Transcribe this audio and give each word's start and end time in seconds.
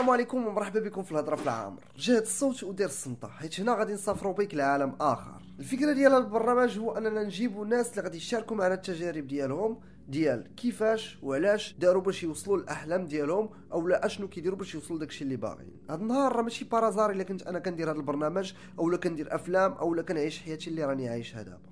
السلام 0.00 0.14
عليكم 0.14 0.46
ومرحبا 0.46 0.80
بكم 0.80 1.02
في 1.02 1.12
الهضرة 1.12 1.36
في 1.36 1.42
العامر. 1.42 1.84
جهد 1.96 2.22
الصوت 2.22 2.64
ودير 2.64 2.86
الصمتة 2.86 3.28
حيت 3.28 3.60
هنا 3.60 3.74
غادي 3.74 3.92
نسافروا 3.92 4.32
بك 4.32 4.54
لعالم 4.54 4.96
آخر. 5.00 5.42
الفكرة 5.58 5.92
ديال 5.92 6.12
البرنامج 6.12 6.78
هو 6.78 6.92
أننا 6.92 7.22
نجيبوا 7.22 7.66
ناس 7.66 7.90
اللي 7.90 8.02
غادي 8.02 8.16
يشاركوا 8.16 8.56
معنا 8.56 8.74
التجارب 8.74 9.26
ديالهم 9.26 9.80
ديال 10.08 10.54
كيفاش 10.56 11.18
وعلاش 11.22 11.76
داروا 11.78 12.02
باش 12.02 12.22
يوصلوا 12.22 12.56
للأحلام 12.56 13.04
ديالهم 13.04 13.50
أو 13.72 13.88
لا 13.88 14.06
أشنو 14.06 14.28
كيديروا 14.28 14.58
باش 14.58 14.74
يوصلوا 14.74 14.98
داكشي 14.98 15.24
اللي 15.24 15.36
باغيين. 15.36 15.82
هذا 15.90 16.00
النهار 16.00 16.36
راه 16.36 16.42
ماشي 16.42 16.64
بارازار 16.64 17.10
إلا 17.10 17.22
كنت 17.22 17.42
أنا 17.42 17.58
كندير 17.58 17.90
هذا 17.90 17.96
البرنامج 17.96 18.52
أو 18.78 18.90
لا 18.90 18.96
كندير 18.96 19.34
أفلام 19.34 19.72
أو 19.72 19.94
لا 19.94 20.02
كنعيش 20.02 20.42
حياتي 20.42 20.70
اللي 20.70 20.84
راني 20.84 21.08
عايشها 21.08 21.42
دابا. 21.42 21.70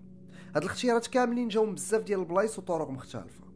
هاد 0.54 0.62
الاختيارات 0.62 1.06
كاملين 1.06 1.48
جاو 1.48 1.66
من 1.66 1.74
بزاف 1.74 2.02
ديال 2.02 2.20
البلايص 2.20 2.58
وطرق 2.58 2.90
مختلفة. 2.90 3.48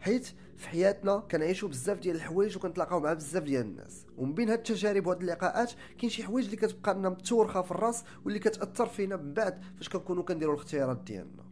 حيت 0.00 0.28
في 0.60 0.68
حياتنا 0.68 1.18
كنعيشوا 1.30 1.68
بزاف 1.68 1.98
ديال 1.98 2.16
الحوايج 2.16 2.56
وكنتلاقاو 2.56 3.00
مع 3.00 3.12
بزاف 3.12 3.42
ديال 3.42 3.66
الناس. 3.66 4.06
ومن 4.16 4.34
بين 4.34 4.48
هاد 4.48 4.58
التجارب 4.58 5.06
وهاد 5.06 5.20
اللقاءات 5.20 5.72
كاين 5.98 6.10
شي 6.10 6.24
حوايج 6.24 6.44
اللي 6.44 6.56
كتبقى 6.56 6.94
لنا 6.94 7.08
متورخة 7.08 7.62
في 7.62 7.70
الرأس 7.70 8.04
واللي 8.24 8.38
كتأثر 8.38 8.86
فينا 8.86 9.16
من 9.16 9.32
بعد 9.34 9.64
فاش 9.76 9.88
كنكونوا 9.88 10.22
كنديروا 10.22 10.54
الاختيارات 10.54 10.98
ديالنا. 11.06 11.44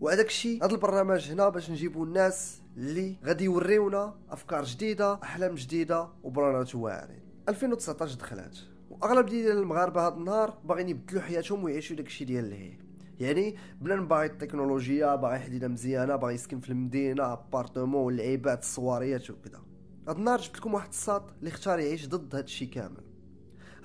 وهذاك 0.00 0.26
الشيء 0.26 0.64
هذا 0.64 0.72
البرنامج 0.74 1.30
هنا 1.30 1.48
باش 1.48 1.70
نجيبوا 1.70 2.06
الناس 2.06 2.62
اللي 2.76 3.16
غادي 3.24 3.44
يوريونا 3.44 4.14
أفكار 4.30 4.64
جديدة 4.64 5.18
أحلام 5.22 5.54
جديدة 5.54 6.08
وبرانات 6.22 6.74
واعرين 6.74 7.22
2019 7.48 8.14
دخلات. 8.14 8.56
وأغلب 8.90 9.26
ديال 9.26 9.58
المغاربة 9.58 10.06
هذا 10.06 10.14
النهار 10.14 10.58
باغيين 10.64 10.88
يبدلوا 10.88 11.22
حياتهم 11.22 11.64
ويعيشوا 11.64 11.96
داكشي 11.96 12.24
ديال 12.24 12.44
اللي 12.44 12.89
يعني 13.20 13.56
بلا 13.80 14.00
باغي 14.00 14.26
التكنولوجيا 14.26 15.14
باغي 15.14 15.38
حديدة 15.38 15.68
مزيانة 15.68 16.16
باغي 16.16 16.34
يسكن 16.34 16.60
في 16.60 16.70
المدينة 16.70 17.32
appartement 17.32 18.02
واللعيبات 18.02 18.62
الصواريات 18.62 19.30
وكذا 19.30 19.60
هاد 20.08 20.16
النهار 20.16 20.40
جبت 20.40 20.56
لكم 20.56 20.74
واحد 20.74 20.88
الساط 20.88 21.32
اللي 21.38 21.50
اختار 21.50 21.78
يعيش 21.78 22.08
ضد 22.08 22.34
هاد 22.34 22.44
الشيء 22.44 22.68
كامل. 22.68 23.04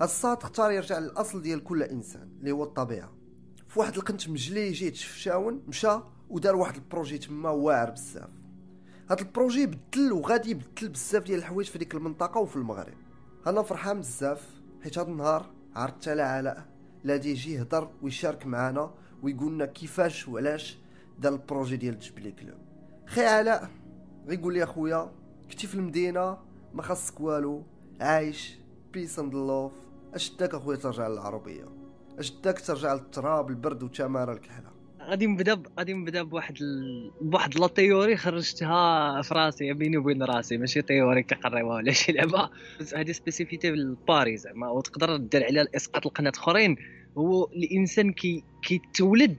هاد 0.00 0.08
الساط 0.08 0.44
اختار 0.44 0.70
يرجع 0.70 0.98
للأصل 0.98 1.42
ديال 1.42 1.64
كل 1.64 1.82
إنسان 1.82 2.28
اللي 2.40 2.50
هو 2.50 2.64
الطبيعة. 2.64 3.12
في 3.68 3.80
واحد 3.80 3.96
القنت 3.96 4.28
مجلي 4.28 4.72
جيهة 4.72 4.94
شفشاون 4.94 5.62
مشى 5.68 5.98
ودار 6.30 6.56
واحد 6.56 6.74
ال 6.74 6.80
projet 6.80 7.18
تما 7.18 7.50
واعر 7.50 7.90
بزاف. 7.90 8.30
هاد 9.10 9.20
ال 9.20 9.27
projet 9.27 9.66
بدل 9.66 10.12
وغادي 10.12 10.50
يبدل 10.50 10.88
بزاف 10.88 11.24
ديال 11.24 11.38
الحوايج 11.38 11.66
في 11.66 11.78
ديك 11.78 11.94
المنطقة 11.94 12.40
وفي 12.40 12.56
المغرب. 12.56 12.94
أنا 13.46 13.62
فرحان 13.62 14.00
بزاف 14.00 14.60
حيت 14.82 14.98
هاد 14.98 15.08
النهار 15.08 15.50
عرضت 15.74 16.08
على 16.08 16.22
علاء 16.22 16.66
لا 17.04 17.14
يجي 17.14 17.54
يهضر 17.54 17.90
ويشارك 18.02 18.46
معنا 18.46 18.94
ويقول 19.22 19.52
لنا 19.52 19.66
كيفاش 19.66 20.28
وعلاش 20.28 20.78
دار 21.18 21.32
ال 21.32 21.38
projet 21.38 21.76
ديال 21.76 21.98
جبلي 21.98 22.32
كلوب 22.32 22.58
خي 23.06 23.26
علاء 23.26 23.70
غيقول 24.28 24.54
لي 24.54 24.64
أخويا 24.64 25.12
كنتي 25.50 25.66
في 25.66 25.74
المدينة 25.74 26.38
ما 26.74 26.82
خاصك 26.82 27.20
والو 27.20 27.62
عايش 28.00 28.58
peace 28.92 29.18
and 29.18 29.34
love 29.34 29.72
أش 30.14 30.36
داك 30.36 30.54
أخويا 30.54 30.76
ترجع 30.76 31.08
للعروبية؟ 31.08 31.64
أش 32.18 32.30
داك 32.30 32.60
ترجع 32.60 32.94
للتراب 32.94 33.50
البرد 33.50 33.82
وتماره 33.82 34.32
الكحله 34.32 34.76
غادي 35.02 35.26
نبدا 35.26 35.62
غادي 35.78 35.94
نبدا 35.94 36.22
بواحد 36.22 36.56
ال... 36.60 37.10
بواحد 37.20 37.58
la 37.58 37.66
théorie 37.66 38.16
خرجتها 38.16 39.22
في 39.22 39.34
راسي 39.34 39.72
بيني 39.72 39.96
وبين 39.96 40.22
راسي. 40.22 40.56
ماشي 40.56 40.82
théorie 40.82 41.22
كقريوها 41.22 41.76
ولا 41.76 41.92
شي 41.92 42.12
لعبة. 42.12 42.50
هذه 42.94 43.12
spécificité 43.12 43.70
ل 43.70 43.81
Paris 43.81 44.36
زعما 44.36 44.68
وتقدر 44.68 45.16
دير 45.16 45.44
عليها 45.44 45.62
الإسقاط 45.62 46.06
لقنات 46.06 46.32
أخرين. 46.36 46.76
هو 47.18 47.44
الإنسان 47.44 48.12
كي 48.12 48.44
كيتولد 48.62 49.36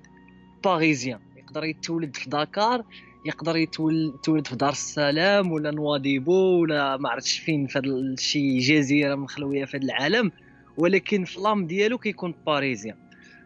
parisien. 0.63 1.19
يقدر 1.37 1.63
يتولد 1.63 2.15
في 2.15 2.29
داكار 2.29 2.83
يقدر 3.25 3.55
يتولد 3.55 4.47
في 4.47 4.55
دار 4.55 4.69
السلام 4.69 5.51
ولا 5.51 5.71
نواديبو 5.71 6.61
ولا 6.61 6.97
ما 6.97 7.09
عرفتش 7.09 7.39
فين 7.39 7.67
في 7.67 8.15
شي 8.19 8.57
جزيرة 8.57 9.15
مخلوية 9.15 9.65
في 9.65 9.77
العالم. 9.77 10.31
ولكن 10.77 11.23
ف 11.25 11.32
l'âme 11.32 11.67
ديالو 11.67 11.97
كيكون 11.97 12.35
parisien. 12.45 12.95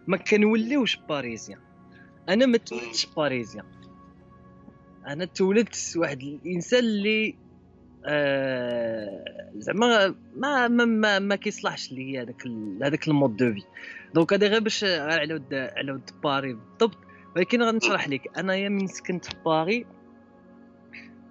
ما 0.07 0.17
كنوليوش 0.17 0.95
parisien. 1.09 1.59
أنا 2.29 2.45
ما 2.45 2.57
تولدتش 2.57 3.05
parisien. 3.05 3.65
أنا 5.07 5.25
تولدت 5.25 5.93
واحد 5.95 6.21
الإنسان 6.21 6.79
اللي 6.79 7.35
آه 8.05 9.51
زعما 9.55 10.15
ما 10.35 10.67
ما 10.67 10.85
ما, 10.85 11.19
ما 11.19 11.35
كيصلحش 11.35 11.91
لي 11.91 12.21
هذاك 12.21 12.47
هذاك 12.83 13.07
ال 13.07 13.13
mode 13.13 13.37
de 13.37 13.53
vie. 13.53 13.63
donc 14.13 14.33
هذا 14.33 14.47
غير 14.47 14.59
باش 14.59 14.83
على 14.83 15.33
ود 15.33 15.53
على 15.53 15.91
ود 15.91 16.09
باري 16.23 16.53
بالضبط 16.53 16.97
ولكن 17.35 17.61
غنشرح 17.63 18.09
لك. 18.09 18.37
انايا 18.37 18.69
من 18.69 18.87
سكنت 18.87 19.25
في 19.25 19.35
باري 19.45 19.85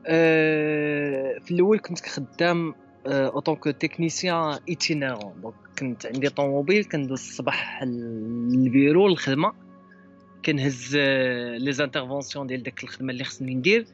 آه 0.06 1.38
في 1.38 1.50
الأول 1.50 1.78
كنت 1.78 2.00
خدام 2.00 2.74
en 3.06 3.23
tant 3.23 3.56
que 3.56 3.70
technicien 3.70 4.58
itinérant 4.68 5.41
donc 5.42 5.54
كنت 5.78 6.06
عندي 6.06 6.28
طوموبيل 6.28 6.84
كندوز 6.84 7.20
الصباح 7.20 7.82
للبيرو 7.82 9.06
الخدمه 9.06 9.52
كنهز 10.44 10.97
les 11.56 11.72
interventions 11.72 12.46
ديال 12.47 12.62
داك 12.62 12.84
الخدمة 12.84 13.12
اللي 13.12 13.24
خصني 13.24 13.54
ندير 13.54 13.86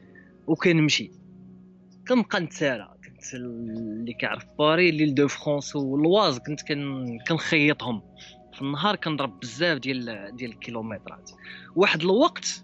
وكنمشي. 0.47 1.11
كنبقى 2.07 2.39
نتسارى. 2.39 2.93
كنت 3.05 3.33
اللي 3.33 4.13
كيعرف 4.13 4.45
باري 4.59 4.91
l'Île-de-France 4.91 5.75
و 5.75 5.84
l'Oise 5.84 6.39
كنت 6.39 6.59
كنخيطهم. 7.27 8.01
في 8.57 8.63
النهار 8.63 8.95
كنضرب 8.95 9.39
بزاف 9.39 9.77
ديال 9.77 10.31
ديال 10.35 10.51
الكيلومترات. 10.51 11.31
واحد 11.75 12.01
الوقت 12.01 12.63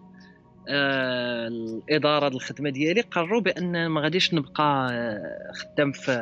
آه 0.70 1.48
الإدارة 1.48 2.28
ديال 2.30 2.42
الخدمة 2.42 2.70
ديالي 2.70 3.02
قرروا 3.02 3.42
بأن 3.42 3.88
ما 3.88 4.02
غاديش 4.02 4.34
نبقى 4.34 4.88
آه 4.92 5.52
خدام 5.54 5.92
في 5.92 6.22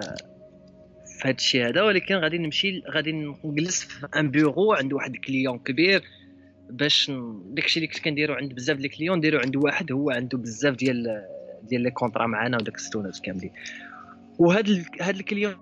في 1.19 1.27
هذا 1.27 1.35
الشيء 1.35 1.67
هذا 1.69 1.81
ولكن 1.81 2.15
غادي 2.15 2.37
نمشي 2.37 2.83
غادي 2.91 3.35
نجلس 3.43 3.83
في 3.83 4.07
un 4.15 4.31
bureau 4.31 4.73
عند 4.73 4.93
واحد 4.93 5.13
ال 5.15 5.22
client 5.22 5.59
كبير 5.59 6.03
باش 6.69 7.11
داكشي 7.45 7.79
اللي 7.79 7.87
كنت 7.87 8.03
كنديرو 8.03 8.33
عند 8.33 8.53
بزاف 8.53 8.77
ديال 8.77 8.85
ال 8.91 8.94
clients 8.95 9.17
نديرو 9.17 9.39
عند 9.39 9.55
واحد 9.55 9.91
هو 9.91 10.09
عنده 10.09 10.37
بزاف 10.37 10.75
ديال 10.75 11.25
ديال 11.63 11.81
les 11.81 11.91
contrats 11.91 12.27
معانا 12.27 12.57
وداك 12.57 12.75
الستونات 12.75 13.19
كاملين. 13.19 13.51
وهذا 14.39 14.83
هذا 15.01 15.19
ال 15.19 15.24
client 15.24 15.55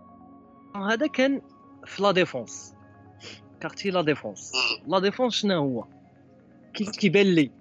هذا 0.76 1.08
كان 1.08 1.42
في 1.86 2.04
La 2.04 2.12
Défense. 2.12 2.74
quartier 3.62 3.90
La 3.90 4.02
Défense 4.02 4.52
La 4.88 5.00
Défense 5.00 5.34
شنو 5.34 5.56
هو؟ 5.56 5.86
كيف 6.74 6.90
كيبان 6.90 7.26
لي. 7.26 7.52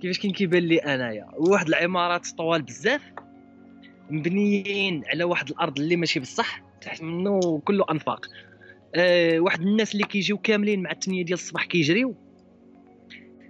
كيفاش 0.00 0.18
كاين 0.18 0.32
كيبان 0.32 0.62
لي 0.62 0.78
أنايا؟ 0.78 1.30
واحد 1.36 1.68
العمارات 1.68 2.28
طوال 2.28 2.62
بزاف 2.62 3.02
مبنيين 4.10 5.02
على 5.06 5.24
واحد 5.24 5.50
الأرض 5.50 5.78
اللي 5.78 5.96
ماشي 5.96 6.20
بصح 6.20 6.62
تحت 6.80 7.02
منه 7.02 7.58
كله 7.64 7.84
أنفاق. 7.90 8.26
أه 8.94 9.40
واحد 9.40 9.60
الناس 9.60 9.92
اللي 9.92 10.04
كيجيو 10.04 10.38
كاملين 10.38 10.82
مع 10.82 10.90
الثمانية 10.90 11.24
ديال 11.24 11.38
الصباح 11.38 11.64
كيجريو. 11.64 12.14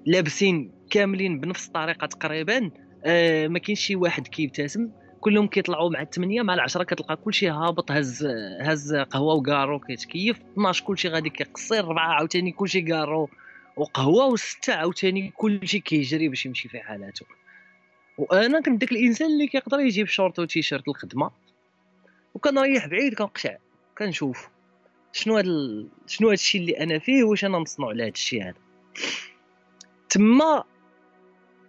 لابسين 0.06 0.72
كاملين 0.90 1.40
بنفس 1.40 1.66
الطريقة 1.66 2.06
تقريبا. 2.06 2.70
أه 3.04 3.48
ما 3.48 3.58
كاينش 3.58 3.80
شي 3.80 3.96
واحد 3.96 4.28
كيبتسم. 4.28 4.90
كلهم 5.20 5.46
كيطلعوا 5.46 5.90
مع 5.90 6.02
الثمانية 6.02 6.42
مع 6.42 6.54
العشرة 6.54 6.84
كتلقى 6.84 7.16
كلشي 7.16 7.48
هابط 7.48 7.90
هز 7.90 8.26
هز 8.60 8.94
قهوة 8.94 9.34
وكارو 9.34 9.78
كيتكيف. 9.78 10.40
12 10.52 10.84
كلشي 10.84 11.08
غادي 11.08 11.30
كيقصير 11.30 11.84
ربعة 11.84 12.14
عاوتاني 12.14 12.52
كلشي 12.52 12.80
كارو 12.82 13.28
وقهوة 13.76 14.26
وستة 14.26 14.74
عاوتاني 14.74 15.32
كلشي 15.36 15.80
كيجري 15.80 16.28
باش 16.28 16.46
يمشي 16.46 16.68
في 16.68 16.80
حالاته. 16.80 17.26
وأنا 18.18 18.60
كنت 18.60 18.80
داك 18.80 18.92
الإنسان 18.92 19.28
اللي 19.30 19.46
كيقدر 19.46 19.80
يجيب 19.80 20.06
شورت 20.06 20.38
وتيشيرت 20.38 20.88
الخدمة 20.88 21.30
وكنريح 22.34 22.86
بعيد 22.86 23.14
كنقشع 23.14 23.56
كنشوف 23.98 24.48
شنو 25.12 25.36
هاد. 25.36 25.46
شنو 26.06 26.28
هاد 26.28 26.32
الشيء 26.32 26.60
اللي 26.60 26.80
أنا 26.80 26.98
فيه 26.98 27.24
واش 27.24 27.44
أنا 27.44 27.58
مصنوع 27.58 27.92
لهاد 27.92 28.12
الشيء 28.12 28.42
هذا. 28.42 28.54
تما 30.10 30.64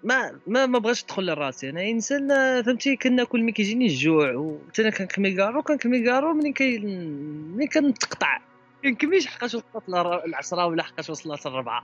ما 0.03 0.39
ما 0.47 0.65
ما 0.65 0.79
بغاش 0.79 1.03
تدخل 1.03 1.25
لراسي. 1.25 1.69
أنا 1.69 1.89
إنسان 1.89 2.27
فهمتي؟ 2.63 2.95
كناكل 2.95 3.41
ملي 3.41 3.51
كيجيني 3.51 3.85
الجوع 3.85 4.33
وحتى 4.35 4.81
أنا 4.81 4.89
كنكمي 4.89 5.31
كارو 5.31 5.61
كنكمي 5.61 6.03
كارو 6.05 6.33
ملي 6.33 6.51
كي 6.51 6.79
ملي 6.79 7.67
كنتقطع. 7.67 8.39
كنكميش 8.83 9.27
حقاش 9.27 9.55
وصلت 9.55 9.89
العشرة 10.25 10.65
ولا 10.65 10.83
حقاش 10.83 11.09
وصلت 11.09 11.45
الربعة 11.45 11.83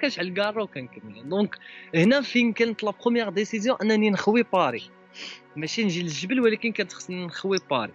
كنشعل 0.00 0.34
كارو 0.34 0.66
كنكمي 0.66 1.22
donc 1.22 1.58
هنا 1.94 2.20
فين 2.20 2.52
كانت 2.52 2.82
la 2.84 2.92
première 3.02 3.28
décision 3.28 3.76
أنني 3.82 4.10
نخوي 4.10 4.42
باري. 4.52 4.82
ماشي 5.56 5.84
نجي 5.84 6.02
للجبل 6.02 6.40
ولكن 6.40 6.72
كانت 6.72 6.92
خصني 6.92 7.26
نخوي 7.26 7.58
باري. 7.70 7.92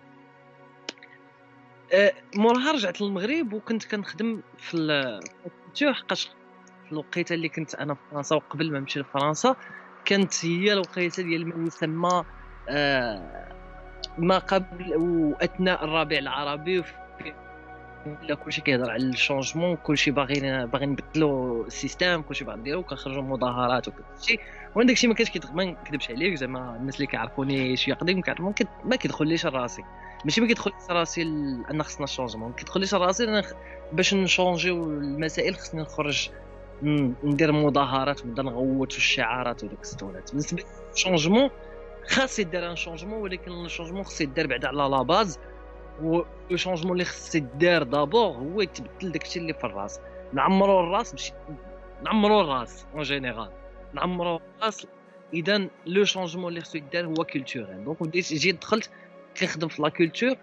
أه 1.94 2.14
موراها 2.36 2.72
رجعت 2.72 3.02
للمغرب 3.02 3.54
وكنت 3.54 3.84
كنخدم 3.84 4.42
في 4.58 4.78
التو 5.68 5.94
حقاش 5.94 6.30
الوقيته 6.94 7.34
اللي 7.34 7.50
كنت 7.50 7.76
أنا 7.76 7.94
في 7.94 8.00
فرنسا 8.12 8.36
وقبل 8.36 8.72
ما 8.72 8.80
نمشي 8.80 9.00
لفرنسا 9.00 9.56
كانت 10.06 10.46
هي 10.46 10.74
الوقيته 10.74 11.24
ديال 11.24 11.48
ما 11.48 11.68
يسمى 11.68 12.24
آه 12.70 13.54
ما 14.18 14.38
قبل 14.38 14.96
واثناء 14.96 15.84
الربيع 15.84 16.20
العربي 16.20 16.84
لا 18.22 18.36
كلشي 18.36 18.62
كيهضر 18.62 18.90
على 18.90 19.04
ال 19.04 19.10
changement 19.10 19.76
كلشي 19.76 20.12
باغي 20.12 20.66
باغي 20.66 20.86
نبدلو 20.86 21.62
ال 21.66 21.73
système 21.73 22.22
كلشي 22.22 22.46
باغي 22.46 22.60
نديرو 22.60 22.84
كنخرجوا 22.84 23.22
مظاهرات 23.22 23.88
وكلشي 23.88 24.40
وأنا 24.76 24.88
داكشي 24.88 25.08
ما 25.08 25.14
كانش 25.14 25.32
ما 25.54 25.64
نكذبش 25.64 26.10
عليك 26.10 26.36
زعما 26.36 26.76
الناس 26.76 26.96
اللي 26.96 27.08
كيعرفوني 27.08 27.76
شي 27.76 27.92
قديم 27.92 28.22
كيعرفون 28.22 28.54
ما 28.86 28.96
كيدخليش 28.96 29.46
لراسي 29.46 29.84
ماشي 30.26 30.42
ما 30.42 30.48
كيدخلش 30.48 30.74
راسي 30.90 31.22
أن 31.72 31.84
خصنا 31.84 32.06
changement 32.06 32.54
كيدخلش 32.54 32.94
راسي 32.94 33.24
أنا 33.24 33.44
باش 33.94 34.14
نشونجيو 34.14 34.84
المسائل 34.84 35.56
خصني 35.56 35.82
نخرج 35.82 36.30
ندير 37.24 37.52
مظاهرات 37.52 38.26
نبدا 38.26 38.44
نغوت 38.44 38.98
الشعارات 38.98 39.64
وديك 39.64 39.82
السطونات 39.82 40.30
بالنسبة 40.32 40.64
لل 40.92 41.01
changement 41.01 41.50
خاص 42.08 42.40
يدير 42.40 42.72
un 42.72 42.76
changement 42.76 43.22
ولكن 43.22 43.66
ال 43.66 43.69
changement 43.69 44.04
خص 44.04 44.22
يدير 44.22 44.48
بعدا 44.48 44.68
على 44.68 44.78
la 44.78 45.02
base 45.02 45.40
و 46.04 46.22
changement 46.56 46.92
اللي 46.92 47.06
خص 47.06 47.36
يدار 47.36 47.84
d'abord 47.84 48.36
هو 48.36 48.62
يتبدل 48.62 49.12
داكشي 49.12 49.40
اللي 49.40 49.54
في 49.54 49.64
الراس. 49.64 50.00
نعمرو 50.34 50.80
الراس 50.80 51.12
باش 51.12 51.32
نعمرو 52.06 52.42
الراس 52.42 52.86
en 52.94 53.04
général 53.04 53.50
نعمرو 53.94 54.40
الراس 54.60 54.88
اذا 55.34 55.68
le 55.86 56.04
changement 56.04 56.48
اللي 56.48 56.62
خصو 56.62 56.78
يدار 56.78 57.06
هو 57.06 57.14
culturel 57.14 57.84
donc 57.86 58.04
بديت 58.04 58.34
جيت 58.34 58.62
دخلت 58.62 58.90
كنخدم 59.40 59.68
في 59.68 59.82
la 59.82 59.90
culture 59.90 60.36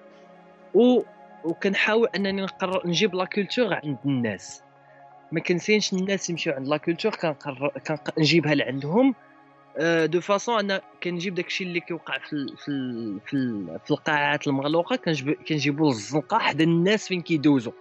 و 0.75 1.03
وكنحاول 1.45 2.09
أنني 2.17 2.43
نقرر 2.43 2.87
نجيب 2.87 3.15
la 3.15 3.25
culture 3.25 3.75
عند 3.75 3.99
الناس. 4.05 4.63
ما 5.33 5.41
كنتسناش 5.41 5.93
الناس 5.93 6.31
يمشيو 6.31 6.53
عند 6.53 6.69
la 6.69 6.77
culture 6.77 7.13
كنجيبها 8.17 8.55
لعندهم. 8.55 9.15
de 9.81 10.21
façon 10.21 10.59
أنا 10.59 10.81
كنجيب 11.03 11.35
داكشي 11.35 11.65
اللي 11.65 11.81
كيوقع 11.81 12.19
في 12.19 12.47
في 12.65 12.73
في, 13.27 13.67
في 13.85 13.91
القاعات 13.91 14.47
المغلوقة 14.47 14.97
كنجيبو 15.49 15.87
للزنقه 15.87 16.39
حدا 16.39 16.65
الناس 16.65 17.09
فين 17.09 17.23
كيدوزو. 17.23 17.73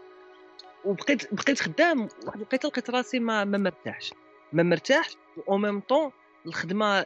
وبقيت 0.86 1.34
بقيت 1.34 1.60
خدام 1.60 2.02
واحد 2.02 2.36
الوقيته 2.36 2.68
لقيت 2.68 2.90
راسي 2.90 3.20
ما 3.20 3.44
ما 3.44 3.58
مرتاحش. 3.58 4.14
ما 4.54 4.64
مرتاحش 4.64 5.18
au 5.50 5.58
même 5.58 5.80
temps 5.80 6.12
الخدمة 6.46 7.06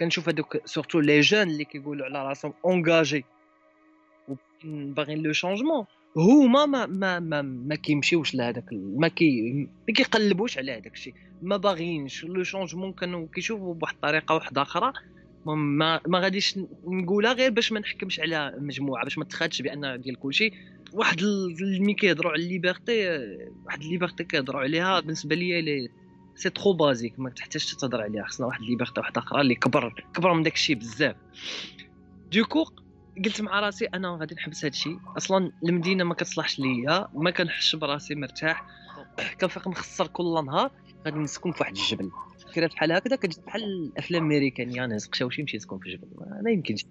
كنشوف 0.00 0.28
هذوك 0.28 0.66
surtout 0.66 1.00
les 1.00 1.20
gens 1.20 1.42
اللي 1.42 1.64
كيقولوا 1.64 2.06
على 2.06 2.28
راسهم 2.28 2.54
engagés 2.64 3.24
باغيين 4.64 5.22
le 5.22 5.32
changement 5.32 5.84
هما 6.16 6.66
ما 6.66 6.86
ما 6.86 7.20
ما, 7.20 7.42
ما 7.42 7.74
كيمشيوش 7.74 8.34
لهذاك 8.34 8.64
ما 8.72 9.08
كي 9.08 9.52
ما 9.88 9.94
كيقلبوش 9.94 10.58
على 10.58 10.72
هذاك 10.72 10.92
الشيء. 10.94 11.14
ما 11.42 11.56
باغيينش. 11.56 12.24
le 12.24 12.42
changement 12.42 12.92
كانوا 12.92 13.26
كيشوفوا 13.34 13.74
بواحد 13.74 13.94
الطريقة 13.94 14.34
واحدة 14.34 14.62
أخرى. 14.62 14.92
ما 15.46 16.00
ما 16.06 16.18
غاديش 16.18 16.58
نقولها 16.86 17.32
غير 17.32 17.50
باش 17.50 17.72
ما 17.72 17.80
نحكمش 17.80 18.20
على 18.20 18.54
مجموعة 18.58 19.04
باش 19.04 19.18
ما 19.18 19.24
تخادش 19.24 19.62
بأن 19.62 20.00
ديال 20.00 20.18
كلشي. 20.18 20.50
واحد 20.92 21.22
ملي 21.80 21.94
كيهضروا 21.94 22.32
على 22.32 22.42
ال 22.42 22.50
liberté 22.50 23.08
واحد 23.66 23.82
ال 23.82 23.87
liberté 23.87 24.24
كيهضروا 24.24 24.60
عليها 24.60 25.00
بالنسبة 25.00 25.34
لي 25.34 25.88
c'est 26.34 26.50
trop 26.50 26.72
basique 26.72 27.18
ما 27.20 27.30
تحتاجش 27.30 27.74
تهضر 27.74 28.00
عليها. 28.00 28.24
خصنا 28.24 28.46
واحد 28.46 28.60
ال 28.60 28.65
liberté 28.65 29.00
واحدة 29.00 29.20
أخرى 29.20 29.40
اللي 29.40 29.54
كبر 29.54 30.04
كبر 30.14 30.32
من 30.34 30.42
داك 30.42 30.54
الشيء 30.54 30.76
بزاف 30.76 31.16
du 32.32 32.43
coup 32.43 32.64
قلت 33.24 33.40
مع 33.40 33.60
راسي 33.60 33.84
أنا 33.84 34.16
غادي 34.20 34.34
نحبس 34.34 34.58
هذا 34.58 34.68
الشيء. 34.68 34.98
أصلا 35.16 35.52
المدينة 35.64 36.04
ما 36.04 36.14
كتصلحش 36.14 36.58
ليا 36.58 37.08
ما 37.14 37.30
كنحش 37.30 37.76
براسي 37.76 38.14
مرتاح. 38.14 38.66
كنفيق 39.40 39.68
نخسر 39.68 40.06
كل 40.06 40.44
نهار 40.44 40.70
غادي 41.06 41.18
نسكن 41.18 41.52
في 41.52 41.58
واحد 41.60 41.76
الجبل. 41.76 42.10
فكره 42.50 42.66
بحال 42.66 42.92
هكذا 42.92 43.16
كتجي 43.16 43.40
بحال 43.46 43.62
الافلام 43.62 44.30
الامريكانيه 44.30 44.86
نهز 44.86 45.06
قشاوشي 45.06 45.40
يمشي 45.40 45.56
يسكن 45.56 45.78
في 45.78 45.86
الجبل 45.86 46.08
ما 46.42 46.50
يمكنش. 46.50 46.86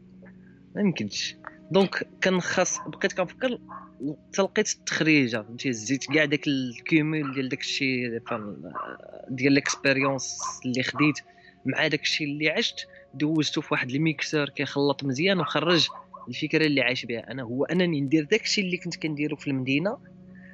ما 0.76 0.82
يمكنش. 0.82 1.36
donc 1.72 2.08
كان 2.22 2.42
خاص 2.42 2.80
بقيت 2.88 3.14
كنفكر 3.14 3.60
تلقيت 4.34 4.74
التخريجة 4.74 5.42
فهمتي؟ 5.42 5.74
زيت 5.74 6.06
كاع 6.06 6.26
داك 6.26 6.48
ال 6.48 6.62
cumul 6.62 7.34
ديال 7.34 7.50
داك 7.50 7.60
الشيء 7.60 8.22
ديال 9.30 9.54
l'expérience 9.54 10.40
اللي 10.66 10.84
خديت 10.84 11.20
مع 11.66 11.88
داك 11.88 12.02
الشيء 12.02 12.28
اللي 12.28 12.50
عشت 12.50 12.88
دوزته 13.14 13.62
في 13.62 13.68
واحد 13.72 13.90
ال 13.90 13.99
mixeur 13.99 14.50
كيخلط 14.50 15.04
مزيان 15.04 15.40
وخرج 15.40 15.88
الفكرة 16.30 16.66
اللي 16.66 16.82
عايش 16.82 17.06
بها 17.06 17.32
أنا 17.32 17.44
هو 17.44 17.66
أنني 17.66 18.02
ندير 18.02 18.24
داك 18.24 18.44
الشيء 18.44 18.66
اللي 18.66 18.78
كنت 18.78 18.96
كنديرو 18.96 19.36
في 19.36 19.48
المدينة 19.48 19.98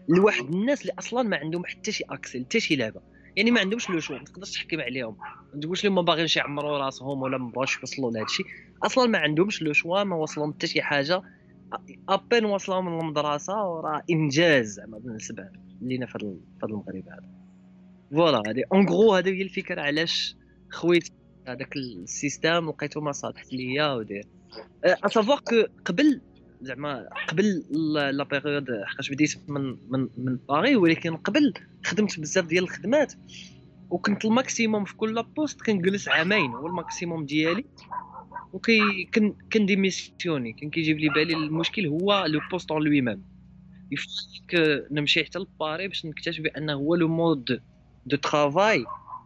لواحد 0.10 0.46
الناس 0.46 0.82
اللي 0.82 0.94
أصلا 1.00 1.24
ما 1.24 1.38
عندهم 1.38 1.66
حتى 1.66 1.92
شي 1.92 2.04
accès 2.10 2.46
حتى 2.46 2.60
شي 2.60 2.76
لعبة. 2.76 3.02
يعني 3.36 3.52
ما 3.52 3.60
عندهمش 3.60 3.90
le 3.90 4.00
choix 4.00 4.14
ما 4.14 4.24
تقدرش 4.24 4.52
تحكم 4.52 4.82
عليهم. 4.82 5.18
ما 5.54 5.60
تقولش 5.60 5.86
لهم 5.86 5.96
ما 5.96 6.02
باغينش 6.02 6.38
يعمروا 6.38 6.78
راسهم 6.78 7.22
ولا 7.22 7.38
ما 7.38 7.50
بغاوش 7.50 7.80
يوصلوا 7.80 8.12
لهذا 8.12 8.26
الشيء 8.26 8.46
أصلا 8.84 9.06
ما 9.06 9.18
عندهمش 9.18 9.62
le 9.62 9.74
choix 9.74 10.04
ما 10.04 10.16
وصلهم 10.16 10.54
حتى 10.54 10.68
شي 10.68 10.82
حاجة. 10.82 11.22
eh 12.10 12.22
bien 12.22 12.46
وصلهم 12.46 12.86
من 12.86 13.00
المدرسة 13.00 13.68
وراه 13.68 14.04
إنجاز 14.10 14.66
زعما 14.66 14.98
بالنسبة 14.98 15.50
لينا 15.82 16.06
في 16.06 16.18
هذا 16.18 16.74
المغرب 16.74 17.04
هذا. 17.08 17.30
voilà 18.12 18.44
هذه 18.48 18.64
en 18.74 18.90
gros 18.90 19.14
هذه 19.14 19.30
هي 19.30 19.42
الفكرة 19.42 19.82
علاش 19.82 20.36
خويت 20.72 21.10
هذاك 21.48 21.76
ال 21.76 21.88
système 21.88 22.70
لقيتو 22.70 23.02
ما 23.02 23.12
صالحت 23.12 23.54
ليا 23.54 23.94
ودير. 23.94 24.28
à 24.86 24.94
savoir 24.94 25.40
que 25.40 25.64
قبل 25.86 26.22
زعما 26.62 27.10
قبل 27.28 27.64
la 28.12 28.24
période 28.24 28.66
حقاش 28.86 29.12
بديت 29.12 29.34
من 29.48 29.78
من 29.90 30.10
من 30.18 30.40
باري 30.50 30.76
ولكن 30.76 31.16
قبل 31.18 31.54
خدمت 31.86 32.20
بزاف 32.20 32.46
ديال 32.46 32.64
الخدمات 32.64 33.14
وكنت 33.90 34.26
ال 34.26 34.33
maximum 34.33 34.86
في 34.86 34.96
كل 34.96 35.24
poste 35.38 35.62
كنجلس 35.62 36.08
عامين 36.08 36.52
هو 36.52 36.68
ال 36.68 36.75
maximum 36.75 37.26
ديالي 37.26 37.66
وكي 38.54 38.80
كن 39.14 39.36
كن 39.54 39.68
démissionner 39.68 40.54
كان 40.54 40.70
كيجيب 40.70 40.98
لي 40.98 41.10
بالي 41.10 41.34
المشكل 41.34 41.88
هو 41.88 42.26
le 42.26 42.40
poste 42.52 42.72
en 42.72 42.84
lui-même 42.84 43.24
يفك 43.92 44.88
نمشي 44.92 45.26
حتى 45.26 45.40
لباري 45.40 45.88
باش 45.88 46.06
نكتشف 46.06 46.44
بان 46.44 46.70
هو 46.70 46.96
le 46.96 47.08
mode 47.08 47.62
de 48.06 48.18
travail 48.18 48.86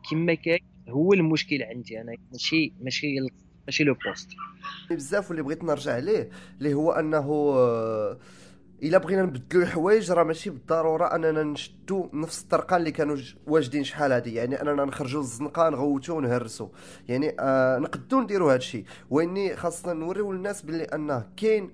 كما 0.10 0.34
كاين 0.34 0.60
هو 0.90 1.14
المشكل 1.14 1.64
عندي 1.64 2.02
أنا. 2.02 2.16
ماشي 2.32 2.74
ماشي 2.82 3.08
ماشي 3.68 3.84
le 3.84 3.94
poste. 3.94 4.30
بزاف 4.92 5.30
واللي 5.30 5.44
بغيت 5.44 5.64
نرجع 5.64 5.94
عليه 5.94 6.30
اللي 6.58 6.74
هو 6.74 6.92
أنه 6.92 7.54
آه، 7.56 8.18
إلا 8.84 8.98
بغينا 8.98 9.22
نبدلو 9.22 9.62
الحوايج 9.62 10.12
راه 10.12 10.24
ماشي 10.24 10.50
بالضرورة 10.50 11.16
أننا 11.16 11.44
نشدو 11.44 12.10
نفس 12.14 12.42
الطرقة 12.42 12.78
اللي 12.78 12.92
كانوا 12.92 13.18
واجدين 13.48 13.84
شحال 13.84 14.12
هادي. 14.12 14.34
يعني 14.34 14.62
أننا 14.62 14.86
نخرجوا 14.86 15.22
للزنقة 15.22 15.70
نغوتو 15.70 16.18
ونهرسو 16.18 16.70
يعني 17.08 17.36
آه 17.40 17.78
نقدو 17.78 18.22
نديرو 18.22 18.50
هادشي. 18.50 18.86
وإني 19.10 19.56
خاصنا 19.56 19.94
نوريو 19.94 20.32
للناس 20.32 20.62
باللي 20.62 20.84
أنه 20.84 21.26
كاين 21.38 21.72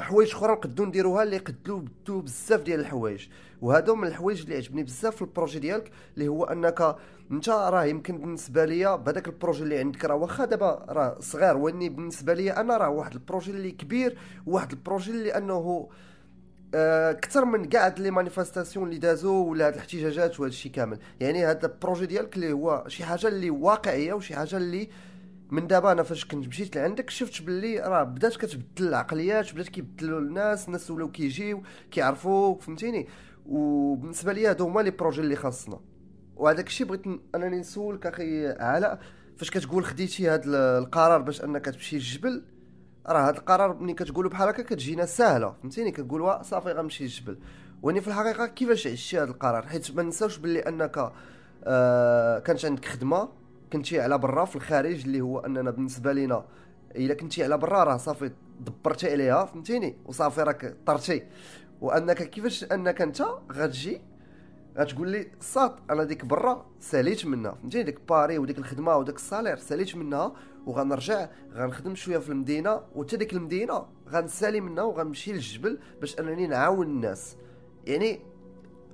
حوايج 0.00 0.30
أخرى 0.30 0.52
نقدو 0.52 0.84
نديروها 0.84 1.22
اللي 1.22 1.36
يقدلو 1.36 1.78
بدو 1.78 2.20
بزاف 2.20 2.60
ديال 2.62 2.80
الحوايج. 2.80 3.28
وهادو 3.62 3.94
من 3.94 4.08
الحوايج 4.08 4.42
اللي 4.42 4.56
عجبني 4.56 4.82
بزاف 4.82 5.16
في 5.16 5.22
ال 5.22 5.27
projet 5.27 5.58
ديالك 5.58 5.90
اللي 6.14 6.28
هو 6.28 6.44
أنك 6.44 6.96
انت 7.30 7.48
راه 7.48 7.84
يمكن 7.84 8.18
بالنسبة 8.18 8.64
ليا 8.64 8.96
بهذاك 8.96 9.28
ال 9.28 9.33
projet 9.33 9.62
اللي 9.62 9.78
عندك 9.78 10.04
راه 10.04 10.14
واخا 10.14 10.44
دابا 10.44 10.86
راه 10.88 11.16
صغير 11.20 11.56
واني 11.56 11.88
بالنسبة 11.88 12.34
ليا 12.34 12.60
أنا 12.60 12.76
راه 12.76 12.88
واحد 12.88 13.12
ال 13.12 13.17
projet 13.17 13.50
اللي 13.50 13.70
كبير 13.70 14.18
وواحد 14.46 14.70
ال 14.72 14.77
projet 14.77 15.10
اللي 15.10 15.36
أنه 15.36 15.88
آه 16.74 17.12
كثر 17.12 17.44
من 17.44 17.64
كاع 17.64 17.94
les 17.98 18.10
manifestations 18.10 18.86
اللي 18.88 18.98
دازو 18.98 19.44
ولا 19.44 19.66
هاد 19.66 19.72
الاحتجاجات 19.72 20.40
وهذا 20.40 20.54
كامل. 20.74 20.98
يعني 21.20 21.46
هذا 21.46 21.66
ال 21.66 21.72
projet 21.72 22.06
ديالك 22.06 22.36
اللي 22.36 22.52
هو 22.52 22.84
شي 22.88 23.04
حاجة 23.04 23.28
اللي 23.28 23.50
واقعية 23.50 24.12
وشي 24.12 24.34
حاجة 24.34 24.56
اللي 24.56 24.88
من 25.50 25.66
دابا 25.66 25.92
أنا 25.92 26.02
فاش 26.02 26.24
كنت 26.24 26.48
مشيت 26.48 26.76
لعندك 26.76 27.10
شفت 27.10 27.42
باللي 27.42 27.78
راه 27.78 28.02
بدات 28.02 28.36
كتبدل 28.36 28.88
العقليات 28.88 29.54
بدات 29.54 29.68
كيبدلوا 29.68 30.20
الناس 30.20 30.66
الناس 30.66 30.90
ولاو 30.90 31.10
كيجيو 31.10 31.62
كيعرفوك 31.90 32.62
فهمتيني؟ 32.62 33.08
وبالنسبة 33.46 34.32
لي 34.32 34.46
هادو 34.46 34.64
هما 34.64 34.80
لي 34.80 34.90
بروجي 34.90 35.20
اللي 35.20 35.36
خاصنا. 35.36 35.80
وهذاك 36.36 36.66
الشيء 36.66 36.86
بغيت 36.86 37.02
أنني 37.34 37.58
نسولك 37.58 38.06
أخي 38.06 38.48
علاء 38.48 39.00
فاش 39.36 39.50
كتقول 39.50 39.84
خديتي 39.84 40.30
هذا 40.30 40.78
القرار 40.78 41.22
باش 41.22 41.44
أنك 41.44 41.64
تمشي 41.64 41.96
للجبل 41.96 42.42
راه 43.06 43.28
هذا 43.28 43.38
القرار 43.38 43.74
ملي 43.74 43.94
كتقولوا 43.94 44.30
بحال 44.30 44.48
هكا 44.48 44.62
كتجينا 44.62 45.06
ساهلة 45.06 45.54
فهمتيني؟ 45.62 45.90
كتقول 45.90 46.44
صافي 46.44 46.68
غنمشي 46.68 47.04
للجبل. 47.04 47.38
وأني 47.82 48.00
في 48.00 48.08
الحقيقة 48.08 48.46
كيفاش 48.46 48.86
عشتي 48.86 49.18
هذا 49.18 49.30
القرار؟ 49.30 49.66
حيت 49.66 49.96
ما 49.96 50.02
نساوش 50.02 50.38
باللي 50.38 50.58
أنك 50.58 51.12
آه 51.64 52.38
كانت 52.38 52.64
عندك 52.64 52.84
خدمة 52.84 53.28
كنتي 53.72 54.00
على 54.00 54.18
برا 54.18 54.44
في 54.44 54.56
الخارج 54.56 55.04
اللي 55.04 55.20
هو 55.20 55.38
أننا 55.38 55.70
بالنسبة 55.70 56.12
لينا 56.12 56.44
إلا 56.96 57.14
كنتي 57.14 57.44
على 57.44 57.58
برا 57.58 57.84
راه 57.84 57.96
صافي 57.96 58.30
دبرتي 58.60 59.12
عليها 59.12 59.44
فهمتيني؟ 59.44 59.96
وصافي 60.04 60.42
راك 60.42 60.76
طرتي. 60.86 61.22
وأنك 61.80 62.22
كيفاش 62.22 62.64
أنك 62.64 63.02
أنت 63.02 63.22
غتجي 63.52 64.00
غتقول 64.78 65.08
لي 65.08 65.30
سات 65.40 65.76
أنا 65.90 66.04
ديك 66.04 66.24
برا 66.24 66.66
ساليت 66.80 67.26
منها. 67.26 67.52
فهمتيني؟ 67.52 67.84
ديك 67.84 68.00
باري 68.08 68.38
وديك 68.38 68.58
الخدمة 68.58 68.96
وديك 68.96 69.16
ال 69.16 69.21
salaire 69.21 69.56
ساليت 69.56 69.96
منها 69.96 70.32
وغنرجع 70.66 71.28
غنخدم 71.54 71.94
شوية 71.94 72.18
في 72.18 72.28
المدينة 72.28 72.80
وحتى 72.94 73.16
ديك 73.16 73.32
المدينة 73.32 73.86
غنسالي 74.08 74.60
منها 74.60 74.84
وغنمشي 74.84 75.32
للجبل 75.32 75.78
باش 76.00 76.18
أنني 76.20 76.46
نعاون 76.46 76.86
الناس. 76.86 77.36
يعني 77.86 78.20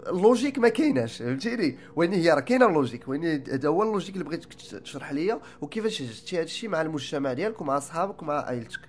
ال 0.09 0.15
logique 0.15 0.59
ما 0.59 0.69
كايناش 0.69 1.19
فهمتيني؟ 1.19 1.79
وين 1.97 2.13
هي 2.13 2.31
راه 2.31 2.41
كاينة 2.41 2.67
ال 2.67 2.72
logique 2.72 3.09
وين 3.09 3.25
هذا 3.25 3.69
هو 3.69 3.83
ال 3.83 3.87
logique 3.87 4.15
اللي 4.15 4.25
بغيتك 4.25 4.55
تشرح 4.55 5.13
ليا 5.13 5.41
وكيفاش 5.61 6.03
شفتي 6.03 6.37
هذا 6.37 6.45
الشيء 6.45 6.71
مع 6.71 6.83
المجتمع 6.83 7.33
ديالك 7.33 7.61
ومع 7.61 7.77
أصحابك 7.77 8.23
ومع 8.23 8.35
عائلتك؟ 8.35 8.81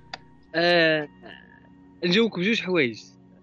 أه 0.56 1.08
نجاوبك 2.06 2.40
بجوج 2.40 2.62
حوايج. 2.62 3.02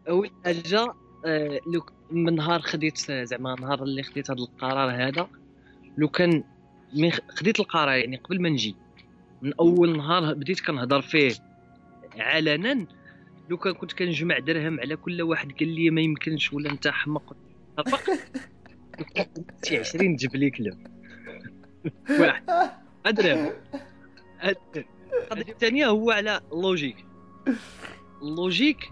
أول 0.09 0.31
حاجة 0.45 0.95
أه 1.27 1.61
لو 1.67 1.83
من 2.11 2.35
نهار 2.35 2.61
خديت 2.61 3.13
زعما 3.13 3.55
نهار 3.61 3.83
اللي 3.83 4.03
خديت 4.03 4.31
هذا 4.31 4.41
القرار 4.41 5.09
هذا 5.09 5.29
لو 5.99 6.09
كان 6.09 6.45
خديت 7.29 7.61
القرار 7.61 7.89
يعني 7.89 8.17
قبل 8.17 8.43
ما 8.43 8.49
نجي 8.49 8.77
من 9.43 9.55
أول 9.55 9.97
نهار 9.97 10.35
بديت 10.35 10.61
كنهضر 10.61 11.03
فيه 11.03 11.33
علنا 12.19 12.87
لو 13.51 13.57
كان 13.57 13.73
كنت 13.73 13.93
كنجمع 13.93 14.39
درهم 14.39 14.81
على 14.81 14.97
كل 14.97 15.23
واحد 15.23 15.53
قال 15.53 15.69
لي 15.69 15.91
ما 15.91 16.01
يمكنش 16.01 16.53
ولا 16.53 16.71
أنت 16.71 16.89
حمق 16.89 17.37
طبق 17.83 18.01
شي 19.65 19.79
20 19.79 20.17
تجيب 20.17 20.37
لي 20.37 20.51
كلب. 20.51 20.87
واحد. 22.11 22.71
أدري. 23.07 23.53
القضية 24.45 25.53
الثانية 25.53 25.87
هو 25.87 26.11
على 26.11 26.41
اللوجيك 26.53 26.97
اللوجيك 28.23 28.91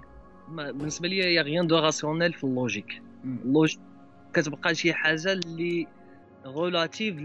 بالنسبة 0.49 1.09
لي 1.09 1.35
يا 1.35 1.43
غيان 1.43 1.67
دو 1.67 1.79
راسيونيل 1.79 2.33
في 2.33 2.45
اللوجيك 2.45 3.03
اللوجيك 3.25 3.81
كتبقى 4.35 4.75
شي 4.75 4.93
حاجة 4.95 5.33
اللي 5.33 5.87
relative 6.47 7.17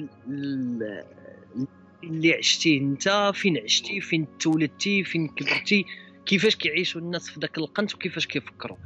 اللي 2.03 2.33
عشتيه 2.37 2.81
أنت 2.81 3.31
فين 3.33 3.57
عشتي 3.57 4.01
فين 4.01 4.27
تولدتي 4.39 5.03
فين 5.03 5.27
كبرتي 5.27 5.85
كيفاش 6.25 6.55
كيعيشوا 6.55 7.01
الناس 7.01 7.29
في 7.29 7.39
ذاك 7.39 7.57
القنت 7.57 7.95
وكيفاش 7.95 8.27
كيفكروا. 8.27 8.77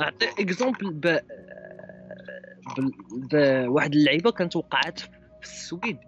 أعطي 0.00 0.26
exemple 0.38 0.90
ب... 0.90 1.20
بواحد 3.32 3.94
اللعيبة 3.94 4.30
كانت 4.30 4.56
وقعت 4.56 5.00
في 5.00 5.08
السويد. 5.42 5.98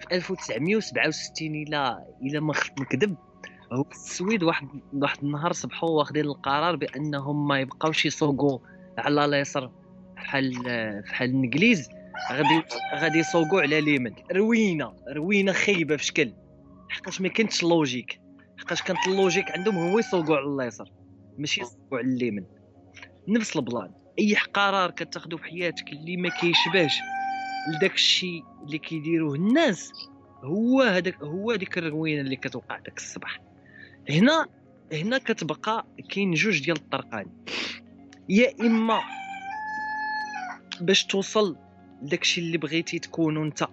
في 0.00 0.14
1967 0.14 1.54
إلى 1.54 2.04
إلى 2.22 2.40
ما 2.40 2.54
نكذب 2.80 3.16
هو 3.72 3.84
السويد 3.90 4.42
واحد 4.42 4.68
واحد 4.92 5.18
النهار 5.22 5.52
صبحوا 5.52 5.90
واخدين 5.90 6.24
القرار 6.24 6.76
بأنهم 6.76 7.48
ما 7.48 7.60
يبقاوش 7.60 8.06
يسوقوا 8.06 8.58
على 8.98 9.24
اليسر 9.24 9.70
بحال 10.14 10.52
بحال 11.02 11.30
الإنجليز. 11.30 11.88
غادي 12.32 12.62
غادي 12.94 13.18
يسوقوا 13.18 13.60
على 13.60 13.78
اليمين 13.78 14.14
روينة. 14.32 14.92
روينة 15.08 15.52
خايبة 15.52 15.96
في 15.96 16.04
شكل 16.04 16.32
حقاش 16.88 17.20
ما 17.20 17.28
كانتش 17.28 17.62
logique 17.62 18.20
حقاش 18.58 18.82
كانت 18.82 18.98
ال 19.08 19.13
logique 19.13 19.50
عندهم 19.50 19.76
هو 19.76 19.98
يسوقوا 19.98 20.36
على 20.36 20.46
اليسار. 20.46 20.92
ماشي 21.38 21.60
يسوقوا 21.60 21.98
على 21.98 22.06
اليمين 22.06 22.46
نفس 23.28 23.56
ال 23.56 23.62
plan. 23.62 23.90
أي 24.18 24.34
قرار 24.34 24.90
كتاخذو 24.90 25.36
في 25.36 25.44
حياتك 25.44 25.88
اللي 25.88 26.16
ما 26.16 26.28
كيشبهش 26.28 26.98
لداك 27.76 27.94
الشيء 27.94 28.44
اللي 28.66 28.78
كيديروه 28.78 29.34
الناس 29.34 29.92
هو 30.44 30.82
هذاك 30.82 31.22
هو 31.22 31.54
ديك 31.54 31.78
الروينه 31.78 32.20
اللي 32.20 32.36
كتوقع 32.36 32.78
داك 32.78 32.96
الصباح. 32.96 33.40
هنا 34.10 34.46
هنا 34.92 35.18
كتبقى 35.18 35.86
كاين 36.10 36.34
جوج 36.34 36.64
ديال 36.64 36.76
الطرقان. 36.76 37.26
يا 38.28 38.52
إما 38.60 39.00
باش 40.80 41.04
توصل 41.04 41.56
داكشي 42.02 42.40
اللي 42.40 42.58
بغيتي 42.58 42.98
تكون 42.98 43.42
أنت 43.44 43.64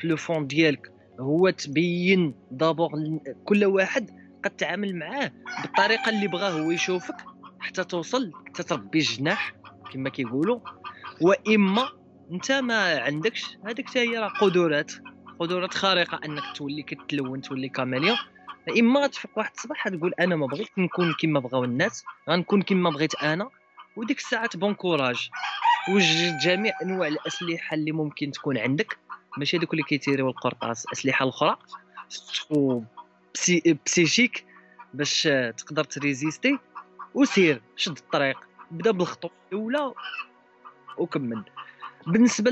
في 0.00 0.06
le 0.08 0.16
fond 0.16 0.46
ديالك 0.46 0.92
هو 1.20 1.50
تبين 1.50 2.34
d'abord 2.50 2.90
كل 3.44 3.64
واحد 3.64 4.10
قد 4.44 4.50
تعامل 4.50 4.96
معاه 4.96 5.32
بالطريقة 5.62 6.08
اللي 6.08 6.28
بغاه 6.28 6.50
هو 6.50 6.70
يشوفك 6.70 7.16
حتى 7.60 7.84
توصل 7.84 8.32
تتربي 8.54 8.98
الجناح 8.98 9.54
كما 9.92 10.08
كيقولوا. 10.08 10.60
وإما 11.20 11.88
أنت 12.32 12.52
ما 12.52 13.00
عندكش 13.00 13.56
هذيك 13.66 13.98
هي 13.98 14.18
راه 14.18 14.28
قدرات 14.28 14.92
قدرات 15.38 15.74
خارقة 15.74 16.20
أنك 16.24 16.42
تولي 16.54 16.82
كتلون 16.82 17.40
تولي 17.40 17.68
caméléon. 17.68 18.16
إما 18.78 19.06
تفيق 19.06 19.30
واحد 19.36 19.50
الصباح 19.56 19.88
تقول 19.88 20.14
أنا 20.20 20.36
ما 20.36 20.46
بغيت 20.46 20.78
نكون 20.78 21.14
كما 21.20 21.40
بغاو 21.40 21.64
الناس 21.64 22.04
غنكون 22.30 22.62
كما 22.62 22.90
بغيت 22.90 23.14
أنا 23.14 23.50
وديك 23.96 24.18
الساعة 24.18 24.50
bon 24.54 24.74
courage. 24.74 25.30
وجد 25.90 26.38
جميع 26.38 26.72
أنواع 26.82 27.08
الأسلحة 27.08 27.74
اللي 27.74 27.92
ممكن 27.92 28.30
تكون 28.30 28.58
عندك. 28.58 28.98
ماشي 29.36 29.56
هذوك 29.56 29.72
اللي 29.72 29.82
كيتيريو 29.82 30.28
القرطاس 30.28 30.86
أسلحة 30.92 31.22
الأخرى. 31.22 31.56
بسيشيك 33.86 34.44
باش 34.94 35.22
تقدر 35.56 35.84
تريزيستي. 35.84 36.58
وسير 37.14 37.62
شد 37.76 37.98
الطريق. 37.98 38.47
بدا 38.70 38.90
بالخطوة 38.90 39.30
الأولى 39.52 39.92
وكمل. 40.98 41.42
بالنسبة 42.06 42.50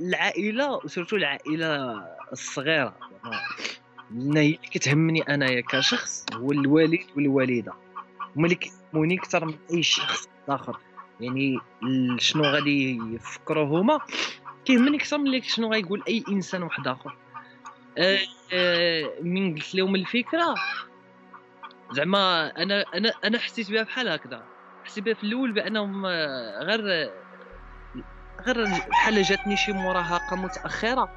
للعائلة 0.00 0.72
وسورتو 0.72 1.16
العائلة 1.16 2.02
الصغيرة 2.32 2.96
اللي 4.10 4.40
هي 4.40 4.52
كتهمني 4.52 5.22
أنايا 5.22 5.60
كشخص 5.60 6.24
هو 6.34 6.52
الوالد 6.52 7.04
والوالدة. 7.16 7.72
هما 8.36 8.44
اللي 8.44 8.54
كيهموني 8.54 9.18
أكثر 9.18 9.44
من 9.44 9.54
أي 9.72 9.82
شخص 9.82 10.28
آخر. 10.48 10.78
يعني 11.20 11.60
شنو 12.18 12.44
غادي 12.44 13.00
يفكروا 13.14 13.80
هما؟ 13.80 14.00
كيهمني 14.64 14.96
أكثر 14.96 15.18
من 15.18 15.26
اللي 15.26 15.42
شنو 15.42 15.72
غايقول 15.72 16.02
أي 16.08 16.24
إنسان 16.28 16.62
واحد 16.62 16.88
آخر. 16.88 17.16
أه 17.98 18.18
أه 18.52 19.12
من 19.22 19.54
قلت 19.54 19.74
لهم 19.74 19.94
الفكرة 19.94 20.54
زعما 21.92 22.50
أنا 22.62 22.84
أنا 22.94 23.12
أنا 23.24 23.38
حسيت 23.38 23.70
بها 23.70 23.82
بحال 23.82 24.08
هكذا. 24.08 24.51
حسيت 24.84 25.04
بها 25.04 25.14
في 25.14 25.24
الأول 25.24 25.52
بأنهم 25.52 26.06
آه، 26.06 26.62
غير 26.62 27.10
غير 28.46 28.64
بحال 28.90 29.22
جاتني 29.22 29.56
شي 29.56 29.72
مراهقه 29.72 30.36
متأخرة. 30.36 31.08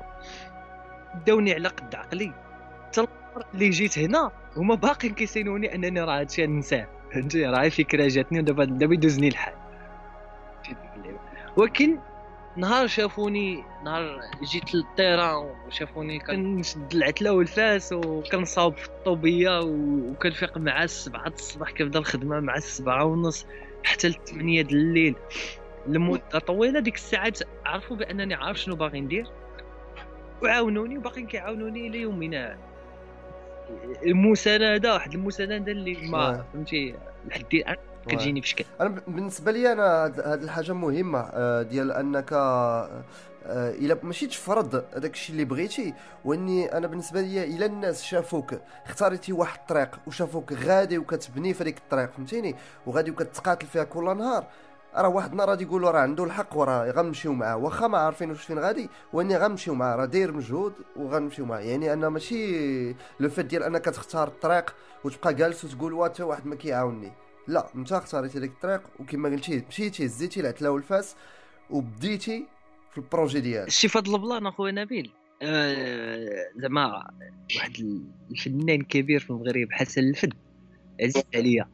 داوني 1.28 1.54
على 1.54 1.68
قد 1.68 1.96
عقلي. 1.96 2.34
حتى 2.88 3.08
اللي 3.54 3.70
جيت 3.70 4.00
هنا 4.00 4.32
هما 4.58 4.76
باقيين 4.76 5.14
كيسينوني 5.14 5.76
أنني 5.76 6.02
راه 6.02 6.20
هادشي 6.20 6.48
ننساه 6.48 6.88
فهمتي 7.14 7.46
راه 7.46 7.70
فكرة 7.70 8.08
جاتني 8.08 8.40
ودابا 8.40 8.66
دابا 8.66 8.94
يدوزني 8.94 9.28
الحال. 9.28 9.54
ولكن 11.58 12.00
نهار 12.58 12.88
شافوني 12.88 13.64
نهار 13.84 14.22
جيت 14.44 14.76
للطيران 14.76 15.56
وشافوني 15.68 16.20
كنشد 16.20 16.94
العتلة 16.94 17.34
والفاس 17.34 17.94
وكنصاوب 17.94 18.78
في 18.78 18.88
الطوبية 18.88 19.60
وكنفيق 19.64 20.58
مع 20.58 20.84
السبعة 20.84 21.28
الصباح 21.28 21.72
كنبدا 21.72 22.00
الخدمة 22.00 22.40
مع 22.40 22.56
السبعة 22.56 23.06
ونص 23.06 23.46
حتى 23.84 24.08
الثمانية 24.08 24.62
د 24.62 24.72
الليل. 24.72 25.16
لمده 25.88 26.40
طويلة 26.40 26.80
ديك 26.80 26.96
الساعات 26.96 27.40
عرفوا 27.66 27.98
بأنني 27.98 28.34
عارف 28.34 28.60
شنو 28.60 28.76
باغي 28.76 29.02
ندير. 29.02 29.28
وعاونوني 30.44 30.98
وباقيين 30.98 31.28
كيعاونوني 31.28 31.88
إلى 31.88 32.02
يومنا. 32.02 32.58
المساندة 34.06 34.94
واحد 34.94 35.14
المساندة 35.14 35.72
اللي 35.72 36.10
ما 36.10 36.46
فهمتي 36.54 36.96
لحد 37.28 37.54
الآن 37.54 37.76
كتجيني 38.08 38.42
في 38.42 38.48
شكل 38.48 38.66
أنا 38.82 39.02
بالنسبة 39.08 39.52
لي 39.52 39.72
أنا 39.72 40.06
هذه 40.06 40.44
الحاجة 40.44 40.74
مهمة 40.74 41.20
آه، 41.20 41.62
ديال 41.62 41.92
أنك 41.92 42.34
آه، 42.34 43.04
إلا 43.48 43.98
ماشي 44.04 44.28
تفرض 44.28 44.84
هذاك 44.96 45.14
الشيء 45.14 45.34
اللي 45.34 45.46
بغيتي 45.46 45.94
وإني 46.26 46.78
أنا 46.78 46.88
بالنسبة 46.88 47.22
لي 47.22 47.44
إلا 47.44 47.66
الناس 47.66 48.04
شافوك 48.04 48.54
اختاريتي 48.86 49.34
واحد 49.34 49.60
الطريق 49.60 50.00
وشافوك 50.08 50.54
غادي 50.54 50.98
وكتبني 50.98 51.54
في 51.54 51.64
هذيك 51.64 51.78
الطريق 51.78 52.12
فهمتيني؟ 52.12 52.56
وغادي 52.86 53.12
وكتقاتل 53.12 53.68
فيها 53.68 53.84
كل 53.84 54.18
نهار. 54.18 54.48
راه 54.96 55.08
واحد 55.08 55.32
النهار 55.32 55.50
غادي 55.50 55.64
يقولوا 55.64 55.92
راه 55.92 56.00
عنده 56.00 56.24
الحق 56.24 56.58
وراه 56.58 56.92
غنمشيو 56.92 57.34
معاه 57.34 57.58
واخا 57.58 57.88
ما 57.88 57.98
عارفين 57.98 58.30
واش 58.30 58.44
فين 58.44 58.60
غادي 58.60 58.90
وإني 59.14 59.38
غنمشيو 59.38 59.74
معاه 59.74 59.96
راه 59.96 60.06
داير 60.06 60.32
مجهود 60.32 60.74
وغنمشيو 60.96 61.46
معاه. 61.46 61.60
يعني 61.60 61.94
أنا 61.94 62.10
ماشي 62.10 62.96
لو 63.20 63.30
فات 63.30 63.46
ديال 63.46 63.64
أنك 63.64 63.86
تختار 63.86 64.28
الطريق 64.28 64.76
وتبقى 65.04 65.34
جالس 65.34 65.66
وتقول 65.66 65.94
وا 65.94 66.01
حتى 66.01 66.22
واحد 66.22 66.46
ما 66.46 66.56
كيعاونني. 66.56 67.14
لا 67.48 67.70
انت 67.76 67.92
اختاريتي 67.92 68.40
ديك 68.40 68.52
الطريق 68.52 68.82
وكما 69.00 69.30
قلتي 69.30 69.64
مشيتي 69.70 70.08
زيتي 70.08 70.40
العتله 70.40 70.70
والفاس 70.72 71.16
وبديتي 71.70 72.46
في 72.92 72.98
ال 72.98 73.04
projet 73.04 73.40
ديالك. 73.40 73.70
شي 73.70 73.88
فهاد 73.88 74.08
ال 74.08 74.16
plan 74.16 74.48
أخويا 74.48 74.72
نبيل. 74.72 75.12
آه 75.42 76.30
زعما 76.56 77.12
واحد 77.56 78.04
الفنان 78.32 78.82
كبير 78.82 79.20
في 79.20 79.30
المغرب 79.30 79.68
حسن 79.72 80.02
الفد 80.02 80.34
عزيز 81.02 81.24
عليا. 81.36 81.70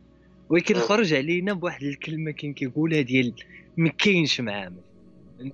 ولكن 0.50 0.76
خرج 0.76 1.14
علينا 1.14 1.54
بواحد 1.54 1.84
الكلمة 1.84 2.32
كان 2.32 2.54
كيقولها 2.54 3.02
ديال 3.02 3.34
ما 3.78 3.90
كاينش 3.90 4.42
معامل 4.42 4.82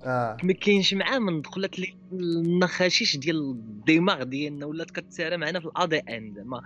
آه. 0.04 0.38
ما 0.44 0.54
كاينش 0.54 0.94
معامل 0.94 1.42
دخلت 1.42 1.80
لي 1.80 1.96
النخاشيش 2.14 3.18
ديال 3.18 3.52
الدماغ 3.52 4.24
ديالنا 4.24 4.66
ولات 4.66 4.92
كتسارى 4.92 5.38
معنا 5.38 5.60
في 5.60 5.66
ال 5.66 5.88
ADN 5.88 6.34
زعما. 6.34 6.62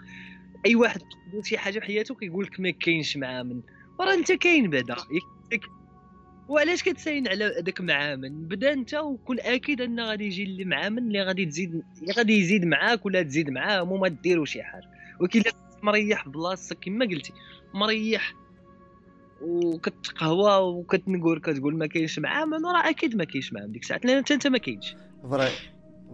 أي 0.66 0.76
واحد 0.76 1.02
يقول 1.30 1.46
شي 1.46 1.58
حاجة 1.58 1.80
في 1.80 1.86
حياته 1.86 2.16
كيقول 2.16 2.46
لك 2.46 2.60
ما 2.60 2.70
كاينش 2.70 3.18
معامل 3.18 3.62
وراه 4.00 4.14
أنت 4.14 4.32
كاين 4.32 4.70
بعدا. 4.70 4.96
وعلاش 6.50 6.84
كتساين 6.84 7.28
على 7.28 7.62
داك 7.62 7.82
معامل 7.82 8.30
بدا 8.30 8.74
أنت 8.74 8.94
وكون 8.94 9.40
أكيد 9.40 9.82
أن 9.82 10.00
غادي 10.00 10.26
يجي 10.26 10.44
اللي 10.44 10.66
معامل 10.66 10.98
اللي 10.98 11.24
غادي 11.24 11.46
تزيد 11.46 11.82
غادي 12.18 12.40
يزيد 12.40 12.66
معاك 12.66 13.06
ولا 13.06 13.22
تزيد 13.22 13.50
معاه 13.50 13.84
وما 13.84 14.08
ديروا 14.08 14.46
شي 14.46 14.64
حاجة. 14.64 14.90
ولكن 15.20 15.42
مريح 15.84 16.28
بلاصتك 16.28 16.78
كما 16.82 17.06
قلتي 17.06 17.34
مريح. 17.74 18.34
وكتقهوى 19.42 20.74
وكتنقر 20.74 21.40
كتقول 21.40 21.78
ما 21.78 21.88
كاينش 21.88 22.20
معامل 22.20 22.64
راه 22.64 22.90
أكيد 22.90 23.16
ما 23.16 23.24
كاينش 23.24 23.54
معامل 23.54 23.72
ديك 23.72 23.82
الساعة 23.82 24.02
انت 24.06 24.32
أنت 24.32 24.48
ما 24.48 24.58
كاينش. 24.58 24.96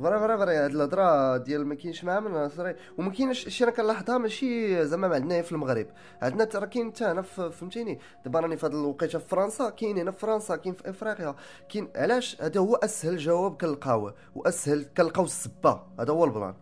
vrai 0.03 0.19
vrai 0.19 0.37
vrai. 0.37 0.55
هاد 0.55 0.71
الهضرة 0.71 1.37
ديال 1.37 1.67
ما 1.67 1.75
كاينش 1.75 2.03
معامل 2.03 2.49
vrai 2.49 2.75
وما 2.97 3.11
كاينش 3.11 3.47
شي 3.49 3.63
أنا 3.63 3.71
كنلاحظها 3.71 4.17
ماشي 4.17 4.85
زعما 4.85 5.15
عندنا 5.15 5.41
في 5.41 5.51
المغرب. 5.51 5.87
عندنا 6.21 6.49
راه 6.55 6.65
كاين 6.65 6.91
حتى 6.91 7.05
هنا 7.05 7.21
فهمتيني؟ 7.21 7.99
دابا 8.25 8.39
راني 8.39 8.57
في 8.57 8.65
هاد 8.65 8.73
الوقيتة 8.73 9.19
في 9.19 9.27
فرنسا 9.27 9.69
كاين 9.69 9.97
هنا 9.97 10.11
في 10.11 10.19
فرنسا 10.19 10.55
كاين 10.55 10.73
في 10.73 10.89
إفريقيا. 10.89 11.35
كاين 11.69 11.89
علاش؟ 11.95 12.41
هذا 12.41 12.59
هو 12.59 12.75
أسهل 12.75 13.17
جواب 13.17 13.61
كنلقاوه 13.61 14.15
وأسهل 14.35 14.85
كنلقاو 14.97 15.25
السبة. 15.25 15.83
هذا 15.99 16.13
هو 16.13 16.25
ال 16.25 16.30
plan. 16.30 16.53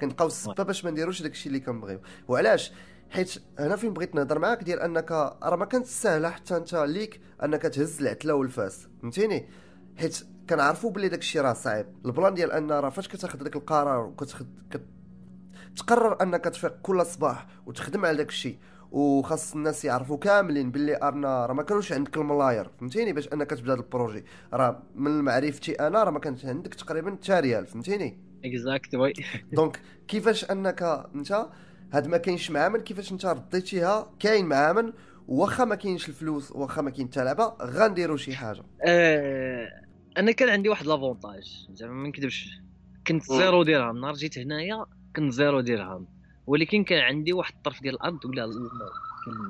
كنلقاو 0.00 0.26
السبة 0.26 0.62
باش 0.62 0.84
ما 0.84 0.90
نديروش 0.90 1.22
داكشي 1.22 1.48
اللي 1.48 1.60
كنبغيو. 1.60 2.00
وعلاش؟ 2.28 2.72
حيت 3.10 3.34
هنا 3.58 3.76
فين 3.76 3.92
بغيت 3.92 4.14
نهضر 4.14 4.38
معاك؟ 4.38 4.62
ديال 4.62 4.80
أنك 4.80 5.10
راه 5.42 5.56
ما 5.56 5.64
كانت 5.64 5.86
سهلة 5.86 6.30
حتى 6.30 6.56
أنت 6.56 6.74
ليك 6.74 7.20
أنك 7.42 7.62
تهز 7.62 8.00
العتلة 8.00 8.34
والفاس. 8.34 8.88
فهمتيني؟ 9.02 9.48
حيت 9.96 10.18
كنعرفوا 10.50 10.90
بلي 10.90 11.08
داك 11.08 11.18
الشيء 11.18 11.42
راه 11.42 11.52
صعيب. 11.52 11.86
ال 12.06 12.12
plan 12.12 12.34
ديال 12.34 12.52
أن 12.52 12.70
راه 12.72 12.88
فاش 12.88 13.08
كتاخذ 13.08 13.38
داك 13.38 13.56
القرار 13.56 13.98
وكتاخذ 14.06 14.46
كت... 14.70 14.82
تقرر 15.76 16.22
انك 16.22 16.44
تفيق 16.44 16.76
كل 16.82 17.06
صباح 17.06 17.46
وتخدم 17.66 18.04
على 18.06 18.16
داك 18.16 18.28
الشيء 18.28 18.58
وخاص 18.92 19.54
الناس 19.54 19.84
يعرفوا 19.84 20.16
كاملين 20.18 20.70
باللي 20.70 20.98
أرنا 21.02 21.46
راه 21.46 21.54
ما 21.54 21.62
كانوش 21.62 21.92
عندك 21.92 22.16
الملاير 22.16 22.70
فهمتيني؟ 22.80 23.12
باش 23.12 23.28
أنك 23.32 23.50
تبدأ 23.50 23.74
ال 23.74 23.80
projet. 23.80 24.24
راه 24.52 24.82
من 24.94 25.10
معرفتي 25.10 25.72
أنا 25.72 26.04
راه 26.04 26.10
ما 26.10 26.18
كانش 26.18 26.44
عندك 26.44 26.74
تقريبا 26.74 27.10
حتى 27.22 27.40
ريال. 27.40 27.66
فهمتيني؟ 27.66 28.18
exact 28.44 28.94
oui. 28.94 29.12
donc 29.52 29.80
كيفاش 30.08 30.50
أنك 30.50 30.82
أنت 31.14 31.46
هاد 31.92 32.06
ما 32.06 32.16
كاينش 32.16 32.50
معامل 32.50 32.80
كيفاش 32.80 33.12
أنت 33.12 33.26
رديتيها؟ 33.26 34.12
كاين 34.18 34.46
معامل 34.46 34.94
واخا 35.28 35.64
ما 35.64 35.74
كاينش 35.74 36.08
الفلوس 36.08 36.52
واخا 36.52 36.82
ما 36.82 36.90
كاين 36.90 37.08
حتى 37.08 37.24
لعبة 37.24 37.54
غنديروا 37.62 38.16
شي 38.16 38.34
حاجة. 38.36 38.62
آه 38.86 39.81
أنا 40.18 40.32
كان 40.32 40.48
عندي 40.48 40.68
واحد 40.68 40.86
l'avantage. 40.86 41.66
زعما 41.70 41.92
ما 41.92 42.08
نكذبش. 42.08 42.60
كنت 43.06 43.22
زيرو 43.22 43.62
درهم. 43.62 44.00
نهار 44.00 44.14
جيت 44.14 44.38
هنايا 44.38 44.86
كنت 45.16 45.32
zéro 45.32 45.60
درهم. 45.60 46.06
ولكن 46.46 46.84
كان 46.84 46.98
عندي 46.98 47.32
واحد 47.32 47.54
الطرف 47.54 47.82
ديال 47.82 47.94
الأرض 47.94 48.24
ولا 48.24 48.50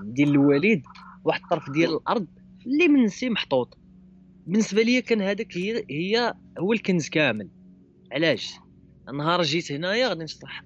ديال 0.04 0.28
الوالد 0.28 0.82
واحد 1.24 1.40
الطرف 1.42 1.70
ديال 1.70 1.94
الأرض 1.94 2.26
اللي 2.66 2.88
من 2.88 3.04
نسي 3.04 3.30
محطوط. 3.30 3.78
بالنسبة 4.46 4.82
لي 4.82 5.02
كان 5.02 5.22
هذاك 5.22 5.56
هي 5.56 5.84
هي 5.90 6.34
هو 6.58 6.72
الكنز 6.72 7.08
كامل. 7.08 7.50
علاش؟ 8.12 8.54
نهار 9.14 9.42
جيت 9.42 9.72
هنايا 9.72 10.08
غادي 10.08 10.24
نشرح 10.24 10.64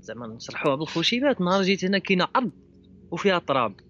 زعما 0.00 0.26
نشرحوها 0.26 0.74
بالخوشيبات 0.74 1.40
نهار 1.40 1.62
جيت 1.62 1.84
هنا 1.84 1.98
كاينة 1.98 2.28
أرض 2.36 2.52
وفيها 3.10 3.38
تراب. 3.38 3.80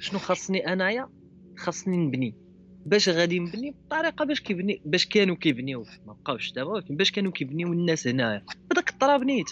شنو 0.00 0.18
خاصني 0.18 0.72
أنايا؟ 0.72 1.08
خاصني 1.56 1.96
نبني. 1.96 2.36
باش 2.84 3.08
غادي 3.08 3.38
نبني 3.38 3.74
بطريقة 3.86 4.24
باش 4.24 4.40
كيبني 4.40 4.82
باش 4.84 5.06
كانوا 5.06 5.36
كيبنيو 5.36 5.84
ما 6.06 6.12
بقاوش 6.12 6.52
دابا 6.52 6.70
ولكن 6.70 6.96
باش 6.96 7.10
كانوا 7.10 7.32
كيبنيو 7.32 7.72
الناس 7.72 8.06
هنايا 8.06 8.44
بداك 8.70 8.90
التراب 8.90 9.22
نيت. 9.22 9.46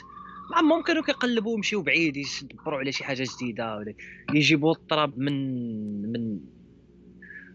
ما 0.51 0.59
عمرهم 0.59 0.83
كانوا 0.83 1.03
كيقلبوا 1.03 1.55
يمشيو 1.57 1.83
بعيد 1.83 2.17
يدبروا 2.17 2.79
على 2.79 2.93
شي 2.93 3.05
حاجة 3.05 3.27
جديدة 3.37 3.77
ولا 3.77 3.95
يجيبوا 4.35 4.73
التراب 4.73 5.19
من 5.19 5.33
من 6.13 6.41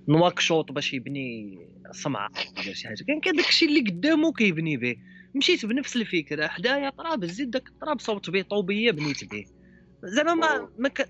نواكشوط 0.08 0.72
باش 0.72 0.94
يبني 0.94 1.58
صمعه 1.92 2.30
ولا 2.58 2.74
شي 2.74 2.88
حاجة. 2.88 3.04
كان 3.08 3.20
كان 3.20 3.36
داكشي 3.36 3.66
اللي 3.66 3.80
قدامه 3.80 4.34
كيبني 4.34 4.78
به. 4.78 4.96
مشيت 5.36 5.66
بنفس 5.66 5.96
الفكرة. 5.96 6.48
حدايا 6.48 6.90
تراب 6.90 7.26
زيد 7.26 7.52
داك 7.52 7.68
التراب 7.68 8.00
صاوبت 8.00 8.30
به 8.30 8.42
طوبية 8.42 8.92
بنيت 8.92 9.24
به. 9.32 9.46
زعما 10.04 10.34
ما 10.34 10.70
ما 10.78 10.90
ك... 10.90 11.10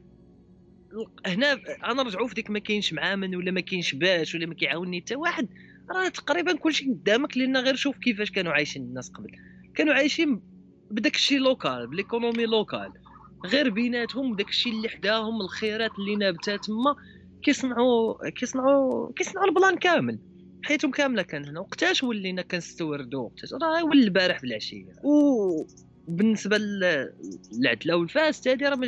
هنا 1.25 1.59
أنا 1.85 2.03
رجعوا 2.03 2.27
في 2.27 2.33
ديك 2.33 2.49
ما 2.49 2.59
كاينش 2.59 2.93
معامن 2.93 3.35
ولا 3.35 3.51
ما 3.51 3.61
كاينش 3.61 3.95
باش 3.95 4.35
ولا 4.35 4.45
ما 4.45 4.53
كيعاونني 4.53 5.01
حتى 5.01 5.15
واحد. 5.15 5.47
راه 5.91 6.09
تقريبا 6.09 6.57
كلشي 6.57 6.85
قدامك 6.85 7.37
لأن 7.37 7.57
غير 7.57 7.75
شوف 7.75 7.97
كيفاش 7.97 8.31
كانوا 8.31 8.51
عايشين 8.51 8.81
الناس 8.81 9.09
قبل. 9.09 9.31
كانوا 9.75 9.93
عايشين 9.93 10.41
بداك 10.91 11.15
الشيء 11.15 11.39
local 11.39 11.87
بال 11.87 11.99
économie 11.99 12.45
locale 12.45 12.91
غير 13.45 13.69
بيناتهم 13.69 14.35
داك 14.35 14.49
الشيء 14.49 14.73
اللي 14.73 14.89
حداهم 14.89 15.41
الخيرات 15.41 15.91
اللي 15.99 16.15
نابتة 16.15 16.55
تما 16.55 16.95
كيصنعوا 17.43 18.29
كيصنعوا 18.29 19.11
كيصنعوا 19.13 19.47
ال 19.47 19.53
plan 19.53 19.77
كامل. 19.77 20.19
حياتهم 20.63 20.91
كاملة 20.91 21.21
كان 21.21 21.45
هنا. 21.45 21.59
وقتاش 21.59 22.03
ولينا 22.03 22.41
كنستوردو؟ 22.41 23.21
وقتاش؟ 23.21 23.53
راه 23.53 23.83
ولي 23.85 24.03
البارح 24.03 24.39
في 24.39 24.47
العشية. 24.47 24.93
وبالنسبه 25.03 26.57
للعدلة 26.57 27.95
والفاس 27.95 28.47
هذه 28.47 28.69
راه 28.69 28.79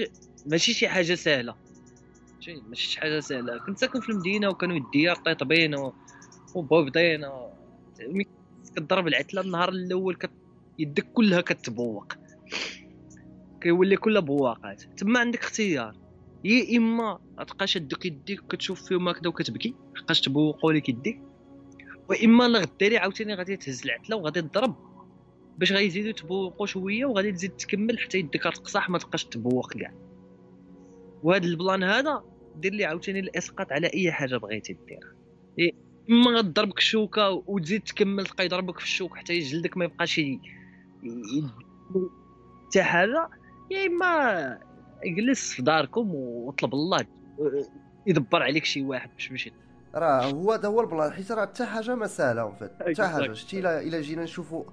ماشي 0.46 0.74
شي 0.74 0.88
حاجة 0.88 1.16
سهلة. 1.16 1.65
ماشي 2.68 2.88
شي 2.88 3.00
حاجة 3.00 3.20
سهلة. 3.20 3.58
كنت 3.58 3.78
ساكن 3.78 4.00
في 4.00 4.10
المدينة 4.10 4.50
وكانوا 4.50 4.76
يديار 4.76 5.16
طيطبين 5.16 5.76
وبوبدين 6.56 7.26
و... 7.26 7.50
كضرب 8.76 9.08
العتلة 9.08 9.42
النهار 9.42 9.70
الأول 9.70 10.16
كت... 10.16 10.32
يدك 10.80 11.06
كلها 11.14 11.42
كتبوق. 11.42 12.14
كيولي 13.62 13.98
كلها 13.98 14.22
بواقات. 14.22 14.82
تما 14.82 15.20
عندك 15.20 15.40
اختيار. 15.40 15.96
يا 16.44 16.78
إما 16.78 17.20
تبقى 17.48 17.68
شادك 17.68 18.06
يديك 18.06 18.44
وكتشوف 18.44 18.84
فيهم 18.84 19.10
هكذا 19.10 19.28
وكتبكي 19.28 19.76
حقاش 19.96 20.22
تبوقوا 20.22 20.74
لك 20.74 20.90
يديك. 20.90 21.22
وإما 22.10 22.48
لا 22.48 22.60
غداري 22.60 22.98
عاوتاني 22.98 23.36
غادي 23.36 23.58
تهز 23.58 23.84
العتلة 23.86 24.16
وغادي 24.16 24.42
تضرب. 24.42 24.76
باش 25.58 25.72
غيزيدوا 25.72 26.10
يتبوقوا 26.10 26.66
شوية 26.66 27.06
وغادي 27.06 27.32
تزيد 27.32 27.52
تكمل 27.52 28.00
حتى 28.00 28.18
يدك 28.20 28.44
تقصح 28.44 28.90
ما 28.90 28.98
تبقاش 28.98 29.26
تبوق 29.26 29.74
كاع. 29.74 29.94
وهذا 31.24 31.46
ال 31.46 31.53
plan 31.53 31.84
هذا 31.84 32.24
دير 32.56 32.74
لي 32.74 32.86
عاوتاني 32.86 33.20
الاسقاط 33.20 33.72
على 33.72 33.88
اي 33.94 34.12
حاجة 34.12 34.38
بغيتي 34.38 34.78
ديرها 35.58 35.76
إما 36.10 36.32
غضربك 36.32 36.78
الشوكة 36.78 37.30
وتزيد 37.30 37.82
تكمل 37.82 38.26
تبقى 38.26 38.46
يضربك 38.46 38.80
في 38.80 38.86
الشوك 38.86 39.18
حتى 39.18 39.40
جلدك 39.40 39.78
ما 39.78 39.86
يبقاش 39.86 40.22
حتى 42.66 42.84
حاجة 42.84 43.30
يا 43.72 43.88
إما 43.88 44.60
اجلس 45.04 45.54
في 45.54 45.62
داركم 45.62 46.16
وطلب 46.16 46.74
الله 46.74 47.06
يدبر 48.08 48.44
عليك 48.44 48.66
شي 48.66 48.82
واحد 48.82 49.10
باش 49.14 49.28
تمشي 49.28 49.54
راه 49.96 50.26
هو 50.26 50.52
هذا 50.52 50.68
هو 50.68 50.82
ال 50.82 50.88
plan 50.88 51.12
حيت 51.12 51.32
راه 51.32 51.42
حتى 51.42 51.66
حاجة 51.66 51.96
ما 51.96 52.08
سهله 52.08 52.52
فيت 52.60 52.72
حتى 52.80 53.08
حاجة 53.08 53.34
شتي 53.34 53.60
الا 53.60 54.02
جينا 54.02 54.24
نشوفوا 54.24 54.64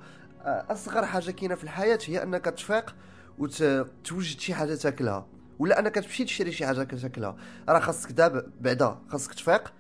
آه، 0.45 0.67
أصغر 0.71 1.07
حاجة 1.07 1.31
كاينة 1.31 1.55
في 1.55 1.65
الحياة 1.65 1.99
هي 2.07 2.23
أنك 2.23 2.45
تفيق 2.45 2.97
وتوجد 3.39 4.41
شي 4.41 4.55
حاجة 4.55 4.75
تاكلها. 4.75 5.27
ولا 5.63 5.79
انك 5.79 5.95
تمشي 5.95 6.25
تشري 6.25 6.53
شي 6.53 6.67
حاجة 6.67 6.83
تاكلها 6.83 7.37
راه 7.69 7.79
خاصك 7.81 8.13
دابا 8.13 8.47
بعدا 8.61 8.99
خاصك 9.09 9.35
تفيق. 9.35 9.73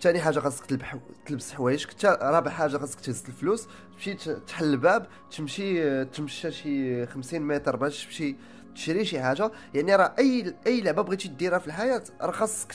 ثاني 0.00 0.20
حاجة 0.20 0.38
خاصك 0.38 0.66
تلبح 0.66 0.96
تلبس 1.26 1.52
حوايجك. 1.52 1.90
حتى 1.90 2.06
رابع 2.22 2.50
حاجة 2.50 2.78
خاصك 2.78 3.00
تهز 3.00 3.24
الفلوس. 3.28 3.68
تمشي 3.92 4.14
تحل 4.46 4.64
الباب. 4.64 5.06
تمشي 5.36 6.04
تمشى 6.04 6.50
شي 6.52 7.06
50 7.06 7.42
متر 7.42 7.76
باش 7.76 8.04
تمشي 8.04 8.36
تشري 8.74 9.04
شي 9.04 9.20
حاجة. 9.20 9.50
يعني 9.74 9.96
راه 9.96 10.14
أي 10.18 10.54
أي 10.66 10.80
لعبة 10.80 11.02
بغيتي 11.02 11.28
ديرها 11.28 11.58
في 11.58 11.66
الحياة 11.66 12.02
راه 12.20 12.30
خاصك 12.30 12.74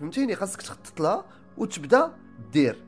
فهمتيني؟ 0.00 0.34
خاصك 0.34 0.62
تخطط 0.62 1.00
لها 1.00 1.24
وتبدأ 1.56 2.12
دير. 2.52 2.84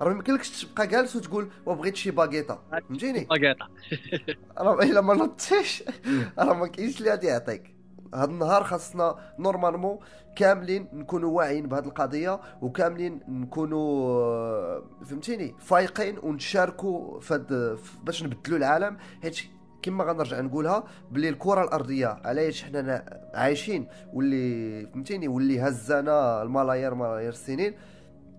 راه 0.00 0.08
ما 0.08 0.14
يمكنلكش 0.14 0.64
تبقى 0.64 0.86
جالس 0.86 1.16
وتقول 1.16 1.50
وبغيت 1.66 1.96
شي 1.96 2.10
باكيطه 2.10 2.62
فهمتيني؟ 2.70 3.24
باكيطه 3.24 3.68
راه 4.58 4.82
إلا 4.82 5.00
ما 5.00 5.14
نضتيش 5.14 5.84
راه 6.38 6.54
ما 6.54 6.66
كاينش 6.66 6.98
اللي 6.98 7.10
غادي 7.10 7.26
يعطيك. 7.26 7.71
هذا 8.14 8.24
النهار 8.24 8.64
خاصنا 8.64 9.16
normalement 9.38 9.98
كاملين 10.36 10.88
نكونوا 10.92 11.30
واعيين 11.30 11.66
بهذه 11.66 11.84
القضية 11.84 12.40
وكاملين 12.62 13.20
نكونوا 13.28 14.10
آه، 14.10 14.82
فهمتيني؟ 15.04 15.54
فايقين 15.58 16.18
ونشاركوا 16.22 17.20
فد 17.20 17.78
باش 18.04 18.22
نبدلوا 18.22 18.58
العالم. 18.58 18.96
حيت 19.22 19.38
كما 19.82 20.04
غنرجع 20.04 20.40
نقولها 20.40 20.84
بلي 21.10 21.28
الكرة 21.28 21.64
الأرضية 21.64 22.20
علاش 22.24 22.64
حنا 22.64 23.20
عايشين 23.34 23.88
واللي 24.12 24.86
فهمتيني؟ 24.86 25.28
واللي 25.28 25.60
هزانا 25.60 26.42
الملايير 26.42 26.94
ملايير 26.94 27.32
السنين 27.32 27.74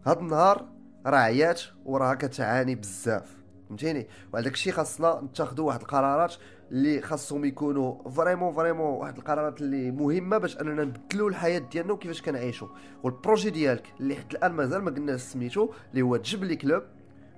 هذا 0.07 0.19
النهار 0.19 0.65
راه 1.05 1.17
عيات 1.17 1.61
وراها 1.85 2.13
كتعاني 2.13 2.75
بزاف 2.75 3.35
فهمتيني؟ 3.67 4.07
وعلى 4.33 4.43
داكشي 4.45 4.71
خاصنا 4.71 5.21
نتخذوا 5.23 5.67
واحد 5.67 5.81
القرارات 5.81 6.35
اللي 6.73 7.01
خاصهم 7.01 7.45
يكونوا 7.45 8.09
vraiment 8.09 8.53
vraiment 8.53 8.85
واحد 8.87 9.17
القرارات 9.17 9.61
اللي 9.61 9.91
مهمة 9.91 10.37
باش 10.37 10.61
أننا 10.61 10.83
نبدلوا 10.83 11.29
الحياة 11.29 11.59
ديالنا 11.59 11.93
وكيفاش 11.93 12.21
كنعيشوا 12.21 12.67
وال 13.03 13.15
projet 13.15 13.49
ديالك 13.49 13.93
اللي 13.99 14.15
حتى 14.15 14.37
الآن 14.37 14.51
مازال 14.51 14.81
ما 14.81 14.91
قلناش 14.91 15.21
سميتو 15.21 15.69
اللي 15.91 16.01
هو 16.01 16.17
جبلي 16.17 16.55
كلوب 16.55 16.83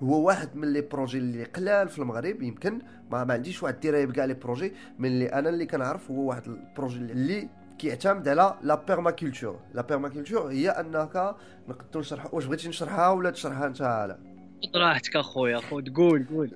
هو 0.04 0.28
واحد 0.28 0.56
من 0.56 0.74
les 0.74 0.82
projets 0.82 1.18
اللي 1.18 1.44
قلال 1.44 1.90
في 1.90 2.00
المغرب 2.00 2.42
يمكن. 2.42 2.82
ما, 3.12 3.24
ما 3.24 3.34
عنديش 3.34 3.64
واحد 3.64 3.74
الدراية 3.74 4.06
بكاع 4.06 4.26
les 4.26 4.34
projets 4.34 4.74
من 5.00 5.10
اللي 5.10 5.26
أنا 5.26 5.50
اللي 5.50 5.66
كنعرف 5.66 6.12
هو 6.12 6.22
واحد 6.30 6.48
ال 6.48 6.55
projet 6.55 6.98
اللي 6.98 7.50
كيعتمد 7.80 8.28
على 8.28 8.56
la 8.64 8.76
permaculture 8.76 9.60
la 9.74 9.82
permaculture 9.82 10.52
هي 10.52 10.70
أنك 10.70 11.36
نقدروا 11.70 12.02
نشرح 12.04 12.34
واش 12.34 12.46
بغيتي 12.46 12.70
نشرحها 12.70 13.10
ولا 13.10 13.30
تشرحها 13.30 13.68
أنت 13.68 13.82
راحتك 14.76 15.16
أخويا 15.16 15.58
خو 15.58 15.80
تقول 15.80 16.26
قول. 16.30 16.52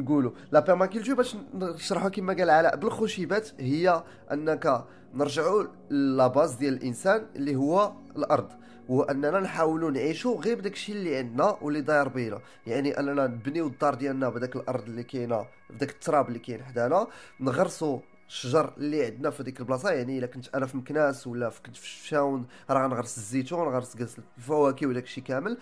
نقولوا. 0.00 0.30
la 0.52 0.60
permaculture 0.60 1.14
باش 1.14 1.36
نشرحوا 1.54 2.08
كما 2.08 2.32
قال 2.32 2.50
علاء 2.50 2.76
بالخشيبات 2.76 3.48
هي 3.60 4.04
أنك 4.32 4.84
نرجعوا 5.14 5.64
la 5.90 6.26
base 6.26 6.54
ديال 6.54 6.74
الإنسان 6.74 7.26
اللي 7.36 7.56
هو 7.56 7.92
الأرض 8.16 8.48
وأننا 8.88 9.40
نحاولوا 9.40 9.90
نعيشوا 9.90 10.40
غير 10.40 10.58
بداك 10.58 10.72
الشيء 10.72 10.94
اللي 10.94 11.16
عندنا 11.16 11.56
واللي 11.62 11.80
داير 11.80 12.08
بينا. 12.08 12.40
يعني 12.66 13.00
أننا 13.00 13.26
نبنيو 13.26 13.66
الدار 13.66 13.94
ديالنا 13.94 14.28
بداك 14.28 14.56
الأرض 14.56 14.84
اللي 14.88 15.02
كاينة 15.02 15.46
بداك 15.70 15.90
التراب 15.90 16.28
اللي 16.28 16.38
كاين 16.38 16.64
حدانا 16.64 17.06
نغرسوا 17.40 17.98
الشجر 18.28 18.72
اللي 18.76 19.04
عندنا 19.04 19.30
في 19.30 19.42
ديك 19.42 19.60
البلاصة 19.60 19.90
يعني 19.90 20.18
إلا 20.18 20.26
كنت 20.26 20.54
أنا 20.54 20.66
في 20.66 20.76
مكناس 20.76 21.26
ولا 21.26 21.52
كنت 21.66 21.76
في 21.76 21.84
الشاون 21.84 22.46
راه 22.70 22.86
غنغرس 22.86 23.16
الزيتون 23.16 23.58
غنغرس 23.58 23.96
الفواكه 24.38 24.86
وداك 24.86 25.04
الشيء 25.04 25.24
كامل. 25.24 25.58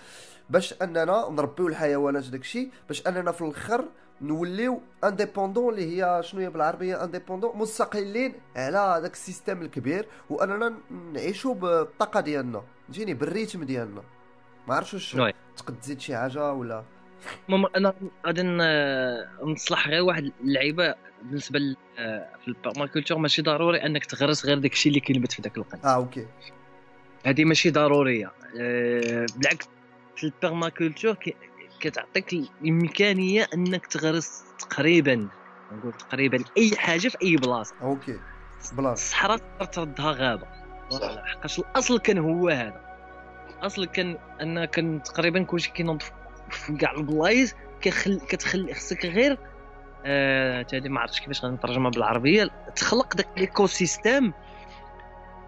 باش 0.50 0.74
أننا 0.82 1.28
نربيو 1.30 1.68
الحيوانات 1.68 2.24
داك 2.24 2.40
الشيء 2.40 2.70
باش 2.88 3.06
أننا 3.06 3.32
في 3.32 3.42
الأخر 3.42 3.84
نوليو 4.22 4.80
indépendants 5.04 5.74
اللي 5.74 6.02
هي 6.02 6.22
شنو 6.22 6.40
هي 6.40 6.50
بالعربية؟ 6.50 7.04
indépendants 7.04 7.56
مستقلين 7.56 8.34
على 8.56 9.00
داك 9.02 9.12
ال 9.12 9.18
système 9.18 9.62
الكبير 9.62 10.08
وأننا 10.30 10.74
نعيشوا 11.12 11.54
بالطاقة 11.54 12.20
ديالنا. 12.20 12.62
فهمتيني؟ 12.86 13.14
بال 13.14 13.27
rythme 13.27 13.64
ديالنا. 13.64 14.02
ما 14.68 14.74
عرفتش 14.74 15.14
واش. 15.14 15.34
تقد 15.56 15.80
تزيد 15.80 16.00
شي 16.00 16.16
حاجة 16.16 16.52
ولا؟ 16.52 16.84
ما, 17.48 17.61
ما 17.61 17.68
أنا 17.76 17.94
غادي 18.26 18.42
نصلح 19.42 19.88
غير 19.88 20.02
واحد 20.02 20.32
اللعيبة 20.40 20.94
بالنسبة 21.22 21.58
ل- 21.58 21.76
في 22.44 22.48
ال 22.48 22.53
permaculture 22.53 23.18
ماشي 23.18 23.42
ضروري 23.42 23.86
أنك 23.86 24.04
تغرس 24.06 24.46
غير 24.46 24.58
داكشي 24.58 24.88
اللي 24.88 25.00
كينبت 25.00 25.32
في 25.32 25.42
داك 25.42 25.56
القن 25.58 25.78
آه 25.84 25.94
OK. 25.94 26.26
هذه 27.26 27.44
ماشي 27.44 27.70
ضرورية. 27.70 28.32
آه، 28.60 29.26
بالعكس 29.36 29.68
في 30.16 30.24
ال 30.24 30.31
permaculture 30.31 31.16
كتعطيك 31.80 32.32
الإمكانية 32.32 33.48
أنك 33.54 33.86
تغرس 33.86 34.42
تقريبا 34.58 35.28
نقول 35.72 35.92
تقريبا 35.92 36.44
أي 36.58 36.70
حاجة 36.76 37.08
في 37.08 37.16
أي 37.22 37.36
بلاصة. 37.36 37.74
OK. 37.82 38.18
بلاصة 38.72 39.00
الصحراء 39.02 39.36
تقدر 39.38 39.64
تردها 39.66 40.12
غابة. 40.12 40.46
حقاش 41.26 41.58
الأصل 41.58 41.98
كان 41.98 42.18
هو 42.18 42.48
هذا. 42.48 42.80
الأصل 43.58 43.84
كان 43.84 44.18
أن 44.40 44.64
كان 44.64 45.02
تقريبا 45.02 45.42
كلشي 45.42 45.70
كينوض 45.72 46.02
في 46.52 46.76
كاع 46.76 46.92
البلايص 46.92 47.54
كيخل 47.80 48.20
كتخلي 48.28 48.74
خصك 48.74 49.06
غير 49.06 49.38
آه 50.04 50.66
هذه 50.72 50.88
ما 50.88 51.00
عرفتش 51.00 51.20
كيفاش 51.20 51.44
غنترجمها 51.44 51.90
بالعربية. 51.90 52.50
تخلق 52.76 53.16
داك 53.16 53.28
l'écosystème 53.36 54.32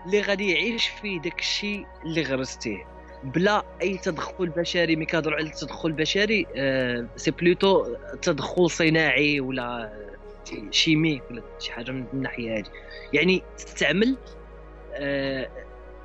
اللي 0.06 0.20
غادي 0.20 0.50
يعيش 0.50 0.86
فيه 0.88 1.20
داك 1.20 1.38
الشيء 1.38 1.86
اللي 2.04 2.22
غرستيه. 2.22 2.86
بلا 3.24 3.62
أي 3.82 3.98
تدخل 3.98 4.48
بشري 4.48 4.96
ملي 4.96 5.06
كنهضروا 5.06 5.36
على 5.36 5.46
التدخل 5.46 5.88
البشري 5.88 6.46
آه 6.56 7.06
c'est 7.16 7.30
plutôt 7.30 7.96
تدخل 8.22 8.70
صناعي 8.70 9.40
ولا 9.40 9.92
chimique 10.70 11.22
ولا 11.30 11.42
شي 11.58 11.72
حاجة 11.72 11.90
من 11.90 12.06
الناحية 12.14 12.58
هذه 12.58 12.66
يعني 13.12 13.42
تستعمل 13.56 14.16
آه 14.94 15.48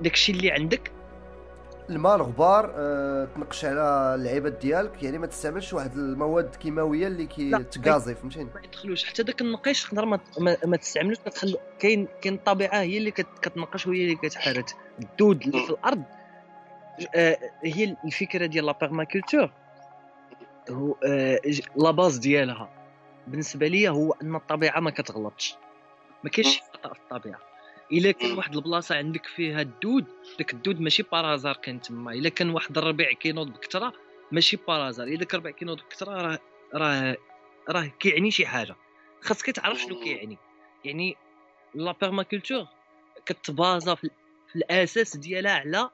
الشيء 0.05 0.35
اللي 0.35 0.51
عندك 0.51 0.91
الماء 1.89 2.15
الغبار 2.15 2.73
آه، 2.77 3.25
تنقش 3.35 3.65
على 3.65 4.15
اللعيبات 4.15 4.53
ديالك 4.53 5.03
يعني 5.03 5.17
ما 5.17 5.27
تستعملش 5.27 5.73
واحد 5.73 5.97
المواد 5.97 6.45
الكيماويه 6.53 7.07
اللي 7.07 7.23
لا. 7.23 7.57
كيتغازي 7.57 8.15
فهمتيني؟ 8.15 8.49
ما 8.55 8.61
يدخلوش. 8.63 9.05
حتى 9.05 9.23
داك 9.23 9.41
النقيش 9.41 9.83
تقدر 9.83 10.05
ما, 10.05 10.19
ما, 10.39 10.57
ما 10.65 10.77
تستعملوش 10.77 11.17
كتخلي 11.17 11.57
كاين 11.79 12.07
كاين 12.21 12.33
الطبيعه 12.33 12.81
هي 12.81 12.97
اللي 12.97 13.11
كت 13.11 13.27
كتنقش 13.41 13.87
وهي 13.87 14.03
اللي 14.03 14.15
كتحرت 14.15 14.75
الدود 14.99 15.41
اللي 15.41 15.63
في 15.65 15.69
الأرض 15.69 16.03
آه 17.15 17.37
هي 17.63 17.95
الفكرة 18.05 18.45
ديال 18.45 18.65
la 18.65 18.71
permaculture 18.81 19.51
هو 20.69 20.95
آه 21.05 21.39
la 21.75 21.91
base 21.91 22.17
ديالها. 22.17 22.69
بالنسبة 23.27 23.67
لي 23.67 23.89
هو 23.89 24.15
أن 24.21 24.35
الطبيعة 24.35 24.79
ما 24.79 24.91
كتغلطش. 24.91 25.55
ما 26.23 26.29
كاينش 26.29 26.61
خطأ 26.73 26.93
في 26.93 26.99
الطبيعة. 26.99 27.39
الا 27.91 28.11
كان 28.11 28.37
واحد 28.37 28.55
البلاصة 28.55 28.95
عندك 28.95 29.25
فيها 29.25 29.61
الدود 29.61 30.05
داك 30.37 30.53
الدود 30.53 30.81
ماشي 30.81 31.03
par 31.03 31.21
hasard 31.21 31.55
كان 31.55 31.81
تما. 31.81 32.11
الا 32.11 32.29
كان 32.29 32.49
واحد 32.49 32.77
الربيع 32.77 33.11
كينوض 33.11 33.47
بكثره 33.47 33.93
ماشي 34.31 34.57
par 34.67 34.79
hasard. 34.79 35.07
الا 35.07 35.17
داك 35.17 35.33
الربيع 35.33 35.51
كينوض 35.51 35.77
بكثره 35.77 36.21
راه 36.21 36.39
راه 36.73 37.17
راه 37.69 37.91
كيعني 37.99 38.31
شي 38.31 38.45
حاجة. 38.45 38.75
خاصك 39.21 39.49
تعرف 39.51 39.79
شنو 39.79 39.99
كيعني. 39.99 40.37
يعني 40.85 41.15
la 41.75 41.91
permaculture 41.91 42.67
كتبازا 43.25 43.95
في, 43.95 44.09
في 44.49 44.55
الأساس 44.55 45.17
ديالها 45.17 45.51
على 45.51 45.89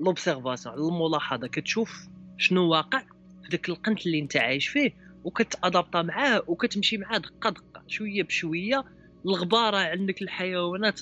L'observation 0.00 0.74
على 0.74 0.84
الملاحظة. 0.88 1.46
كتشوف 1.46 2.08
شنو 2.38 2.70
واقع 2.70 3.00
في 3.42 3.48
داك 3.50 3.68
القنت 3.68 4.06
اللي 4.06 4.18
انت 4.18 4.36
عايش 4.36 4.68
فيه 4.68 4.94
وكت 5.24 5.47
adapter 5.47 6.02
معاه 6.02 6.42
وكتمشي 6.46 6.96
معاه 6.96 7.18
دقة 7.18 7.50
دقة 7.50 7.82
شوية 7.88 8.22
بشوية. 8.22 8.84
الغبارة 9.26 9.76
عندك 9.76 10.22
الحيوانات 10.22 11.00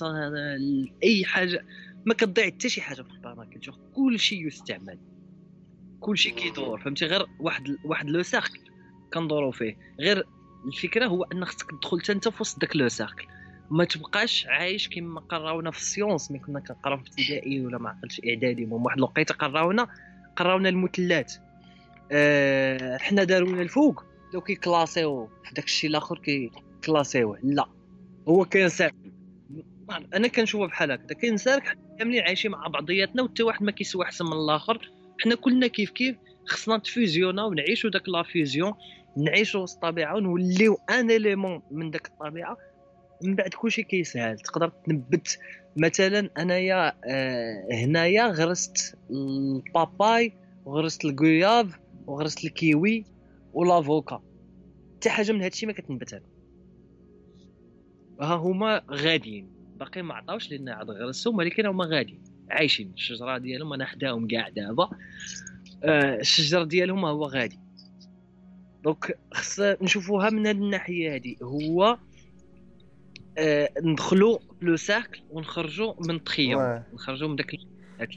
أي 1.03 1.25
حاجة 1.25 1.65
ما 2.05 2.13
كتضيع 2.13 2.45
حتى 2.45 2.69
شي 2.69 2.81
حاجة 2.81 3.01
في 3.01 3.11
ال 3.11 3.16
permaculture 3.16 3.75
كل 3.95 4.19
شيء 4.19 4.47
يستعمل. 4.47 4.99
كل 5.99 6.17
شيء 6.17 6.33
كيدور 6.33 6.79
فهمتي؟ 6.79 7.05
غير 7.05 7.25
واحد 7.39 7.77
واحد 7.85 8.09
le 8.09 8.23
cercle 8.23 8.59
كندورو 9.13 9.51
فيه. 9.51 9.77
غير 9.99 10.23
الفكرة 10.67 11.05
هو 11.05 11.23
أن 11.23 11.45
خصك 11.45 11.71
تدخل 11.71 12.01
حتى 12.01 12.11
أنت 12.11 12.27
في 12.27 12.41
وسط 12.41 12.59
داك 12.61 12.75
le 12.75 12.87
cercle 12.87 13.25
ما 13.71 13.83
تبقاش 13.85 14.47
عايش 14.47 14.89
كما 14.89 15.19
قراونا 15.19 15.71
في 15.71 15.77
ال 15.77 15.83
sciences 15.83 16.31
ملي 16.31 16.39
كنا 16.39 16.59
كنقراو 16.59 16.97
في 16.97 17.09
ابتدائي 17.09 17.65
ولا 17.65 17.77
ما 17.77 17.89
عقلتش 17.89 18.21
إعدادي 18.29 18.63
المهم 18.63 18.85
واحد 18.85 18.97
الوقيته 18.97 19.35
قراونا 19.35 19.87
قراونا 20.35 20.69
المثلثات 20.69 21.33
أه 22.11 22.97
حنا 22.97 23.23
دارونا 23.23 23.61
الفوق 23.61 24.05
بداو 24.29 24.41
كي 24.41 24.59
classer 24.59 25.20
و 25.20 25.29
في 25.45 25.53
داك 25.53 25.65
الشيء 25.65 25.89
الآخر 25.89 26.19
كي 26.19 26.39
classer 26.39 27.09
وه. 27.09 27.39
لا. 27.43 27.65
هو 28.27 28.45
كان 28.45 28.69
ساكن. 28.69 29.11
أنا 30.13 30.27
كنشوفها 30.27 30.67
بحال 30.67 30.91
هكذا 30.91 31.13
كاين 31.13 31.37
cercle 31.37 31.63
حنا 31.63 31.95
كاملين 31.99 32.21
عايشين 32.21 32.51
مع 32.51 32.67
بعضياتنا 32.67 33.23
وحتى 33.23 33.43
واحد 33.43 33.63
ما 33.63 33.71
كيسوى 33.71 34.05
أحسن 34.05 34.25
من 34.25 34.33
الآخر. 34.33 34.91
حنا 35.23 35.35
كلنا 35.35 35.67
كيف 35.67 35.89
كيف 35.89 36.15
خصنا 36.45 36.77
نت 36.77 36.89
visionner 36.89 37.43
ونعيشوا 37.45 37.89
داك 37.89 38.09
la 38.09 38.23
vision 38.23 38.73
نعيشوا 39.17 39.61
وسط 39.61 39.75
الطبيعه 39.75 40.15
ونوليو 40.15 40.77
un 40.89 41.11
élément 41.11 41.61
من 41.71 41.91
داك 41.91 42.07
الطبيعة. 42.07 42.57
من 43.23 43.35
بعد 43.35 43.49
كلشي 43.53 43.83
كيسهل 43.83 44.39
تقدر 44.39 44.71
تنبت 44.85 45.39
مثلا 45.77 46.29
أنايا 46.37 46.93
آه 47.05 47.67
هنايا 47.71 48.27
غرست 48.27 48.97
ال 49.11 49.28
papaye 49.28 50.33
وغرست 50.65 51.05
ال 51.05 51.16
goyave 51.16 51.79
وغرست 52.07 52.45
الكيوي 52.45 53.05
وال 53.53 53.68
avocat. 53.68 54.21
حتى 54.97 55.09
حاجة 55.09 55.31
من 55.31 55.41
هادشي 55.41 55.65
ما 55.65 55.73
كتنبت 55.73 56.21
ها 58.21 58.35
هما 58.35 58.81
غاديين. 58.91 59.49
باقي 59.79 60.01
ما 60.01 60.13
عطاوش 60.13 60.51
لنا 60.51 60.73
عاد 60.73 60.89
غرسهم 60.89 61.37
ولكن 61.37 61.65
هما 61.65 61.85
غاديين. 61.85 62.23
عايشين. 62.49 62.91
الشجرة 62.93 63.37
ديالهم 63.37 63.73
أنا 63.73 63.85
حداهم 63.85 64.27
كاع 64.27 64.49
دابا. 64.49 64.89
آه 65.83 66.19
الشجر 66.19 66.63
ديالهم 66.63 67.05
هو 67.05 67.25
غادي. 67.25 67.59
donc 68.83 69.19
خص 69.33 69.59
نشوفوها 69.59 70.29
من 70.29 70.47
هاد 70.47 70.55
الناحية 70.55 71.13
هادي. 71.13 71.37
هو 71.43 71.97
آه 73.37 73.69
ندخلوا 73.83 74.39
لو 74.61 74.75
ساكل 74.75 75.21
ونخرجوا 75.29 75.93
من 75.99 76.15
التخيم. 76.15 76.81
نخرجوا 76.93 77.27
من 77.27 77.35
داك 77.35 77.53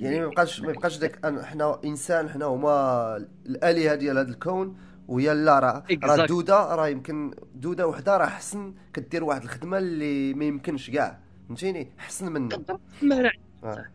يعني 0.01 0.21
ما 0.21 0.25
يبقاش 0.25 0.61
ما 0.61 0.71
يبقاش 0.71 0.99
داك 0.99 1.27
حنا 1.45 1.81
إنسان 1.85 2.29
حنا 2.29 2.45
هما 2.45 3.17
الآلهة 3.47 3.95
ديال 3.95 4.19
هذا 4.19 4.31
الكون. 4.31 4.79
ويا 5.09 5.35
لا 5.35 5.59
راه. 5.59 5.85
راه. 6.05 6.27
دودة 6.27 6.75
راه 6.75 6.89
يمكن 6.89 7.35
دودة 7.55 7.87
وحدة 7.87 8.17
راه 8.17 8.27
حسن 8.27 8.75
كدير 8.95 9.25
واحد 9.25 9.43
الخدمة 9.43 9.79
اللي 9.79 10.35
ما 10.35 10.45
يمكنش 10.45 10.91
كاع. 10.91 11.21
فهمتيني؟ 11.49 11.93
حسن 11.99 12.33
منه. 12.33 12.49
كضرب 12.49 12.81
تما 13.01 13.31
آه. 13.65 13.91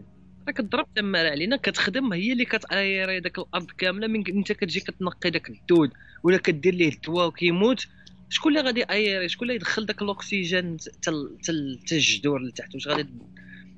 راه 0.48 0.52
كضرب 0.52 0.88
تما 0.95 1.19
علينا 1.19 1.58
كتخدم 1.58 2.13
هي 2.13 2.32
اللي 2.32 2.45
كتايري 2.45 3.19
داك 3.19 3.38
الأرض 3.39 3.72
كاملة. 3.72 4.08
من 4.08 4.24
انت 4.28 4.52
كتجي 4.52 4.80
كتنقي 4.80 5.30
داك 5.30 5.50
الدود 5.50 5.91
ولا 6.24 6.38
كدير 6.38 6.74
ليه 6.74 6.93
الدواء 6.93 7.28
وكيموت 7.28 7.88
شكون 8.30 8.58
اللي 8.58 8.67
غادي 8.67 8.84
ايري 8.84 9.30
شكون 9.30 9.45
اللي 9.48 9.56
يدخل 9.56 9.86
داك 9.86 10.02
الأكسجين 10.02 10.78
تل 10.78 11.38
تل 11.43 11.80
الجذور 11.91 12.41
لتحت 12.41 12.76
واش 12.76 12.88
غادي 12.88 13.13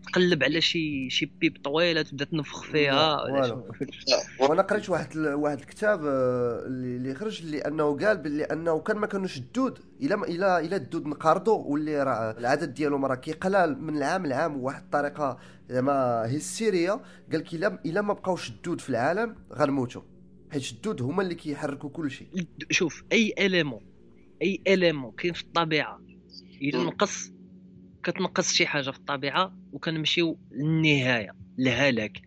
تقلب 0.06 0.44
على 0.44 0.62
شي 0.62 1.10
شي 1.10 1.26
بيب 1.26 1.58
طويلة 1.64 2.02
تبدأ 2.02 2.26
تنفخ 2.26 2.64
فيها؟ 2.64 3.16
وأنا 4.40 4.62
قريت 4.62 4.90
واحد 4.90 5.18
ال- 5.18 5.34
واحد 5.34 5.60
الكتاب 5.60 6.06
آه، 6.06 6.64
اللي 6.66 6.96
اللي 6.98 7.16
خرج 7.16 7.42
اللي 7.42 7.58
أنه 7.60 7.98
قال 7.98 8.18
باللي 8.18 8.44
أنه 8.44 8.80
كان 8.80 8.98
ما 8.98 9.08
كانوش 9.08 9.38
الدود 9.38 9.80
إلا 10.02 10.16
ما 10.16 10.28
الا 10.28 10.60
إلا 10.60 10.76
الدود 10.76 11.06
انقرضوا 11.06 11.58
واللي 11.66 12.04
راه 12.04 12.32
العدد 12.38 12.74
ديالهم 12.74 13.06
راه 13.06 13.16
كيقلال 13.16 13.82
من 13.84 13.98
العام 13.98 14.26
لعام 14.26 14.58
بواحد 14.58 14.84
الطريقة 14.84 15.38
زعما 15.70 15.92
هستيريه 16.38 16.92
قال 17.32 17.40
لك 17.42 17.54
الا 17.54 17.80
إلا 17.86 18.02
ما 18.02 18.14
بقاوش 18.14 18.50
الدود 18.50 18.82
في 18.82 18.90
العالم 18.90 19.36
غنموتوا 19.54 20.02
حيت 20.52 20.72
الدود 20.72 21.02
هما 21.02 21.22
اللي 21.24 21.36
كيحركوا 21.36 21.90
كل 21.90 22.12
شيء 22.12 22.28
شوف 22.70 23.04
أي 23.12 23.34
إليمون 23.40 23.82
أي 24.42 24.62
إليمون 24.68 25.12
كاين 25.12 25.34
في 25.34 25.42
الطبيعة 25.44 26.02
إلا. 26.62 26.84
نقص 26.84 27.32
كتنقص 28.04 28.54
شي 28.54 28.66
حاجة 28.66 28.92
في 28.92 28.98
الطبيعة 28.98 29.58
وكنمشيو 29.74 30.38
للنهاية 30.52 31.36
الهلاك 31.60 32.22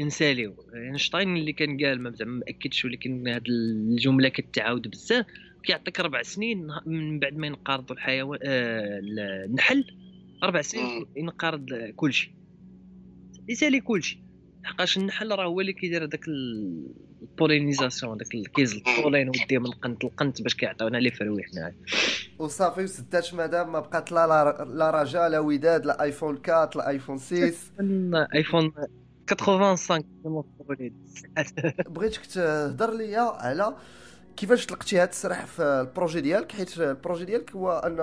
نساليو 0.00 0.56
إينشتاين 0.74 1.36
اللي 1.36 1.52
كان 1.52 1.84
قال 1.84 2.02
ما 2.02 2.10
زعما 2.10 2.32
مأكدش 2.46 2.84
ولكن 2.84 3.28
هاد 3.28 3.42
الجملة 3.48 4.28
كتعاود 4.28 4.88
بزاف. 4.88 5.26
كيعطيك 5.62 6.00
ربع 6.00 6.22
سنين 6.22 6.68
من 6.86 7.18
بعد 7.18 7.36
ما 7.36 7.46
ينقرضوا 7.46 7.96
الحيوان 7.96 8.38
آه 8.42 9.00
النحل 9.46 9.84
أربع 10.42 10.62
سنين 10.62 11.06
ينقرض 11.16 11.66
كلشي. 11.96 12.34
يسالي 13.48 13.80
كلشي. 13.80 14.18
لحقاش 14.68 14.96
النحل 14.98 15.32
راه 15.32 15.44
هو 15.44 15.60
اللي 15.60 15.72
كيدير 15.72 16.04
داك 16.04 16.28
ال- 16.28 16.86
ال 17.22 17.29
pollinisation 17.29 18.16
داك 18.18 18.28
كيهز 18.54 18.82
ال 18.98 19.02
pollen 19.02 19.28
وديه 19.28 19.58
من 19.58 19.66
القنت 19.66 20.04
القنت 20.04 20.42
باش 20.42 20.54
كيعطيونا 20.54 20.98
لي 20.98 21.10
فرويح 21.10 21.46
هنا 21.54 21.74
وصافي 22.38 22.84
وسدات 22.84 23.34
مادام 23.34 23.72
ما 23.72 23.80
بقات 23.80 24.12
لا 24.12 24.26
لا- 24.26 24.90
رجاء 24.90 25.28
لا 25.28 25.38
وداد 25.38 25.86
لا 25.86 26.02
iPhone 26.02 26.38
4 26.48 26.70
لا 26.76 26.88
iPhone 26.88 27.18
6 27.18 27.52
iPhone 28.34 28.72
85 29.30 30.04
كما 30.24 30.44
تقولي 30.60 30.92
بغيتك 31.88 32.26
تهضر 32.26 32.94
ليا 32.94 33.20
على 33.20 33.76
كيفاش 34.36 34.66
طلقتي 34.66 34.98
هاد 34.98 35.08
السرح 35.08 35.44
في 35.46 35.62
ال 35.62 35.70
projet 35.70 36.20
ديالك 36.20 36.52
حيت 36.52 36.78
ال 36.80 36.86
projet 36.86 37.24
ديالك 37.24 37.52
هو 37.52 37.70
أن 37.72 37.96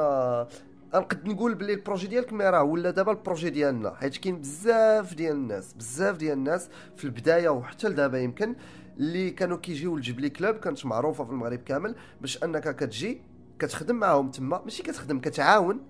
نقد 0.99 1.27
نقول 1.27 1.55
بلي 1.55 1.73
ال 1.73 1.78
projet 1.78 2.07
ديالك 2.07 2.33
mais 2.33 2.49
راه 2.49 2.63
ولا 2.63 2.91
دابا 2.91 3.11
ال 3.11 3.17
projet 3.17 3.49
ديالنا 3.49 3.95
حيت 3.95 4.17
كاين 4.17 4.39
بزاف 4.41 5.13
ديال 5.13 5.35
الناس 5.35 5.73
بزاف 5.73 6.17
ديال 6.17 6.37
الناس 6.37 6.69
في 6.95 7.05
البداية 7.05 7.49
وحتى 7.49 7.87
لدابا 7.87 8.19
يمكن 8.19 8.55
اللي 8.97 9.31
كانوا 9.31 9.57
كيجيو 9.57 9.97
لجبلي 9.97 10.29
Club 10.29 10.55
كانت 10.55 10.85
معروفة 10.85 11.23
في 11.23 11.31
المغرب 11.31 11.59
كامل 11.59 11.95
باش 12.21 12.43
أنك 12.43 12.75
كتجي 12.75 13.21
كتخدم 13.59 13.95
معاهم 13.95 14.31
تما 14.31 14.61
ماشي 14.61 14.83
كتخدم 14.83 15.19
كتعاون. 15.19 15.81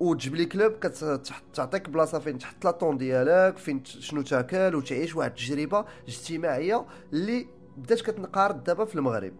وجبلي 0.00 0.44
Club 0.44 0.72
كتعطيك 0.72 1.88
بلاصة 1.88 2.18
فين 2.18 2.38
تحط 2.38 2.64
la 2.64 2.73
tente 2.73 2.96
ديالك 2.96 3.56
فين 3.58 3.84
شنو 3.84 4.22
تاكل 4.22 4.74
وتعيش 4.74 5.16
واحد 5.16 5.30
التجربة 5.30 5.84
اجتماعية 6.08 6.86
اللي 7.12 7.46
بدات 7.76 8.00
كتنقارض 8.00 8.64
دابا 8.64 8.84
في 8.84 8.94
المغرب. 8.94 9.32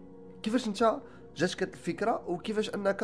كيفاش 0.42 0.68
انت 0.68 0.96
جاتك 1.36 1.62
الفكرة 1.62 2.24
وكيفاش 2.26 2.74
أنك 2.74 3.00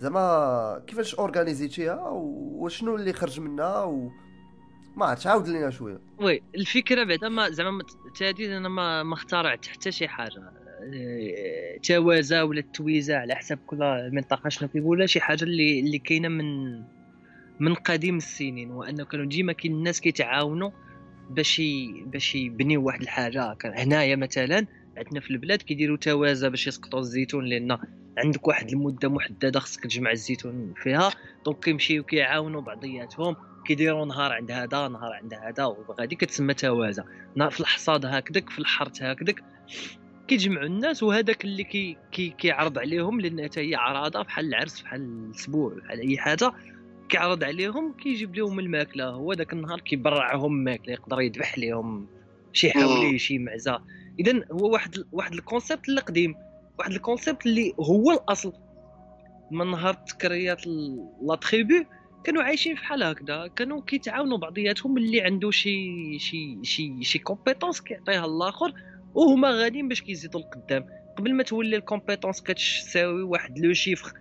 زعما 0.00 0.82
كيفاش 0.86 1.14
اورغانيزيتيها 1.14 2.08
وشنو 2.08 2.96
اللي 2.96 3.12
خرج 3.12 3.40
منها 3.40 3.82
و 3.82 4.10
ما 4.96 5.06
عرفتش 5.06 5.26
عاود 5.26 5.48
لينا 5.48 5.70
شوية. 5.70 6.00
وي 6.20 6.42
الفكرة 6.54 7.04
بعدا 7.04 7.28
ما 7.28 7.50
زعما 7.50 7.84
تادي 8.18 8.56
أنا 8.56 8.68
ما 8.68 9.02
ما 9.02 9.14
اخترعت 9.14 9.66
حتى 9.66 9.92
شي 9.92 10.08
حاجة. 10.08 10.52
توازا 11.82 12.42
ولا 12.42 12.60
التويزة 12.60 13.16
على 13.16 13.34
حسب 13.34 13.58
كل 13.66 14.10
منطقة 14.12 14.48
شنو 14.48 14.68
كيقولها 14.68 15.06
شي 15.06 15.20
حاجة 15.20 15.44
اللي 15.44 15.80
اللي 15.80 15.98
كاينة 15.98 16.28
من 16.28 16.76
من 17.60 17.74
قديم 17.74 18.16
السنين. 18.16 18.70
وأنه 18.70 19.04
كانوا 19.04 19.26
ديما 19.26 19.52
كاين 19.52 19.72
الناس 19.72 20.00
كيتعاونوا 20.00 20.70
باش 21.30 21.62
باش 22.06 22.34
يبنيو 22.34 22.86
واحد 22.86 23.00
الحاجة. 23.02 23.56
هنايا 23.64 24.16
مثلا 24.16 24.66
عندنا 24.96 25.20
في 25.20 25.30
البلاد 25.30 25.62
كيديروا 25.62 25.96
تويزة 25.96 26.48
باش 26.48 26.66
يسقطوا 26.66 27.00
الزيتون 27.00 27.44
لأن 27.44 27.78
عندك 28.18 28.48
واحد 28.48 28.68
المدة 28.68 29.08
محددة 29.08 29.60
خصك 29.60 29.84
تجمع 29.84 30.10
الزيتون 30.10 30.74
فيها. 30.76 31.10
donc 31.44 31.64
كيمشيو 31.64 32.02
كيعاونوا 32.02 32.60
بعضياتهم 32.60 33.36
كيديروا 33.66 34.06
نهار 34.06 34.32
عند 34.32 34.50
هذا 34.50 34.88
نهار 34.88 35.12
عند 35.12 35.34
هذا 35.34 35.64
وغادي 35.64 36.16
كتسمى 36.16 36.54
تويزة 36.54 37.04
في 37.50 37.60
الحصاد 37.60 38.06
هكذاك 38.06 38.50
في 38.50 38.58
الحرث 38.58 39.02
هكذاك 39.02 39.42
كيجمعوا 40.28 40.66
الناس 40.66 41.02
وهذاك 41.02 41.44
اللي 41.44 41.64
كي 41.64 41.96
كي 42.12 42.30
كيعرض 42.30 42.78
عليهم 42.78 43.20
لأن 43.20 43.44
حتى 43.44 43.60
هي 43.60 43.74
عراضة 43.74 44.22
بحال 44.22 44.46
العرس 44.46 44.82
بحال 44.82 45.00
الأسبوع 45.00 45.74
بحال 45.74 46.00
أي 46.00 46.18
حاجة 46.18 46.52
كيعرض 47.08 47.44
عليهم 47.44 47.92
كيجيب 47.92 48.36
لهم 48.36 48.58
الماكلة. 48.58 49.04
هو 49.04 49.32
ذاك 49.32 49.52
النهار 49.52 49.80
كيبرعهم 49.80 50.64
ماكلة 50.64 50.92
يقدر 50.92 51.20
يذبح 51.20 51.58
لهم 51.58 52.06
شي 52.52 52.70
حولي 52.70 53.18
شي 53.18 53.38
معزة. 53.38 53.82
اذا 54.20 54.44
هو 54.52 54.72
واحد 54.72 55.04
واحد 55.12 55.32
ال 55.32 55.39
concept 55.39 55.88
اللي 55.88 56.00
قديم 56.00 56.34
واحد 56.78 56.92
ال 56.92 56.99
concept 56.99 57.46
اللي 57.46 57.72
هو 57.80 58.10
الأصل. 58.12 58.52
من 59.50 59.70
نهار 59.70 59.94
تكريات 59.94 60.66
la 61.22 61.34
tribu 61.40 61.86
كانوا 62.24 62.42
عايشين 62.42 62.74
بحال 62.74 63.02
هكذا 63.02 63.46
كانوا 63.46 63.82
كيتعاونوا 63.82 64.38
بعضياتهم 64.38 64.98
اللي 64.98 65.20
عنده 65.20 65.50
شي 65.50 66.18
شي 66.18 66.58
شي 66.62 67.04
شي 67.04 67.18
compétence 67.18 67.80
كيعطيها 67.80 68.24
الآخر 68.24 68.74
وهما 69.14 69.50
غاديين 69.50 69.88
باش 69.88 70.02
كيزيدوا 70.02 70.40
لقدام. 70.40 70.86
قبل 71.16 71.34
ما 71.34 71.42
تولي 71.42 71.76
ال 71.76 71.82
compétence 71.82 72.40
كتساوي 72.40 73.22
واحد 73.22 73.58
le 73.58 73.72
chiffre 73.72 74.12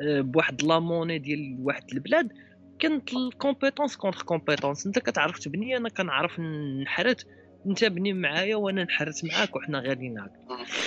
آه، 0.00 0.20
بواحد 0.20 0.62
la 0.62 0.78
monnaie 0.78 1.18
ديال 1.18 1.56
واحد 1.60 1.82
البلاد 1.92 2.32
كانت 2.78 3.12
ال 3.12 3.20
compétence 3.20 3.96
contre 3.96 4.22
compétence 4.22 4.86
أنت 4.86 4.98
كتعرف 4.98 5.38
تبني 5.38 5.76
أنا 5.76 5.88
كنعرف 5.88 6.40
نحرت. 6.82 7.26
انت 7.66 7.84
بني 7.84 8.12
معايا 8.12 8.56
وأنا 8.56 8.84
نحرت 8.84 9.24
معاك 9.24 9.56
وحنا 9.56 9.80
غاديين 9.80 10.18
هكا 10.18 10.32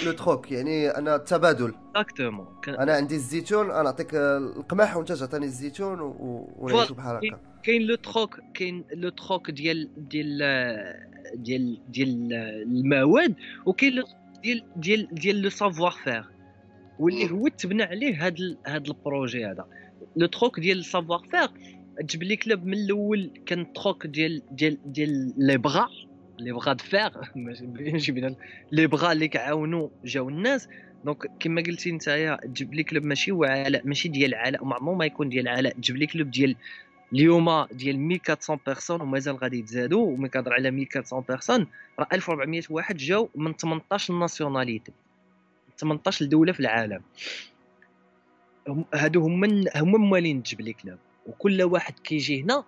le 0.05 0.11
troc 0.11 0.51
يعني 0.51 0.89
أنا 0.89 1.15
التبادل 1.15 1.73
exactement 1.95 2.47
أنا 2.67 2.93
عندي 2.93 3.15
الزيتون 3.15 3.71
أنا 3.71 3.81
نعطيك 3.81 4.15
القمح 4.15 4.97
وأنت 4.97 5.11
تعطيني 5.11 5.45
الزيتون 5.45 5.99
ونعيشوا 6.01 6.95
بحال 6.95 7.15
هكا 7.15 7.39
كاين 7.63 7.81
le 7.81 7.95
troc 7.95 8.39
كاين 8.53 8.83
le 8.93 9.09
troc 9.09 9.51
ديال 9.51 9.89
ديال 9.97 10.37
ديال 11.35 11.79
ديال 11.89 12.33
المواد 12.33 13.35
وكاين 13.65 14.03
ديال 14.43 14.63
ديال 14.75 15.07
ديال 15.11 15.41
لو 15.41 15.49
سافوار 15.49 15.91
فير 15.91 16.25
واللي 16.99 17.31
هو 17.31 17.47
تبنى 17.47 17.83
عليه 17.83 18.27
هذا 18.27 18.55
هذا 18.67 18.87
البروجي 18.87 19.45
هذا. 19.45 19.65
لو 20.15 20.27
تروك 20.27 20.59
ديال 20.59 20.79
السافوار 20.79 21.27
فير 21.31 21.49
لي 22.21 22.35
كلوب 22.35 22.65
من 22.65 22.73
الأول 22.73 23.31
كان 23.45 23.73
تروك 23.73 24.07
ديال 24.07 24.41
ديال 24.51 24.77
ديال 24.85 25.33
لي 25.37 25.57
بغا. 25.57 25.87
لي 26.39 26.51
بغا 26.51 26.73
فير 26.73 27.11
ماشي 27.35 28.31
لي 28.71 28.87
بغا 28.87 29.11
اللي 29.11 29.27
كيعاونوا 29.27 29.89
جاو 30.05 30.29
الناس 30.29 30.67
دونك 31.05 31.31
كما 31.39 31.61
قلتي 31.61 31.91
نتايا 31.91 32.35
تجيب 32.35 32.73
لي 32.73 32.83
كلوب 32.83 33.03
ماشي 33.03 33.31
هو 33.31 33.43
علاء 33.43 33.87
ماشي 33.87 34.09
ديال 34.09 34.35
علاء 34.35 34.63
ومعمر 34.63 34.93
ما 34.93 35.05
يكون 35.05 35.29
ديال 35.29 35.47
علاء 35.47 35.73
تجيب 35.73 35.97
لي 35.97 36.07
كلوب 36.07 36.31
ديال 36.31 36.55
اليوم 37.13 37.65
ديال 37.71 37.95
1400 37.95 38.59
بيرسون 38.65 39.01
ومازال 39.01 39.35
غادي 39.35 39.59
يتزادوا 39.59 40.07
وملي 40.07 40.29
كنهضر 40.29 40.53
على 40.53 40.67
1400 40.67 41.25
بيرسون 41.29 41.67
راه 41.99 42.07
1400 42.13 42.61
واحد 42.69 42.97
جاو 42.97 43.29
من 43.35 43.53
18 43.53 44.13
nationalités 44.13 44.91
18 45.77 46.25
دوله 46.25 46.51
في 46.51 46.59
العالم 46.59 47.01
هادو 48.93 49.21
هما 49.21 49.65
هما 49.75 49.97
موالين 49.97 50.41
جبلي 50.41 50.73
Club 50.73 50.97
وكل 51.27 51.63
واحد 51.63 51.99
كيجي 51.99 52.41
هنا 52.41 52.63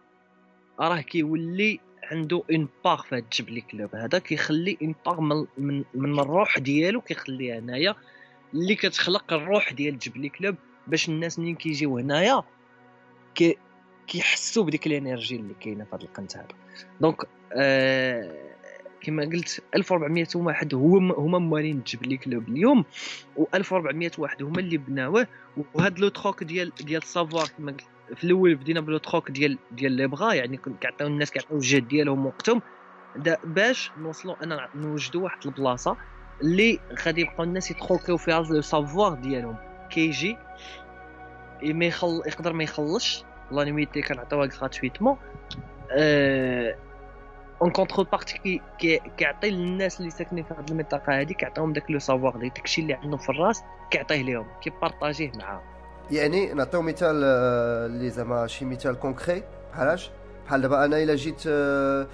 راه 0.80 1.02
كيولي 1.02 1.80
عنده 2.12 2.44
une 2.52 2.68
part 2.86 3.02
في 3.02 3.16
هاد 3.16 3.26
جبلي 3.34 3.62
Club 3.62 3.96
هذا 3.96 4.20
كيخلي 4.20 4.78
une 4.82 4.96
part 5.06 5.22
من, 5.22 5.46
من, 5.58 5.84
من 5.94 6.20
الروح 6.20 6.60
ديالو 6.60 7.02
كيخليها 7.02 7.60
هنايا 7.60 7.96
اللي 8.54 8.76
كتخلق 8.76 9.34
الروح 9.34 9.74
ديال 9.74 10.00
جبلي 10.00 10.30
Club 10.30 10.56
باش 10.88 11.10
الناس 11.10 11.40
منين 11.40 11.56
كيجيو 11.56 11.98
هنايا 11.98 12.44
كي 13.36 13.58
كيحسوا 14.08 14.64
بديك 14.64 14.88
ال 14.88 14.94
énergie 14.94 15.36
اللي 15.36 15.54
كاينة 15.62 15.84
في 15.84 15.96
هذا 15.96 16.04
القنت 16.04 16.38
هذا. 16.38 16.48
donc 17.02 17.28
آه 17.54 18.54
كما 19.02 19.24
قلت 19.24 19.64
1400 19.76 20.28
واحد 20.36 20.74
هو 20.74 20.98
هما 20.98 21.40
موالين 21.40 21.84
جبلي 21.88 22.18
Club 22.18 22.50
اليوم 22.50 22.86
و1400 23.40 24.20
واحد 24.20 24.44
هما 24.44 24.60
اللي 24.60 24.78
بناوه 24.78 25.28
وهذا 25.74 25.96
le 25.98 26.10
troc 26.10 26.44
ديال 26.44 26.72
ديال 26.76 27.04
savoir 27.04 27.48
كما 27.58 27.72
قلت. 27.72 27.93
في 28.16 28.24
الأول 28.24 28.56
بدينا 28.56 28.82
ب 28.82 28.88
le 28.88 29.00
ديال 29.30 29.58
ديال 29.72 29.92
les 29.92 30.08
bras 30.08 30.34
يعني 30.34 30.60
كيعطيو 30.82 31.08
الناس 31.08 31.32
كيعطيو 31.32 31.58
الجهد 31.58 31.88
ديالهم 31.88 32.26
وقتهم. 32.26 32.62
باش 33.44 33.92
نوصلوا 33.98 34.44
أنا 34.44 34.68
نوجدوا 34.76 35.24
واحد 35.24 35.46
البلاصة 35.46 35.98
اللي 36.42 36.80
غادي 37.06 37.22
يبقاو 37.22 37.44
الناس 37.44 37.72
ي 37.72 37.77
troquer 37.77 38.13
و 38.13 38.18
فيها 38.18 38.42
le 38.42 38.62
savoir 38.62 39.14
ديالهم. 39.14 39.56
كيجي 39.90 40.38
ما 41.64 41.86
يخل... 41.86 42.22
يقدر 42.28 42.54
ما 42.54 42.64
يخلصش. 42.64 43.24
la 43.52 43.64
nuitée 43.64 44.02
كنعطيوها 44.02 44.48
gratuitement 44.48 45.18
en 47.62 47.72
contrepartie 47.72 48.62
كيعطي 49.18 49.50
للناس 49.50 50.00
اللي 50.00 50.10
ساكنين 50.10 50.44
في 50.44 50.54
هذه 50.54 50.72
المنطقة 50.72 51.22
هذه 51.22 51.34
كيعطيهم 51.34 51.74
داك 51.74 51.92
le 51.92 52.00
savoir 52.00 52.38
داكشي 52.38 52.82
اللي 52.82 52.94
عندهم 52.94 53.18
في 53.18 53.30
الراس 53.30 53.64
كيعطيه 53.92 54.22
لهم 54.22 54.48
كيبارطاجيه 54.62 55.32
معاهم 55.36 55.73
يعني 56.12 56.54
نعطيو 56.54 56.82
مثال 56.82 57.22
آه، 57.26 57.86
اللي 57.86 58.10
زعما 58.10 58.48
شي 58.48 58.66
مثال 58.66 59.00
concret 59.00 59.44
بحالاش؟ 59.74 60.12
بحال 60.46 60.62
دابا 60.62 60.86
أنا 60.86 61.04
إلا 61.04 61.16
جيت 61.16 61.44
آه، 61.48 62.08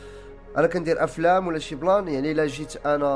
أنا 0.58 0.68
كندير 0.68 1.04
أفلام 1.04 1.48
ولا 1.48 1.60
شي 1.60 1.76
plan 1.76 2.08
يعني 2.08 2.32
إلا 2.32 2.46
جيت 2.46 2.86
أنا 2.86 3.10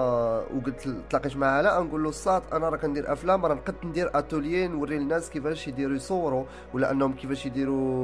وقلت 0.56 0.96
تلاقيت 1.10 1.38
مع 1.38 1.48
علاء 1.48 1.84
نقول 1.84 2.04
له 2.04 2.10
الصاط 2.10 2.44
أنا 2.54 2.70
راه 2.70 2.78
كندير 2.78 3.14
أفلام 3.14 3.46
راه 3.46 3.54
نقد 3.56 3.76
ندير 3.84 4.12
اتوليي 4.18 4.68
نوري 4.68 4.98
للناس 4.98 5.30
كيفاش 5.30 5.68
يديروا 5.68 5.96
يصوروا 5.96 6.46
ولا 6.74 6.92
أنهم 6.92 7.14
كيفاش 7.16 7.46
يديروا 7.46 8.04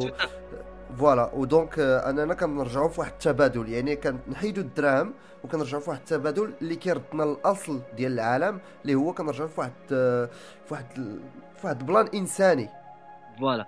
voilà. 0.99 1.31
و 1.33 1.43
donc 1.43 1.79
اننا 1.79 2.33
كنرجعوا 2.33 2.89
في 2.89 2.99
واحد 2.99 3.11
التبادل 3.11 3.69
يعني 3.69 3.95
كنحيدوا 3.95 4.63
الدراهم 4.63 5.13
وكنرجعوا 5.43 5.81
في 5.81 5.89
واحد 5.89 5.99
التبادل 5.99 6.53
اللي 6.61 6.75
كيردنا 6.75 7.23
الاصل 7.23 7.79
ديال 7.97 8.11
العالم 8.11 8.59
اللي 8.81 8.95
هو 8.95 9.13
كنرجعوا 9.13 9.47
في 9.49 9.59
واحد 9.59 9.71
في 10.65 10.71
واحد 10.71 11.19
في 11.59 11.67
واحد 11.67 11.85
plan 11.85 12.07
إنساني. 12.13 12.69
voilà. 13.39 13.67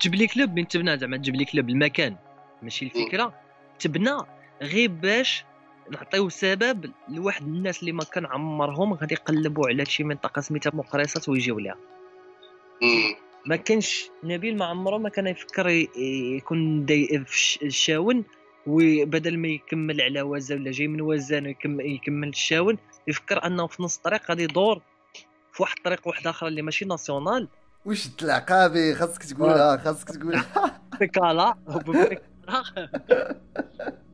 الجبلي 0.00 0.26
Club 0.26 0.54
من 0.54 0.68
تبنى 0.68 0.98
زعما 0.98 1.16
الجبلي 1.16 1.44
Club 1.44 1.68
المكان. 1.68 2.16
ماشي 2.62 2.84
الفكرة؟ 2.84 3.34
تبنى 3.78 4.16
غير 4.62 4.90
باش 4.90 5.44
نعطيو 5.90 6.28
سبب 6.28 6.92
لواحد 7.08 7.42
الناس 7.42 7.80
اللي 7.80 7.92
ما 7.92 8.04
كان 8.04 8.26
عمرهم 8.26 8.94
غادي 8.94 9.14
يقلبوا 9.14 9.68
على 9.68 9.84
شي 9.84 10.04
منطقة 10.04 10.40
سميتها 10.40 10.70
مقريصات 10.74 11.28
ويجيو 11.28 11.58
ليها. 11.58 11.76
ما 13.46 13.56
كانش 13.56 14.10
نبيل 14.24 14.56
ما 14.56 14.64
عمره 14.64 14.98
ما 14.98 15.08
كان 15.08 15.26
يفكر 15.26 15.68
يكون 15.68 16.86
في 16.86 17.58
الشاون 17.62 18.24
وبدل 18.66 19.38
ما 19.38 19.48
يكمل 19.48 20.00
على 20.00 20.22
وزة 20.22 20.54
ولا 20.54 20.70
جاي 20.70 20.88
من 20.88 21.00
وزان 21.00 21.46
يكمل 21.64 22.28
الشاون 22.28 22.78
يفكر 23.08 23.46
أنه 23.46 23.66
في 23.66 23.82
نص 23.82 23.96
الطريق 23.96 24.30
غادي 24.30 24.42
يدور 24.42 24.82
في 25.60 25.64
واحد 25.64 25.76
الطريق 25.76 26.08
واحد 26.08 26.26
آخر 26.26 26.46
اللي 26.46 26.62
ماشي 26.62 26.84
ناسيونال. 26.84 27.48
وش 27.86 28.08
العقابي؟ 28.22 28.94
خاصك 28.94 29.22
تقولها 29.22 29.76
خاصك 29.76 30.08
تقولها 30.10 30.80
بكالا 31.00 31.54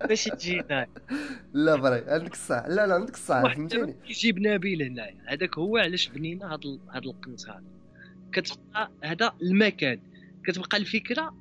باش 0.09 0.25
تجي 0.25 0.61
هنايا. 0.61 0.89
لا 1.53 1.77
فري 1.81 2.05
عندك 2.11 2.33
الصح. 2.33 2.65
لا 2.69 2.87
لا 2.87 2.95
عندك 2.95 3.15
الصح 3.15 3.43
واحد 3.43 3.57
فهمتيني؟ 3.57 3.95
كيجيب 4.07 4.39
نبيل 4.39 4.83
هنايا 4.83 5.17
هذاك 5.27 5.59
هو 5.59 5.77
علاش 5.77 6.09
بنينا 6.09 6.53
هاد 6.53 6.65
ال- 6.65 6.81
هاد 6.91 7.05
القنت 7.07 7.49
هذا. 7.49 7.63
كتبقى 8.33 8.91
هذا 9.05 9.33
المكان. 9.43 10.01
كتبقى 10.45 10.77
الفكرة 10.77 11.35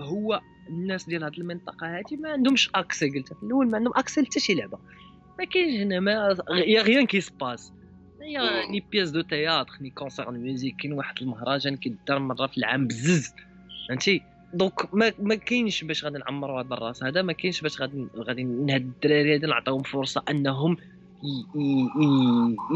هو 0.00 0.40
الناس 0.68 1.06
ديال 1.06 1.24
هاد 1.24 1.38
المنطقة 1.38 1.98
هادي 1.98 2.16
ما 2.16 2.30
عندهمش 2.32 2.70
accès 2.74 3.10
قلت 3.10 3.32
في 3.32 3.42
الأول 3.42 3.70
ما 3.70 3.76
عندهم 3.78 3.92
accès 3.96 4.20
لحتى 4.20 4.40
شي 4.40 4.54
لعبة. 4.54 4.78
ما 5.38 5.44
كاينش 5.44 5.80
هنا 5.80 6.00
ما 6.00 6.36
y 6.50 6.82
a 6.82 6.87
rien 6.87 7.06
qui 7.06 7.20
y 8.24 8.66
a 8.70 8.73
ni 8.73 8.80
pièce 8.80 9.10
de 9.10 9.20
théâtre 9.20 9.72
ni 9.80 9.90
concert 9.90 10.30
musique 10.30 10.76
كاين 10.76 10.92
واحد 10.92 11.14
المهرجان 11.20 11.76
كيدار 11.76 12.18
مرة 12.18 12.46
في 12.46 12.58
العام 12.58 12.86
بزز 12.86 13.34
فهمتي؟ 13.88 14.22
donc 14.54 14.94
ما 14.94 15.12
ما 15.18 15.34
كاينش 15.34 15.84
باش 15.84 16.04
غادي 16.04 16.18
نعمروا 16.18 16.62
هذا 16.62 16.74
الراس 16.74 17.04
هذا 17.04 17.22
ما 17.22 17.32
كاينش 17.32 17.60
باش 17.60 17.80
غادي 17.80 18.06
غادي 18.16 18.42
هاد 18.42 18.70
الدراري 18.70 19.36
هذا 19.36 19.46
نعطيهم 19.46 19.82
فرصة 19.82 20.22
أنهم 20.30 20.76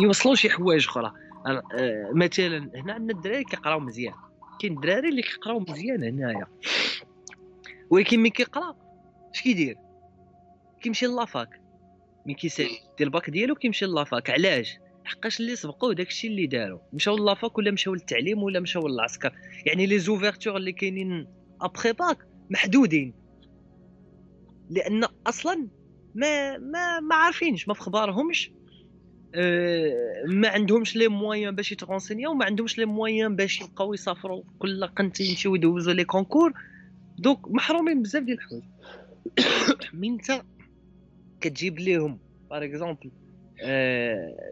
يوصلوا 0.02 0.34
شي 0.34 0.50
حوايج 0.50 0.86
أخرى. 0.86 1.12
آه، 1.46 2.10
مثلا 2.14 2.70
هنا 2.74 2.92
عندنا 2.92 3.12
الدراري 3.12 3.44
كيقراو 3.44 3.80
مزيان. 3.80 4.14
كاين 4.60 4.72
الدراري 4.72 5.08
اللي 5.08 5.22
كيقراو 5.22 5.60
مزيان 5.60 6.04
هنايا. 6.04 6.46
ولكن 7.90 8.20
ملي 8.20 8.30
كيقرا؟ 8.30 8.76
اش 9.34 9.42
كيدير؟ 9.42 9.76
كيمشي 10.82 11.06
la 11.06 11.28
fac 11.28 11.60
ملي 12.26 12.34
كيسالي 12.34 12.78
دير 12.98 13.06
الباك 13.06 13.30
ديالو 13.30 13.54
كيمشي 13.54 13.86
la 13.86 14.04
fac 14.04 14.30
علاش؟ 14.30 14.78
حقاش 15.08 15.40
اللي 15.40 15.56
سبقوه 15.56 15.94
داكشي 15.94 16.28
اللي 16.28 16.46
داروا 16.46 16.78
مشاو 16.92 17.16
la 17.16 17.33
fac 17.33 17.58
ولا 17.58 17.70
مشاو 17.70 17.94
للتعليم 17.94 18.42
ولا 18.42 18.60
مشاو 18.60 18.88
للعسكر. 18.88 19.32
يعني 19.66 19.86
les 19.86 19.98
ouvertures 19.98 20.56
اللي 20.56 20.72
كاينين 20.72 21.26
après 21.60 21.92
bac 21.92 22.18
محدودين. 22.50 23.14
لأن 24.70 25.04
أصلا 25.26 25.68
ما 26.14 26.58
ما 26.58 27.00
ما 27.00 27.14
عارفينش 27.14 27.68
ما 27.68 27.74
في 27.74 27.80
خبارهمش 27.80 28.50
آه، 29.34 30.24
ما 30.26 30.48
عندهمش 30.48 30.96
les 30.96 31.08
moyens 31.08 31.54
باش 31.54 31.72
يترونسينيو 31.72 32.30
وما 32.30 32.44
عندهمش 32.44 32.78
les 32.78 32.84
moyens 32.84 33.36
باش 33.36 33.60
يبقاو 33.60 33.94
يسافروا 33.94 34.42
كل 34.58 34.86
قنت 34.86 35.20
يمشيو 35.20 35.54
يدوزوا 35.54 35.92
les 35.92 36.04
concours 36.04 36.52
دوك 37.18 37.48
محرومين 37.50 38.02
بزاف 38.02 38.22
ديال 38.22 38.38
الحوايج. 38.38 38.64
ملي 40.00 40.12
انت 40.12 40.42
كتجيب 41.40 41.78
ليهم 41.78 42.18
par 42.50 42.64
exemple 42.64 43.10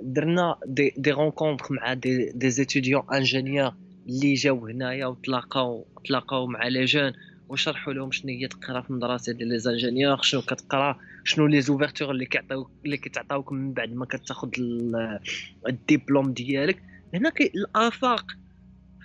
درنا 0.03 0.57
des 0.66 1.11
rencontres 1.11 1.66
مع 1.71 1.95
des 1.95 2.33
des 2.35 2.51
étudiants 2.51 3.03
ingénieurs 3.12 3.73
اللي 4.09 4.35
جاو 4.35 4.66
هنايا 4.66 5.07
وتلاقاو 5.07 5.87
تلاقاو 6.05 6.47
مع 6.47 6.69
les 6.69 6.85
jeunes 6.85 7.12
وشرحوا 7.49 7.92
لهم 7.92 8.11
شنو 8.12 8.31
هي 8.33 8.49
تقرا 8.49 8.81
في 8.81 8.90
المدرسة 8.90 9.33
ديال 9.33 9.49
les 9.49 9.59
ingénieurs 9.59 10.23
شنو 10.23 10.40
كتقرا 10.42 10.97
شنو 11.25 11.47
les 11.47 11.61
ouvertures 11.61 12.11
اللي 12.11 12.27
كيعطيو 12.27 12.71
اللي 12.85 12.97
كيتعطاوك 12.97 13.53
من 13.53 13.73
بعد 13.73 13.92
ما 13.92 14.07
كتاخذ 14.07 14.49
ال- 14.59 15.19
الدبلوم 15.69 16.33
ديالك. 16.33 16.83
هنا 17.14 17.33
الآفاق 17.40 18.27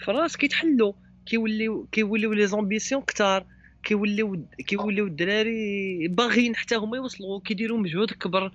في 0.04 0.12
الراس 0.12 0.38
كيتحلوا 0.38 0.94
كيوليو 1.26 1.88
كيوليو 1.92 2.34
les 2.34 2.48
ambitions 2.48 3.02
كتار 3.02 3.46
كيوليو 3.84 4.46
كيوليو 4.68 5.06
الدراري 5.08 6.08
باغيين 6.08 6.56
حتى 6.56 6.76
هما 6.76 6.98
يوصلوا 6.98 7.40
كيديروا 7.46 7.78
مجهود 7.78 8.12
كبر. 8.12 8.52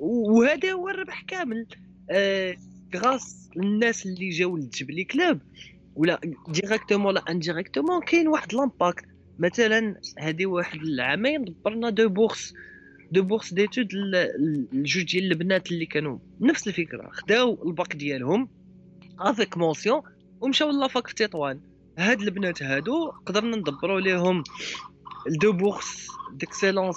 وهذا 0.00 0.72
هو 0.72 0.88
الربح 0.88 1.22
كامل. 1.22 1.66
آه 2.10 2.56
grâce 2.96 3.50
الناس 3.56 4.06
اللي 4.06 4.28
جاوا 4.28 4.58
للجبلي 4.58 5.04
Club. 5.04 5.40
ولا 5.94 6.20
directement 6.48 7.06
ولا 7.06 7.24
indirectement 7.30 8.02
كاين 8.02 8.28
واحد 8.28 8.54
l'impact. 8.54 9.04
مثلا 9.38 10.00
هذه 10.18 10.46
واحد 10.46 10.80
العامين 10.80 11.44
دبرنا 11.44 11.90
deux 11.90 12.08
bourses. 12.08 12.54
deux 13.12 13.22
bourses 13.22 13.54
d'étude 13.54 13.88
لجوج 14.72 15.04
ديال 15.04 15.32
البنات 15.32 15.72
اللي 15.72 15.86
كانوا 15.86 16.18
نفس 16.40 16.68
الفكرة. 16.68 17.10
خداو 17.12 17.68
الباك 17.68 17.96
ديالهم 17.96 18.48
avec 19.18 19.58
mention 19.58 20.02
ومشاو 20.40 20.70
la 20.70 20.84
fac 20.84 21.06
في 21.06 21.14
تطوان. 21.14 21.60
هاد 21.98 22.20
البنات 22.20 22.62
هادو 22.62 23.10
قدرنا 23.26 23.56
ندبروا 23.56 24.00
ليهم 24.00 24.42
deux 25.26 25.52
bourses 25.52 26.06
d'excellence 26.32 26.96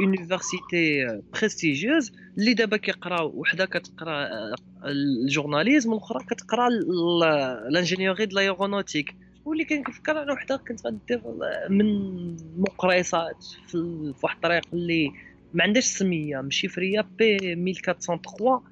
université 0.00 1.06
prestigieuse 1.32 2.12
اللي 2.38 2.54
دابا 2.54 2.76
كيقراو 2.76 3.32
وحده 3.34 3.64
كتقرا 3.64 4.24
آه، 4.24 4.54
ال 4.84 4.93
journalisme 4.93 5.92
والاخرى 5.92 6.24
كتقرا 6.24 6.68
l'ingénierie 7.70 8.26
de 8.26 8.32
l'aéronautique 8.32 9.16
واللي 9.44 9.64
كنفكر 9.64 10.22
أنا 10.22 10.32
وحده 10.32 10.56
كنت 10.56 10.86
غدير 10.86 11.22
من 11.70 11.86
مقريصات 12.56 13.44
في, 13.68 13.78
واحد 14.22 14.36
الطريق 14.36 14.62
اللي 14.72 15.10
ما 15.54 15.64
عندهاش 15.64 15.84
سمية 15.84 16.40
مشيفريه 16.40 17.00
بي 17.18 17.36
1403 17.36 18.62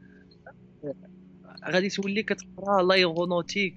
غادي 1.71 1.89
تولي 1.89 2.23
كتقرا 2.23 2.83
l'aéronautique 2.83 3.75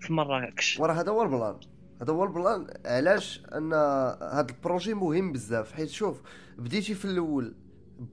في 0.00 0.12
مراكش 0.12 0.80
وراه 0.80 0.94
هذا 0.94 1.12
هو 1.12 1.22
ال 1.22 1.28
plan. 1.28 1.56
هذا 2.02 2.12
هو 2.12 2.24
ال 2.24 2.31
plan. 2.31 2.66
علاش؟ 2.84 3.42
أن 3.54 3.72
هذا 3.72 4.46
ال 4.50 4.56
projet 4.56 4.94
مهم 4.94 5.32
بزاف. 5.32 5.72
حيت 5.72 5.88
شوف 5.88 6.20
بديتي 6.58 6.94
في 6.94 7.04
الأول 7.04 7.54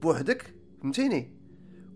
بوحدك 0.02 0.54
فهمتيني؟ 0.82 1.30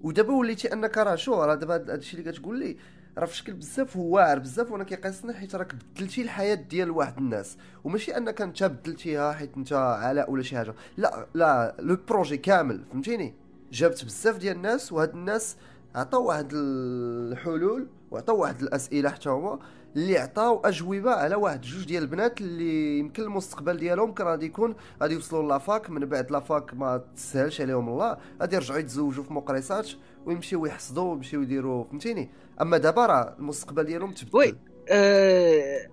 ودابا 0.03 0.33
وليتي 0.33 0.73
أنك 0.73 0.99
راه 0.99 1.15
شو 1.15 1.35
راه 1.35 1.55
دابا 1.55 1.75
هاد 1.75 1.91
الشيء 1.91 2.21
اللي 2.21 2.33
كتقول 2.33 2.59
لي 2.59 2.77
راه 3.19 3.27
في 3.27 3.37
شكل 3.37 3.53
بزاف 3.53 3.97
هو 3.97 4.15
واعر 4.15 4.39
بزاف 4.39 4.73
وأنا 4.73 4.85
كيقيسني 4.85 5.35
حيت 5.35 5.55
راك 5.55 5.75
بدلتي 5.75 6.23
الحياة 6.23 6.55
ديال 6.55 6.91
واحد 6.91 7.19
الناس. 7.19 7.57
وماشي 7.85 8.17
أنك 8.17 8.41
أنت 8.41 8.65
بدلتيها 8.65 9.33
حيت 9.33 9.57
أنت 9.57 9.73
علاء 9.73 10.31
ولا 10.31 10.43
شي 10.43 10.57
حاجة. 10.57 10.75
لا 10.97 11.27
لا 11.35 11.77
لو 11.79 11.97
بروجي 12.09 12.37
كامل 12.37 12.85
فهمتيني؟ 12.93 13.35
جابت 13.73 14.05
بزاف 14.05 14.39
ديال 14.39 14.57
الناس 14.57 14.93
وهاد 14.93 15.15
الناس 15.15 15.57
عطاو 15.95 16.25
واحد 16.25 16.51
الحلول 16.53 17.89
وعطاو 18.11 18.37
واحد 18.37 18.63
الأسئلة 18.63 19.11
حتى 19.11 19.29
هما. 19.29 19.59
اللي 19.97 20.19
عطاو 20.19 20.61
أجوبة 20.61 21.11
على 21.11 21.35
واحد 21.35 21.61
جوج 21.61 21.85
ديال 21.85 22.03
البنات 22.03 22.41
اللي 22.41 22.99
يمكن 22.99 23.23
المستقبل 23.23 23.77
ديالهم 23.77 24.13
كان 24.13 24.27
غادي 24.27 24.47
يكون 24.47 24.75
غادي 25.03 25.15
يوصلوا 25.15 25.49
la 25.49 25.66
fac 25.66 25.91
من 25.91 26.05
بعد 26.05 26.31
la 26.31 26.48
fac 26.48 26.75
ما 26.75 27.05
تسهلش 27.17 27.61
عليهم 27.61 27.89
الله. 27.89 28.17
غادي 28.41 28.57
يرجعوا 28.57 28.79
يتزوجوا 28.79 29.25
في 29.25 29.33
مقريصات 29.33 29.91
ويمشيو 30.27 30.67
يحصدوا 30.67 31.13
ويمشيو 31.13 31.43
يديروا 31.43 31.85
فهمتيني؟ 31.85 32.31
أما 32.61 32.79
دابا 32.79 33.07
راه 33.07 33.37
المستقبل 33.39 33.85
ديالهم 33.85 34.13
تبدل. 34.13 34.39
oui. 34.39 34.55
آه، 34.91 35.89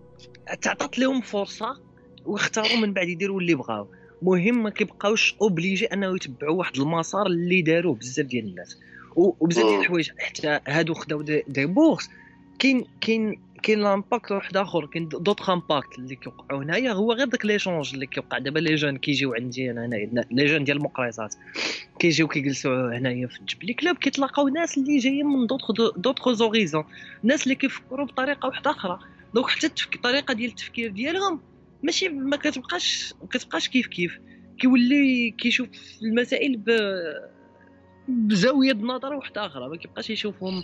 تعطات 0.61 0.99
لهم 0.99 1.21
فرصة 1.21 1.79
واختاروا 2.25 2.77
من 2.77 2.93
بعد 2.93 3.07
يديروا 3.07 3.41
اللي 3.41 3.55
بغاو. 3.55 3.87
مهم 4.21 4.63
ما 4.63 4.69
كيبقاوش 4.69 5.35
obligés 5.41 5.85
أنه 5.85 6.15
يتبعوا 6.15 6.57
واحد 6.57 6.77
المسار 6.77 7.25
اللي 7.25 7.61
داروه 7.61 7.95
بزاف 7.95 8.25
ديال 8.25 8.45
الناس. 8.45 8.77
وبزاف 9.15 9.65
ديال. 9.65 9.79
الحوايج. 9.79 10.11
حتى 10.19 10.59
هادو 10.67 10.93
خداو 10.93 11.21
des, 11.21 11.43
des 11.47 11.65
bourses 11.65 12.09
كاين 12.59 12.85
كاين 13.01 13.41
كاين 13.63 13.79
l'impact 13.83 14.31
واحد 14.31 14.57
آخر 14.57 14.85
كاين 14.85 15.07
d'autres 15.07 15.49
impacts 15.49 15.99
اللي 15.99 16.15
كيوقعوا 16.15 16.63
هنايا. 16.63 16.91
هو 16.91 17.13
غير 17.13 17.27
داك 17.27 17.45
l'échange 17.45 17.93
اللي 17.93 18.05
كيوقع. 18.05 18.37
دابا 18.37 18.59
les 18.59 18.75
jeunes 18.75 18.97
كيجيو 18.97 19.33
عندي 19.33 19.71
أنا 19.71 19.85
هنايا 19.85 20.25
les 20.31 20.45
jeunes 20.45 20.63
ديال 20.63 20.77
المقريصات 20.77 21.35
كيجيو 21.99 22.27
كيجلسوا 22.27 22.97
هنايا 22.97 23.27
في 23.27 23.39
الجبلي 23.39 23.73
Club 23.73 23.95
كيتلاقاو 23.95 24.47
ناس 24.47 24.77
اللي 24.77 24.97
جايين 24.97 25.25
من 25.25 25.47
d'autres 25.47 25.71
d'autres 25.97 26.31
horizons 26.31 26.83
ناس 27.23 27.43
اللي 27.43 27.55
كيفكروا 27.55 28.05
بطريقة 28.05 28.47
واحدة 28.47 28.71
آخرى. 28.71 28.99
donc 29.33 29.47
حتى 29.47 29.67
الطريقة 29.95 30.33
ديال 30.33 30.49
التفكير 30.49 30.91
ديالهم 30.91 31.41
ماشي 31.83 32.09
ما 32.09 32.37
كتبقاش 32.37 33.13
ما 33.21 33.27
كتبقاش 33.27 33.69
كيف 33.69 33.87
كيف. 33.87 34.19
كيولي 34.59 35.31
كيشوف 35.31 35.69
المسائل 36.01 36.57
ب 36.57 36.71
بزاوية 38.07 38.73
نظر 38.73 39.13
واحدة 39.13 39.45
آخرى. 39.45 39.69
ما 39.69 39.75
كيبقاش 39.75 40.09
يشوفهم 40.09 40.63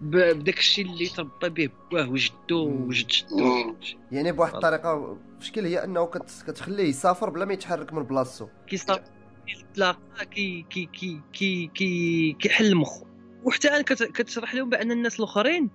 بداك 0.00 0.58
الشيء 0.58 0.86
اللي 0.86 1.06
تربى 1.06 1.48
به 1.48 1.72
باه 1.92 2.10
وجدو. 2.10 2.68
وجد 2.68 3.06
جدو. 3.06 3.74
يعني 4.12 4.32
بواحد 4.32 4.54
الطريقة 4.54 5.18
بشكل 5.40 5.64
هي 5.66 5.84
أنه 5.84 6.06
كت... 6.06 6.44
كتخليه 6.46 6.84
يسافر 6.84 7.30
بلا 7.30 7.44
ما 7.44 7.52
يتحرك 7.52 7.92
من 7.92 8.02
بلاصتو. 8.02 8.46
كيصاب 8.66 9.04
كيتلاقى 9.46 10.26
كي 10.30 10.66
كي 10.70 10.86
كي 10.86 11.20
كي 11.32 11.70
كي 11.74 12.32
كيحل 12.32 12.74
مخو 12.74 13.06
وحتى 13.44 13.68
أنا 13.68 13.82
كت- 13.82 14.02
كتشرح 14.12 14.54
لهم 14.54 14.70
بأن 14.70 14.90
الناس 14.92 15.18
الآخرين 15.18 15.70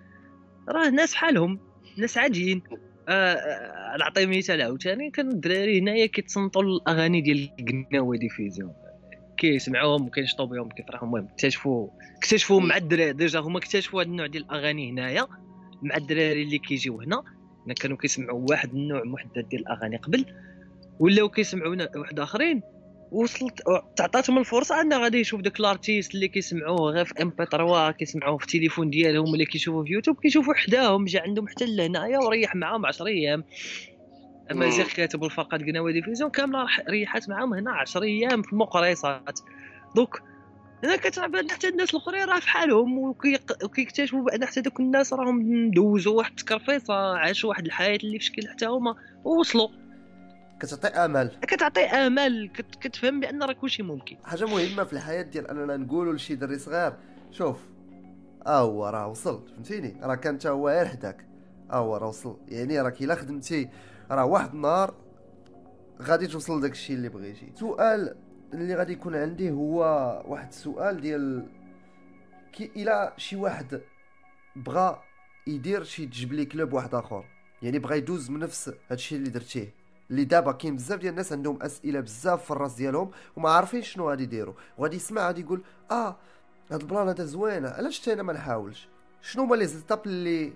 راه 0.70 0.90
ناس 0.90 1.14
بحالهم 1.14 1.60
ناس 1.98 2.18
عاديين. 2.18 2.62
آه، 3.10 3.34
آه، 3.34 3.98
نعطي 3.98 4.26
مثال 4.26 4.62
عاوتاني 4.62 5.12
كانوا 5.12 5.32
الدراري 5.32 5.80
هنايا 5.80 6.06
كيتصنتوا 6.06 6.62
الاغاني 6.62 7.22
ديال 7.22 7.50
القناوة 7.60 8.18
Diffusion 8.18 8.74
كيسمعوهم 9.42 10.06
وكينشطوا 10.06 10.46
بهم 10.46 10.70
كيفرحوا 10.70 11.08
المهم 11.08 11.28
اكتشفوا 11.34 11.88
اكتشفوا 12.18 12.62
مع 12.62 12.78
الدراري. 12.78 13.14
déjà 13.14 13.40
هما 13.40 13.58
اكتشفوا 13.58 14.02
هذا 14.02 14.10
النوع 14.10 14.28
ديال 14.28 14.44
الأغاني 14.44 14.92
هنايا 14.92 15.28
مع 15.82 15.98
الدراري 15.98 16.42
اللي 16.44 16.58
كيجيو 16.58 17.02
هنا. 17.02 17.24
هنا 17.66 17.74
كانوا 17.74 17.98
كيسمعوا 17.98 18.46
واحد 18.50 18.74
النوع 18.74 19.04
محدد 19.04 19.50
ديال 19.50 19.62
الأغاني 19.62 19.98
قبل. 19.98 20.26
ولاو 21.00 21.30
كيسمعوا 21.30 21.76
واحد 21.96 22.20
آخرين. 22.20 22.62
وصلت 23.12 23.62
تعطاتهم 23.96 24.38
الفرصة 24.38 24.82
أنه 24.82 24.98
غادي 25.04 25.20
يشوف 25.20 25.42
داك 25.42 25.60
ال 25.60 25.67
artiste 25.67 26.16
اللي 26.16 26.28
كيسمعوه. 26.28 26.92
غير 26.92 27.06
في 27.06 27.22
MP3 27.22 27.92
كيسمعوه 27.92 28.38
في 28.38 28.44
التليفون 28.44 28.90
ديالهم 28.90 29.34
ولا 29.34 29.46
كيشوفوه 29.46 29.84
في 29.84 29.92
يوتيوب 29.92 30.20
كيشوفوا 30.20 30.54
حداهم 30.54 31.06
جا 31.06 31.22
عندهم 31.22 31.48
حتى 31.48 31.66
لهنايا 31.66 32.20
وريح 32.20 32.56
معاهم 32.56 32.86
10 32.86 33.08
أيام. 33.08 33.44
امازيغ 34.52 34.88
كاتب 34.88 35.24
الفقط 35.24 35.54
Gnawa 35.62 35.92
Diffusion 35.92 36.30
كامله 36.30 36.62
راح 36.62 36.80
ريحات 36.90 37.30
معاهم 37.30 37.54
هنا 37.54 37.72
10 37.72 38.04
أيام 38.04 38.42
في 38.42 38.54
المقريصات 38.54 39.40
دوك 39.96 40.22
هنا 40.84 40.96
كتعرف 40.96 41.32
بان 41.32 41.52
حتى 41.52 41.68
الناس 41.68 41.90
الأخرين 41.94 42.24
راه 42.24 42.40
في 42.40 42.50
حالهم 42.50 42.98
وكيكتشفوا 43.64 44.24
بأن 44.24 44.46
حتى 44.46 44.62
دوك 44.62 44.80
الناس 44.80 45.14
راهم 45.14 45.72
دوزوا 45.72 46.18
واحد 46.18 46.32
التكرفيصة 46.32 47.18
عاشوا 47.18 47.50
واحد 47.50 47.66
الحياة 47.66 47.96
اللي 48.04 48.20
في 48.20 48.26
شكل 48.26 48.48
حتى 48.48 48.66
هما 48.66 48.96
ووصلوا. 49.24 49.68
كتعطي 50.60 50.88
امل 50.88 51.32
كتعطي 51.42 51.84
امل 51.86 52.50
كت... 52.54 52.76
كتفهم 52.76 53.20
بأن 53.20 53.44
راه 53.44 53.54
كلشي 53.54 53.84
ممكن. 53.84 54.18
حاجة 54.24 54.46
مهمة 54.46 54.84
في 54.84 54.94
الحياة 54.94 55.22
ديال 55.22 55.48
أننا 55.48 55.78
نقولوا 55.78 56.14
لشي 56.14 56.36
دري 56.36 56.58
صغير 56.60 56.94
شوف 57.32 57.58
آه 58.48 58.60
هو 58.62 58.88
راه 58.88 59.08
وصل 59.08 59.48
فهمتيني؟ 59.48 59.96
راه 60.04 60.16
كان 60.16 60.36
حتى 60.36 60.50
هو 60.50 60.70
غير 60.70 60.86
حداك. 60.86 61.26
آه 61.72 61.76
هو 61.76 61.98
راه 61.98 62.08
وصل. 62.08 62.38
يعني 62.48 62.82
راك 62.82 63.02
إلا 63.02 63.16
خدمتي 63.16 63.70
راه 64.12 64.26
واحد 64.26 64.54
النهار 64.54 64.94
غادي 66.02 66.28
توصل 66.28 66.58
لداك 66.58 66.72
الشيء 66.72 66.96
اللي 66.96 67.10
بغيتي. 67.10 67.52
سؤال 67.56 68.16
اللي 68.54 68.76
غادي 68.76 68.94
يكون 68.94 69.16
عندي 69.16 69.52
هو 69.52 69.80
واحد 70.28 70.48
السؤال 70.48 71.02
ديال 71.02 71.48
كي 72.54 72.72
إلى 72.76 73.14
شي 73.18 73.36
واحد 73.36 73.82
بغى 74.56 75.02
يدير 75.48 75.84
شي 75.84 76.06
Jebli 76.06 76.46
Club 76.46 76.74
واحد 76.74 76.96
آخر 76.96 77.26
يعني 77.62 77.80
بغى 77.80 77.98
يدوز 77.98 78.30
من 78.30 78.40
نفس 78.40 78.74
هادشي 78.90 79.16
اللي 79.16 79.30
درتيه 79.30 79.74
اللي 80.10 80.24
دابا 80.24 80.52
كاين 80.52 80.76
بزاف 80.76 81.00
ديال 81.00 81.12
الناس 81.12 81.34
عندهم 81.34 81.62
أسئلة 81.62 82.00
بزاف 82.00 82.46
في 82.46 82.52
الراس 82.52 82.74
ديالهم 82.74 83.12
وما 83.36 83.50
عارفين 83.50 83.82
شنو 83.82 84.10
غادي 84.10 84.24
يديروا. 84.24 84.54
وغادي 84.78 84.96
يسمع 84.96 85.28
غادي 85.28 85.42
يقول 85.42 85.64
آه 85.92 86.16
هاد 86.72 86.82
ال 86.82 86.87
plan 86.87 87.08
هذا 87.08 87.26
زوينه 87.26 87.70
علاش 87.70 88.02
حتى 88.02 88.14
أنا 88.14 88.24
ما 88.24 88.34
نحاولش؟ 88.34 88.88
شنو 89.22 89.44
هما 89.44 89.56
les 89.56 89.66
étapes 89.66 90.06
اللي 90.06 90.54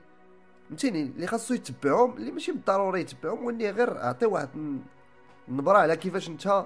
فهمتيني؟ 0.69 1.01
اللي 1.01 1.27
خاصو 1.27 1.53
يتبعهم 1.53 2.17
اللي 2.17 2.31
ماشي 2.31 2.51
بالضروري 2.51 3.01
يتبعهم 3.01 3.45
واني 3.45 3.69
غير 3.69 3.97
اعطي 3.97 4.25
واحد 4.25 4.49
النبره 5.47 5.77
على 5.77 5.95
كيفاش 5.95 6.29
انت 6.29 6.65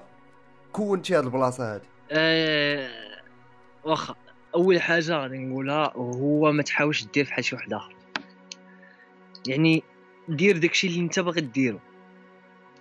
كونتي 0.72 1.14
هاد 1.14 1.24
البلاصة 1.24 1.74
هادي. 1.74 1.84
أه 2.10 2.90
واخا 3.84 4.14
أول 4.54 4.80
حاجة 4.80 5.16
غادي 5.16 5.38
نقولها 5.38 5.92
هو 5.96 6.52
ما 6.52 6.62
تحاولش 6.62 7.04
دير 7.04 7.24
بحال 7.24 7.44
شي 7.44 7.56
واحد 7.56 7.72
آخر. 7.72 7.94
يعني 9.46 9.82
دير 10.28 10.58
داكشي 10.58 10.86
اللي 10.86 11.00
انت 11.00 11.20
باغي 11.20 11.40
ديرو. 11.40 11.78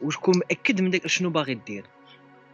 وتكون 0.02 0.38
مأكد 0.38 0.82
من 0.82 0.90
داك 0.90 1.08
شنو 1.08 1.30
باغي 1.30 1.54
دير. 1.54 1.86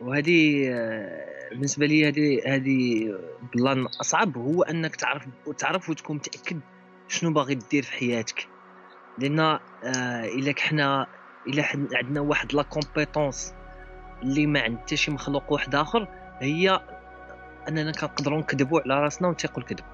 وهذه 0.01 0.69
آه، 0.69 1.49
بالنسبة 1.49 1.85
لي 1.85 2.07
هذه 2.07 2.55
هذه 2.55 3.09
plan 3.53 3.85
أصعب 3.85 4.37
هو 4.37 4.63
أنك 4.63 4.95
تعرف 4.95 5.27
تعرف 5.57 5.89
وتكون 5.89 6.15
متأكد 6.15 6.59
شنو 7.07 7.33
باغي 7.33 7.55
دير 7.55 7.83
في 7.83 7.91
حياتك. 7.91 8.54
لأن 9.17 9.39
آه 9.39 9.59
إلا 10.25 10.51
كحنا 10.51 11.07
إلا 11.47 11.65
عندنا 11.93 12.21
واحد 12.21 12.53
la 12.53 12.61
compétence 12.63 13.53
اللي 14.23 14.47
ما 14.47 14.61
عند 14.61 14.79
حتى 14.79 14.97
شي 14.97 15.11
مخلوق 15.11 15.51
واحد 15.51 15.75
آخر 15.75 16.07
هي 16.39 16.81
أننا 17.67 17.91
كنقدروا 17.91 18.39
نكذبوا 18.39 18.81
على 18.81 18.99
راسنا 18.99 19.27
ونتيقوا 19.27 19.63
الكذب. 19.63 19.85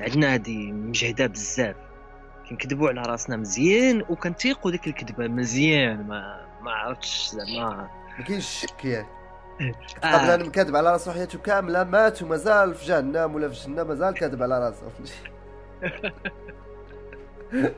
عندنا 0.00 0.34
هذه 0.34 0.72
مجهدة 0.72 1.26
بزاف. 1.26 1.76
كنكذبوا 2.50 2.88
على 2.88 3.02
راسنا 3.02 3.36
مزيان 3.36 4.02
وكنتيقوا 4.08 4.70
ديك 4.70 4.86
الكذبة 4.86 5.28
مزيان 5.28 6.06
ما 6.06 6.48
ما 6.62 6.70
عرفتش 6.70 7.28
زعما. 7.28 7.90
ما 8.18 8.24
كاينش 8.24 8.64
الشك 8.64 8.84
يعني 8.84 9.06
قبل 10.02 10.30
آه. 10.30 10.34
أنا 10.34 10.44
مكذب 10.44 10.76
على 10.76 10.92
راسو 10.92 11.12
حياته 11.12 11.38
كاملة 11.38 11.84
مات 11.84 12.22
ومازال 12.22 12.74
في 12.74 12.86
جهنم 12.86 13.34
ولا 13.34 13.48
في 13.48 13.54
الجنه 13.54 13.82
مازال 13.82 14.14
كاذب 14.14 14.42
على 14.42 14.58
راسو. 14.58 14.86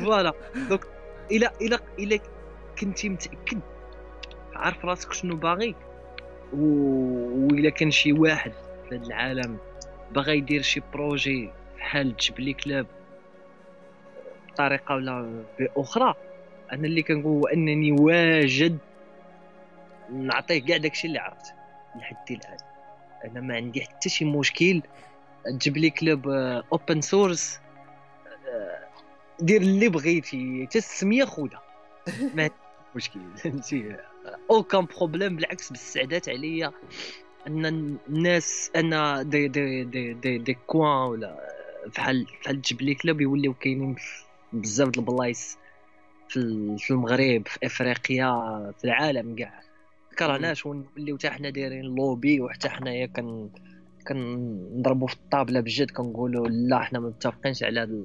voilà. 0.00 0.32
donc 0.68 0.86
إلى 1.30 1.50
إلى 1.60 1.78
إلى 1.98 2.20
كنتي 2.80 3.08
متأكد 3.08 3.60
عارف 4.54 4.84
راسك 4.84 5.12
شنو 5.12 5.36
باغي؟ 5.36 5.74
و... 6.52 7.70
كان 7.76 7.90
شي 7.90 8.12
واحد 8.12 8.52
في 8.88 8.96
هذا 8.96 9.06
العالم 9.06 9.58
باغي 10.12 10.38
يدير 10.38 10.62
شي 10.62 10.82
projet 10.92 11.50
بحال 11.76 12.16
Jebli 12.16 12.52
Club 12.52 12.86
بطريقة 14.48 14.94
ولا 14.94 15.44
بأخرى 15.58 16.14
أنا 16.72 16.86
اللي 16.86 17.02
كنقول 17.02 17.50
أنني 17.50 17.92
واجد 17.92 18.78
نعطيه 20.12 20.64
كاع 20.64 20.76
داكشي 20.76 21.06
اللي 21.06 21.18
عرفت 21.18 21.54
لحد 21.96 22.30
الآن. 22.30 22.58
أنا 23.24 23.40
ما 23.40 23.56
عندي 23.56 23.82
حتى 23.82 24.08
شي 24.08 24.24
مشكل. 24.24 24.82
Jebli 25.44 25.90
Club 25.90 26.28
open 26.72 27.00
source 27.00 27.60
دير 29.40 29.60
اللي 29.60 29.88
بغيتي 29.88 30.66
حتى 30.66 30.78
السمية 30.78 31.24
خذها 31.24 31.62
ما 32.36 32.50
مشكل. 32.96 33.20
فهمتي؟ 33.36 33.96
aucun 34.50 34.86
problème 34.96 35.36
بالعكس 35.36 35.70
بالسعدات 35.70 36.28
عليا 36.28 36.72
أن 37.46 37.66
الناس 38.08 38.70
أن 38.76 38.90
دي 39.28 39.48
دي 39.48 39.84
دي 39.84 40.14
دي, 40.14 40.38
دي 40.38 40.54
كوان 40.66 41.08
ولا 41.10 41.36
بحال 41.96 42.26
بحال 42.44 42.62
Jebli 42.62 42.94
Club 42.94 43.20
يوليو 43.20 43.54
كاينين 43.54 43.96
بزاف 44.52 44.88
د 44.88 44.98
البلايص 44.98 45.58
في 46.28 46.40
في 46.78 46.90
المغرب 46.90 47.48
في 47.48 47.58
إفريقيا 47.66 48.30
في 48.78 48.84
العالم 48.84 49.36
كاع. 49.36 49.60
كرهناش 50.18 50.66
ونوليو 50.66 51.18
حتى 51.18 51.30
حنا 51.30 51.50
دايرين 51.50 51.84
لوبي 51.84 52.40
وحتى 52.40 52.68
حنايا 52.68 53.06
كن 53.06 53.50
كنضربوا 54.08 55.08
في 55.08 55.14
الطابلة 55.14 55.60
بجد 55.60 55.90
كنقولوا 55.90 56.48
لا 56.48 56.78
حنا 56.78 57.00
ما 57.00 57.08
متفقينش 57.08 57.62
على 57.62 57.80
هذا 57.80 58.04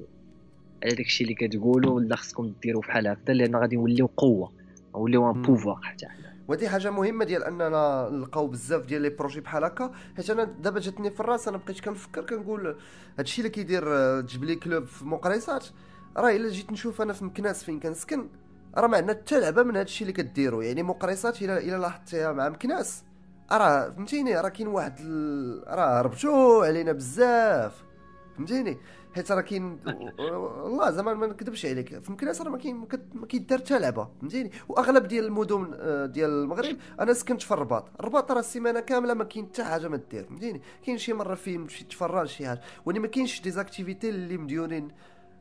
على 0.82 0.94
داكشي 0.94 1.24
اللي 1.24 1.34
كتقولوا 1.34 2.00
لا 2.00 2.16
خصكم 2.16 2.52
ديروا 2.62 2.82
بحال 2.82 3.08
هكذا 3.08 3.34
لأن 3.34 3.56
غادي 3.56 3.76
نوليو 3.76 4.10
قوة 4.16 4.52
نوليو 4.94 5.30
un 5.30 5.42
pouvoir 5.42 5.80
حتى. 5.82 6.06
حنا 6.06 6.30
وهذه 6.48 6.68
حاجة 6.68 6.90
مهمة 6.90 7.24
ديال 7.24 7.44
أننا 7.44 8.08
نلقاو 8.12 8.46
بزاف 8.46 8.86
ديال 8.86 9.02
les 9.02 9.08
projets 9.08 9.40
بحال 9.40 9.64
هكا 9.64 9.92
حيت 10.16 10.30
أنا 10.30 10.44
دابا 10.44 10.80
جاتني 10.80 11.10
في 11.10 11.20
الرأس 11.20 11.48
أنا 11.48 11.56
بقيت 11.56 11.80
كنفكر 11.80 12.26
كنقول 12.26 12.76
هادشي 13.18 13.40
اللي 13.40 13.50
كيدير 13.50 13.84
Jebli 14.20 14.56
Club 14.56 14.84
في 14.84 15.04
مقريصات 15.04 15.66
راه 16.16 16.30
إلا 16.30 16.48
جيت 16.48 16.72
نشوف 16.72 17.02
أنا 17.02 17.12
في 17.12 17.24
مكناس 17.24 17.64
فين 17.64 17.80
كنسكن 17.80 18.28
راه 18.76 18.86
ما 18.86 18.96
عندنا 18.96 19.12
حتى 19.12 19.40
لعبة 19.40 19.62
من 19.62 19.76
هادشي 19.76 20.04
اللي 20.04 20.12
كديروا 20.12 20.64
يعني 20.64 20.82
مقريصات 20.82 21.42
إلا 21.42 21.58
إلا 21.58 21.76
لاحظتيها 21.76 22.32
مع 22.32 22.48
مكناس 22.48 23.04
راه 23.52 23.90
فهمتيني 23.90 24.40
راه 24.40 24.48
كاين 24.48 24.68
واحد 24.68 24.94
ال... 25.00 25.64
راه 25.68 26.00
ربطوا 26.00 26.66
علينا 26.66 26.92
بزاف 26.92 27.84
فهمتيني؟ 28.36 28.78
حيت 29.14 29.32
راه 29.32 29.40
كاين 29.40 29.78
والله 30.18 30.90
زعما 30.90 31.14
ما 31.14 31.26
نكذبش 31.26 31.66
عليك 31.66 31.98
في 31.98 32.12
مكناس 32.12 32.42
راه 32.42 32.50
ما 32.50 32.58
كاين 32.58 32.86
ما 33.14 33.26
كيدار 33.26 33.58
حتى 33.58 33.78
لعبة 33.78 34.08
فهمتيني؟ 34.20 34.50
وأغلب 34.68 35.08
ديال 35.08 35.24
المدن 35.24 35.70
آه، 35.74 36.06
ديال 36.06 36.30
المغرب 36.30 36.76
أنا 37.00 37.12
سكنت 37.12 37.42
في 37.42 37.50
الرباط. 37.54 37.88
الرباط 38.00 38.32
راه 38.32 38.40
السيمانة 38.40 38.80
كاملة 38.80 39.14
ما 39.14 39.24
كاين 39.24 39.46
حتى 39.46 39.64
حاجة 39.64 39.88
ما 39.88 40.00
دير 40.10 40.24
فهمتيني؟ 40.24 40.60
كاين 40.86 40.98
شي 40.98 41.12
مرة 41.12 41.34
فين 41.34 41.66
تمشي 41.66 41.84
تفرج 41.84 42.26
شي 42.26 42.46
حاجة. 42.46 42.60
ولكن 42.84 43.00
ما 43.00 43.06
كاينش 43.06 43.40
des 43.40 43.57
activités 43.57 44.08
اللي 44.08 44.36
مديورين 44.36 44.88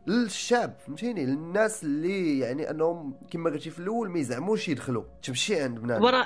للشعب 0.07 0.73
فهمتيني؟ 0.87 1.25
للناس 1.25 1.83
اللي 1.83 2.39
يعني 2.39 2.69
أنهم 2.69 3.13
كما 3.31 3.49
قلتي 3.49 3.69
في 3.69 3.79
الأول 3.79 4.09
ما 4.09 4.19
يزعموش 4.19 4.69
يدخلوا. 4.69 5.03
تمشي 5.23 5.61
عند 5.61 5.79
بنادم. 5.79 6.03
ورا 6.03 6.25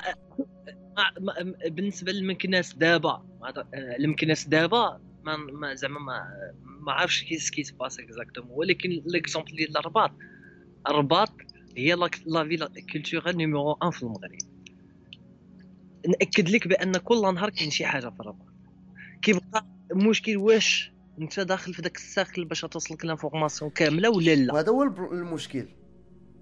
بالنسبة 1.70 2.12
للمكناس 2.12 2.76
دابا 2.76 3.24
المكناس 4.00 4.48
دابا 4.48 5.00
ما, 5.24 5.38
ما 5.38 5.74
زعما 5.74 6.00
ما 6.00 6.24
ما 6.80 6.92
عرفش 6.92 7.24
ce 7.24 7.29
qui 7.29 7.38
se 7.38 7.64
passe 7.80 8.00
exactement 8.00 8.52
ولكن 8.54 9.02
l'exemple 9.06 9.56
ديال 9.56 9.78
الرباط. 9.78 10.12
الرباط 10.90 11.32
هي 11.78 11.94
la 11.94 12.44
ville 12.44 12.70
culturelle 12.92 13.38
numéro 13.38 13.78
1 13.82 13.90
في 13.92 14.04
المغرب. 14.04 14.38
نأكد 16.08 16.50
لك 16.50 16.68
بأن 16.68 16.98
كل 16.98 17.22
نهار 17.22 17.50
كاين 17.50 17.70
شي 17.70 17.86
حاجة 17.86 18.10
في 18.10 18.20
الرباط. 18.20 18.48
كيبقى 19.22 19.66
المشكل 19.92 20.38
واش 20.38 20.94
أنت 21.22 21.40
داخل 21.40 21.74
في 21.74 21.82
داك 21.82 21.98
ال 21.98 22.05
cercle 22.05 22.46
باش 22.46 22.62
توصلك 22.62 23.06
l'information 23.06 23.72
كاملة 23.72 24.10
ولا 24.10 24.36
لا؟ 24.36 24.54
وهذا 24.54 24.72
هو 24.72 24.84
المشكل. 25.12 25.66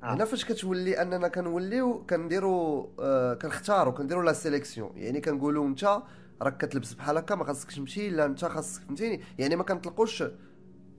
آه. 0.04 0.14
هنا 0.14 0.26
فاش 0.26 0.46
كتولي 0.46 1.02
أننا 1.02 1.28
كنوليو 1.28 2.06
كنديروا 2.10 2.88
آه 3.00 3.34
كنختاروا 3.34 3.94
كنديروا 3.94 4.24
la 4.24 4.34
sélection 4.34 4.92
يعني 4.96 5.22
كنقولوا 5.22 5.68
أنت 5.68 6.02
راك 6.42 6.66
كتلبس 6.66 6.94
بحال 6.94 7.18
هكا 7.18 7.36
ما 7.36 7.44
خاصكش 7.46 7.76
تمشي 7.76 8.10
لا 8.10 8.26
انت 8.26 8.46
خاصك 8.46 8.82
فهمتيني؟ 8.84 9.22
يعني 9.40 9.56
ما 9.56 9.64
كنطلقوش 9.64 10.24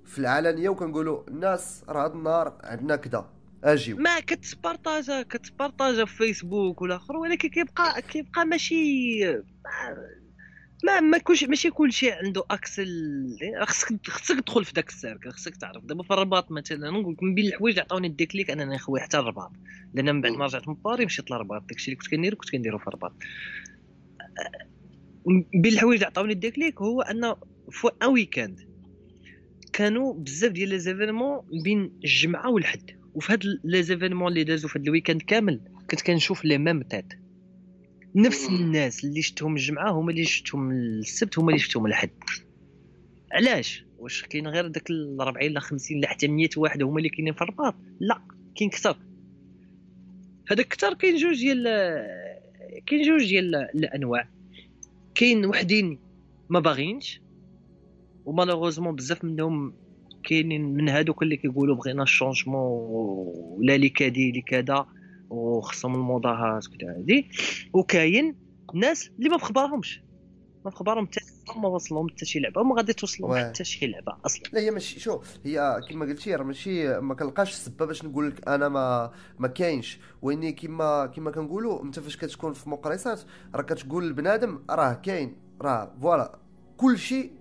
في 0.05 0.19
العلانيه 0.19 0.69
وكنقولوا 0.69 1.29
الناس 1.29 1.85
راه 1.89 2.07
هذا 2.07 2.15
النهار 2.15 2.59
عندنا 2.65 2.97
كذا 2.97 3.31
أجيو. 3.65 3.97
ما 3.97 4.21
كتبارطاجا 4.21 5.23
كتبارطاجا 5.23 6.05
في 6.05 6.17
فيسبوك 6.17 6.83
ولا 6.83 6.97
اخر 6.97 7.17
ولكن 7.17 7.49
كيبقى 7.49 8.03
كيبقى 8.03 8.45
ماشي 8.45 9.25
ما 10.85 11.01
ما 11.01 11.19
كلشي 11.19 11.47
ماشي 11.47 11.71
كلشي 11.71 12.11
عنده 12.13 12.45
accès 12.51 12.89
خصك 13.63 14.07
خصك 14.09 14.41
تدخل 14.41 14.65
في 14.65 14.73
داك 14.73 14.89
ال 14.89 14.95
cercle 14.95 15.31
خصك 15.31 15.57
تعرف. 15.57 15.85
دابا 15.85 16.03
في 16.03 16.11
الرباط 16.15 16.51
مثلا 16.51 16.91
نقول 16.91 17.17
من 17.23 17.35
بين 17.35 17.47
الحوايج 17.47 17.75
اللي 17.75 17.85
عطاوني 17.85 18.07
ال 18.07 18.13
déclic 18.13 18.51
أنني 18.51 18.75
نخوي 18.75 19.01
حتى 19.01 19.19
الرباط. 19.19 19.53
لأن 19.95 20.15
من 20.15 20.21
بعد 20.21 20.33
ما 20.33 20.45
رجعت 20.45 20.69
من 20.69 20.75
باري 20.75 21.05
مشيت 21.05 21.31
للرباط 21.31 21.63
داكشي 21.63 21.91
اللي 21.91 21.97
كنت 21.97 22.11
كندير 22.11 22.35
كنت 22.35 22.51
كنديرو 22.51 22.79
في 22.79 22.87
الرباط. 22.87 23.13
بين 25.55 25.73
الحوايج 25.73 25.95
اللي 25.95 26.07
عطاوني 26.07 26.33
ال 26.33 26.40
déclic 26.40 26.83
هو 26.83 27.03
أن 27.03 27.35
في 27.71 27.89
un 28.03 28.09
week-end 28.09 28.61
كانوا 29.73 30.15
بزاف 30.15 30.53
ديال 30.53 30.69
les 30.69 30.79
événements 30.79 31.41
بين 31.65 31.93
الجمعة 32.05 32.51
والحد. 32.51 32.91
وفي 33.15 33.33
هاد 33.33 33.45
les 33.65 33.83
événements 33.83 34.29
اللي 34.29 34.45
دازو 34.45 34.69
في 34.69 34.79
هاد 34.79 34.85
ال 34.85 34.89
week-end 34.89 35.23
كامل 35.23 35.61
كنت 35.91 36.01
كنشوف 36.01 36.45
les 36.45 36.59
mêmes 36.59 36.83
têtes 36.83 37.13
نفس 38.15 38.49
الناس 38.49 39.05
اللي 39.05 39.23
شفتهم 39.23 39.55
الجمعة 39.55 39.91
هما 39.91 40.11
اللي 40.11 40.25
شفتهم 40.25 40.71
السبت 40.71 41.39
هما 41.39 41.49
اللي 41.49 41.59
شفتهم 41.59 41.87
الحد. 41.87 42.11
علاش؟ 43.33 43.85
واش 43.99 44.23
كاين 44.23 44.47
غير 44.49 44.67
داك 44.67 44.91
ال 44.91 45.21
40 45.21 45.51
لا 45.51 45.61
50 45.61 46.01
لا 46.01 46.09
حتى 46.09 46.29
100 46.29 46.49
واحد 46.57 46.83
هما 46.83 46.99
اللي 46.99 47.09
كاينين 47.09 47.33
في 47.33 47.43
الرباط؟ 47.43 47.75
لا 48.01 48.23
كاين 48.57 48.71
كثر. 48.71 48.97
هذاك 50.51 50.69
كثر 50.69 50.95
كاين 50.95 51.17
جوج 51.17 51.39
ديال 51.39 51.65
كاين 52.87 53.03
جوج 53.03 53.29
ديال 53.29 53.55
الأنواع. 53.55 54.29
كاين 55.23 55.47
وحدين 55.47 55.99
ما 56.49 56.61
باغينش 56.61 57.21
و 58.25 58.29
malheureusement 58.29 58.95
بزاف 58.95 59.25
منهم 59.25 59.75
كاينين 60.25 60.75
من 60.75 60.89
هادوك 60.89 61.23
اللي 61.23 61.37
كيقولوا 61.37 61.77
بغينا 61.77 62.03
ال 62.03 62.08
changement 62.08 62.57
ولا 63.59 63.77
لي 63.77 63.89
كادي 63.89 64.33
لي 64.33 64.41
كذا 64.41 64.87
وخصهم 65.31 65.95
الموضه 65.95 66.31
كذا 66.31 66.91
هادي 66.91 67.29
وكاين 67.73 68.37
ناس 68.75 69.11
اللي 69.19 69.29
ما 69.29 69.37
بخبارهمش 69.37 70.03
ما 70.65 70.71
بخبارهم 70.71 71.07
حتى 71.07 71.59
ما 71.59 71.69
وصلهم 71.69 72.09
حتى 72.09 72.25
شي 72.25 72.39
لعبة. 72.39 72.61
وما 72.61 72.77
غادي 72.77 72.93
توصلهم 72.93 73.35
حتى 73.35 73.65
شي 73.65 73.87
لعبة 73.87 74.17
أصلا. 74.27 74.43
لا 74.53 74.61
هي 74.61 74.71
ماشي 74.71 75.01
شوف 75.01 75.39
هي 75.45 75.81
كما 75.91 76.07
قلتي 76.07 76.35
راه 76.35 76.45
ماشي 76.45 77.01
ما 77.01 77.15
كنلقاش 77.15 77.51
السبه 77.51 77.87
باش 77.87 78.05
نقول 78.05 78.31
لك 78.31 78.49
أنا 78.49 78.69
ما 78.69 79.13
ما 79.39 79.49
كاينش. 79.49 79.99
وإني 80.23 80.53
كما 80.53 81.07
كما 81.07 81.31
كنقولوا 81.31 81.83
أنت 81.83 82.01
فاش 82.01 82.17
كتكون 82.17 82.53
في 82.53 82.71
مقرصات 82.71 83.21
راه 83.55 83.63
كتقول 83.63 84.09
لبنادم 84.09 84.63
راه 84.71 84.95
كاين. 84.95 85.37
راه 85.61 85.95
voilà 86.01 86.39
كل 86.77 86.99
شيء 86.99 87.33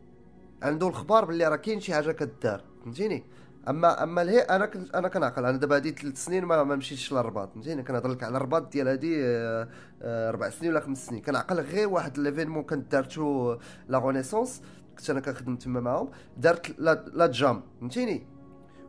عنده 0.63 0.87
الخبار 0.87 1.25
باللي 1.25 1.47
راه 1.47 1.55
كاين 1.55 1.79
شي 1.79 1.93
حاجة 1.93 2.11
كدار. 2.11 2.63
فهمتيني؟ 2.83 3.23
اما 3.69 4.03
أما 4.03 4.21
الهي 4.21 4.39
أنا 4.39 4.65
كنت 4.65 4.95
أنا 4.95 5.07
كنعقل. 5.07 5.45
أنا 5.45 5.57
دابا 5.57 5.75
هادي 5.75 5.91
ثلاث 5.91 6.25
سنين 6.25 6.45
ما, 6.45 6.63
مشيتش 6.63 7.13
للرباط. 7.13 7.53
فهمتيني 7.53 7.83
كنهضر 7.83 8.09
لك 8.09 8.23
على 8.23 8.37
الرباط 8.37 8.71
ديال 8.71 8.87
هادي 8.87 9.25
آه، 9.25 9.67
آه، 10.01 10.29
أربع 10.29 10.49
سنين 10.49 10.71
ولا 10.71 10.79
خمس 10.79 11.07
سنين. 11.07 11.21
كنعقل 11.21 11.59
غير 11.59 11.89
واحد 11.89 12.17
l'événement 12.17 12.63
كنت 12.63 12.91
دارتو 12.91 13.57
La 13.89 13.97
Renaissance 13.99 14.61
كنت 14.97 15.09
أنا 15.09 15.19
كنخدم 15.19 15.55
تما 15.55 15.79
معاهم. 15.79 16.09
دارت 16.37 16.79
la 17.13 17.27
jam 17.27 17.63
فهمتيني؟ 17.79 18.27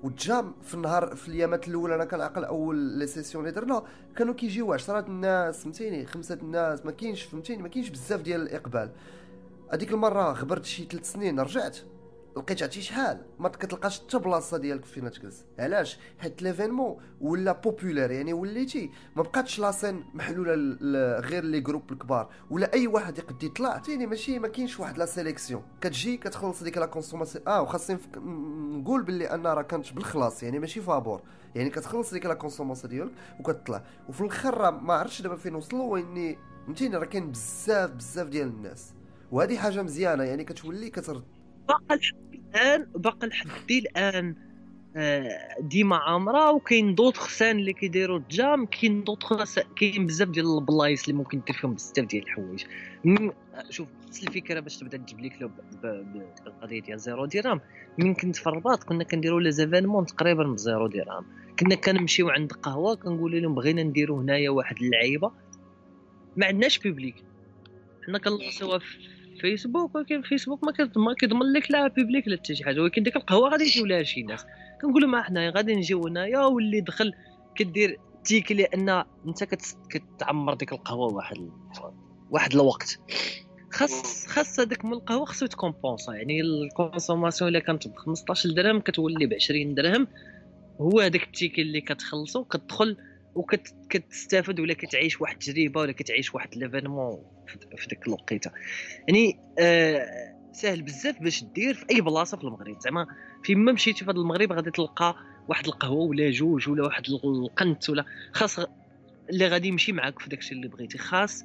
وال 0.02 0.22
jam 0.22 0.52
في 0.62 0.74
النهار 0.74 1.16
في 1.16 1.28
الأيامات 1.28 1.68
الأولى 1.68 1.94
أنا 1.94 2.04
كنعقل 2.04 2.44
أول 2.44 2.76
les 2.76 3.06
sessions 3.06 3.44
اللي 3.44 3.60
درنا. 3.60 3.82
كانوا 4.16 4.34
كيجيو 4.34 4.72
10 4.72 4.98
الناس 4.98 5.62
فهمتيني؟ 5.62 6.06
خمسة 6.06 6.34
الناس. 6.42 6.86
ما 6.86 6.92
كاينش 6.92 7.22
فهمتيني؟ 7.22 7.62
ما 7.62 7.68
كاينش 7.68 7.88
بزاف 7.88 8.20
ديال 8.20 8.42
الإقبال. 8.42 8.90
هذيك 9.72 9.92
المرة 9.92 10.32
غبرت 10.32 10.64
شي 10.64 10.84
ثلاث 10.84 11.12
سنين 11.12 11.40
رجعت. 11.40 11.78
لقيت 12.36 12.62
عرفتي 12.62 12.82
شحال؟ 12.82 13.20
ما 13.38 13.48
كتلقاش 13.48 14.00
حتى 14.00 14.18
بلاصة 14.18 14.56
ديالك 14.56 14.84
فين 14.84 15.10
تجلس. 15.10 15.44
علاش؟ 15.58 15.98
حيت 16.18 16.42
l'événement 16.42 16.96
ولا 17.20 17.52
populaire 17.52 18.10
يعني 18.10 18.32
وليتي 18.32 18.90
ما 19.16 19.22
بقاتش 19.22 19.58
la 19.58 19.71
scène 19.71 20.04
محلولة 20.14 20.54
غير 21.18 21.44
les 21.44 21.60
groupes 21.60 21.92
الكبار 21.92 22.28
ولا 22.50 22.72
أي 22.72 22.86
واحد 22.86 23.18
يقد 23.18 23.42
يطلع. 23.42 23.78
تيني 23.78 24.06
ماشي 24.06 24.38
ما 24.38 24.48
كاينش 24.48 24.80
واحد 24.80 24.98
la 24.98 25.06
sélection 25.06 25.62
كتجي 25.80 26.16
كتخلص 26.16 26.62
ديك 26.62 26.78
la 26.78 26.86
consommation 26.86 27.48
آه 27.48 27.62
وخاصني 27.62 27.98
نقول 28.78 29.02
باللي 29.02 29.30
أنا 29.30 29.54
راه 29.54 29.62
كانت 29.62 29.92
بالخلاص 29.92 30.42
يعني 30.42 30.58
ماشي 30.58 30.80
فابور 30.80 31.22
يعني 31.54 31.70
كتخلص 31.70 32.12
ديك 32.12 32.26
la 32.26 32.34
consommation 32.34 32.90
ديالك 32.90 33.12
وكتطلع. 33.40 33.84
وفي 34.08 34.20
الآخر 34.20 34.70
ما 34.70 34.94
عرفتش 34.94 35.22
دابا 35.22 35.36
فين 35.36 35.54
وصلوا 35.54 35.92
وإني 35.92 36.38
فهمتيني 36.66 36.96
راه 36.96 37.04
كاين 37.04 37.30
بزاف 37.30 37.90
بزاف 37.90 38.28
ديال 38.28 38.48
الناس. 38.48 38.92
وهذه 39.32 39.56
حاجة 39.56 39.82
مزيانة 39.82 40.24
يعني 40.24 40.44
كتولي 40.44 40.90
كترد. 40.90 41.24
باقا 41.68 41.96
لحد 41.96 42.40
الان 42.54 42.86
باقا 42.94 43.26
لحد 43.26 43.70
الآن 43.70 44.34
آه، 44.96 45.60
ديما 45.60 45.96
عامرة 45.96 46.50
وكاين 46.50 46.94
دوط 46.94 47.16
خسان 47.16 47.58
اللي 47.58 47.72
كيديروا 47.72 48.18
ال 48.18 48.30
jam 48.30 48.66
كاين 48.66 49.04
دوط 49.04 49.22
كاين 49.76 50.06
بزاف 50.06 50.28
ديال 50.28 50.58
البلايص 50.58 51.02
اللي 51.02 51.14
ممكن 51.14 51.40
دير 51.46 51.56
فيهم 51.56 51.74
بزاف 51.74 52.06
ديال 52.06 52.22
الحوايج. 52.22 52.64
شوف 53.70 53.88
نفس 54.08 54.22
الفكرة 54.22 54.60
باش 54.60 54.76
تبدا 54.76 54.96
تجيب 54.96 55.32
club 55.32 55.50
بالقضية 55.82 56.80
ديال 56.80 56.98
زيرو 56.98 57.26
درهم. 57.26 57.60
من 57.98 58.14
كنت 58.14 58.36
في 58.36 58.46
الرباط 58.46 58.84
كنا 58.84 59.04
كنديروا 59.04 59.40
les 59.40 59.50
événements 59.50 60.06
تقريبا 60.06 60.44
بزيرو 60.44 60.86
درهم. 60.86 61.24
كنا 61.58 61.74
كنمشيو 61.74 62.30
عند 62.30 62.52
قهوة 62.52 62.94
كنقول 62.94 63.42
لهم 63.42 63.54
بغينا 63.54 63.82
نديروا 63.82 64.22
هنايا 64.22 64.50
واحد 64.50 64.76
اللعيبة. 64.82 65.32
ما 66.36 66.46
عندناش 66.46 66.78
public 66.78 67.24
حنا 68.06 68.18
كنلوحوها 68.18 68.80
فيسبوك 69.40 69.94
ولكن 69.94 70.22
فيسبوك 70.22 70.64
ما 70.96 71.14
كيضمن 71.14 71.52
لك 71.52 71.70
لا 71.70 71.88
public 71.88 72.28
لا 72.28 72.36
حتى 72.36 72.54
شي 72.54 72.64
حاجة. 72.64 72.80
ولكن 72.80 73.02
ديك 73.02 73.16
القهوة 73.16 73.48
غادي 73.50 73.64
يجيو 73.64 73.86
لها 73.86 74.02
شي 74.02 74.22
ناس. 74.22 74.46
كنقول 74.82 75.02
لهم 75.02 75.16
حنايا 75.16 75.50
غادي 75.50 75.74
نجيو 75.74 76.06
هنايا 76.06 76.38
واللي 76.38 76.80
دخل 76.80 77.12
كدير 77.54 77.98
ticket 78.24 78.52
لأن 78.52 79.04
أنت 79.26 79.44
كتعمر 79.90 80.54
ديك 80.54 80.72
القهوة 80.72 81.14
واحد 81.14 81.50
واحد 82.30 82.52
الوقت. 82.52 83.00
خاص 83.72 84.26
خاص 84.26 84.60
هذاك 84.60 84.84
من 84.84 84.92
القهوة 84.92 85.24
خصو 85.24 85.44
يتكومبونسا. 85.44 86.12
يعني 86.12 86.40
ال 86.40 86.48
consommation 86.48 87.48
اللي 87.48 87.60
كانت 87.60 87.88
ب 87.88 87.96
15 87.96 88.50
درهم 88.50 88.80
كتولي 88.80 89.26
ب 89.26 89.34
20 89.34 89.74
درهم. 89.74 90.08
هو 90.80 91.00
هذاك 91.00 91.22
ال 91.22 91.27
ticket 91.27 91.58
اللي 91.58 91.80
كتخلصو 91.80 92.44
كتدخل 92.44 92.96
وكتستافد 93.34 94.60
ولا 94.60 94.74
كتعيش 94.74 95.20
واحد 95.20 95.34
التجربة 95.34 95.80
ولا 95.80 95.92
كتعيش 95.92 96.34
واحد 96.34 96.54
l'événement 96.56 97.22
في 97.76 97.88
ديك 97.88 98.06
الوقيتة. 98.06 98.50
يعني 99.08 99.40
آه 99.58 100.06
سهل 100.52 100.82
بزاف 100.82 101.22
باش 101.22 101.44
دير 101.44 101.74
في 101.74 101.86
أي 101.90 102.00
بلاصة 102.00 102.36
في 102.36 102.44
المغرب. 102.44 102.80
زعما 102.80 103.06
فين 103.44 103.58
ما 103.58 103.72
مشيتي 103.72 104.04
في 104.04 104.10
هذا 104.10 104.18
المغرب 104.18 104.52
غادي 104.52 104.70
تلقى 104.70 105.16
واحد 105.48 105.66
القهوة 105.66 106.04
ولا 106.04 106.30
جوج 106.30 106.68
ولا 106.68 106.84
واحد 106.84 107.04
القنت 107.24 107.90
ولا 107.90 108.04
خاص 108.32 108.58
اللي 109.30 109.48
غادي 109.48 109.68
يمشي 109.68 109.92
معاك 109.92 110.18
في 110.18 110.30
داكشي 110.30 110.54
اللي 110.54 110.68
بغيتي. 110.68 110.98
خاص 110.98 111.44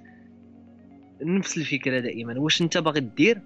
نفس 1.21 1.57
الفكرة 1.57 1.99
دائما. 1.99 2.39
واش 2.39 2.61
أنت 2.61 2.77
باغي 2.77 2.99
دير؟ 2.99 3.41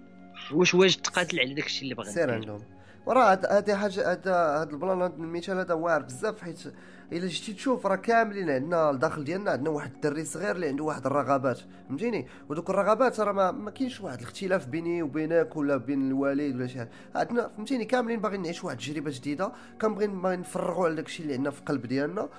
واش 0.53 0.75
واجد 0.75 1.01
تقاتل 1.01 1.39
على 1.39 1.53
داكشي 1.53 1.83
اللي 1.83 1.95
باغي 1.95 2.11
سير 2.11 2.31
عندهم. 2.31 2.59
وراه 3.05 3.39
هذه 3.51 3.75
حاجة 3.75 4.11
هذا 4.11 4.35
هذا 4.35 4.69
ال 4.71 4.77
plan 4.77 5.01
هذا 5.01 5.15
المثال 5.15 5.57
هذا 5.57 5.73
واعر 5.73 6.01
بزاف 6.01 6.41
حيت 6.41 6.73
إلا 7.11 7.27
جيتي 7.27 7.53
تشوف 7.53 7.85
راه 7.85 7.95
كاملين 7.95 8.49
عندنا 8.49 8.89
الداخل 8.89 9.23
ديالنا 9.23 9.51
عندنا 9.51 9.69
واحد 9.69 9.91
الدري 9.91 10.25
صغير 10.25 10.55
اللي 10.55 10.67
عنده 10.67 10.83
واحد 10.83 11.05
الرغبات 11.05 11.59
فهمتيني؟ 11.89 12.27
ودوك 12.49 12.69
الرغبات 12.69 13.19
راه 13.19 13.31
ما, 13.31 13.51
ما 13.51 13.71
كاينش 13.71 14.01
واحد 14.01 14.19
الاختلاف 14.19 14.67
بيني 14.67 15.03
وبينك 15.03 15.55
ولا 15.55 15.77
بين 15.77 16.07
الوالد 16.07 16.55
ولا 16.55 16.67
شي 16.67 16.77
حاجة. 16.77 16.91
عندنا 17.15 17.47
فهمتيني؟ 17.47 17.85
كاملين 17.85 18.19
باغيين 18.21 18.41
نعيش 18.41 18.63
واحد 18.63 18.77
التجربة 18.77 19.11
جديدة 19.11 19.51
كنبغي 19.81 20.07
نفرغوا 20.07 20.85
على 20.85 20.95
داكشي 20.95 21.23
اللي 21.23 21.33
عندنا 21.33 21.51
في 21.51 21.59
القلب 21.59 21.85
ديالنا 21.85 22.29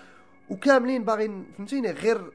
وكاملين 0.51 1.05
باغيين 1.05 1.47
فهمتيني؟ 1.57 1.91
غير 1.91 2.31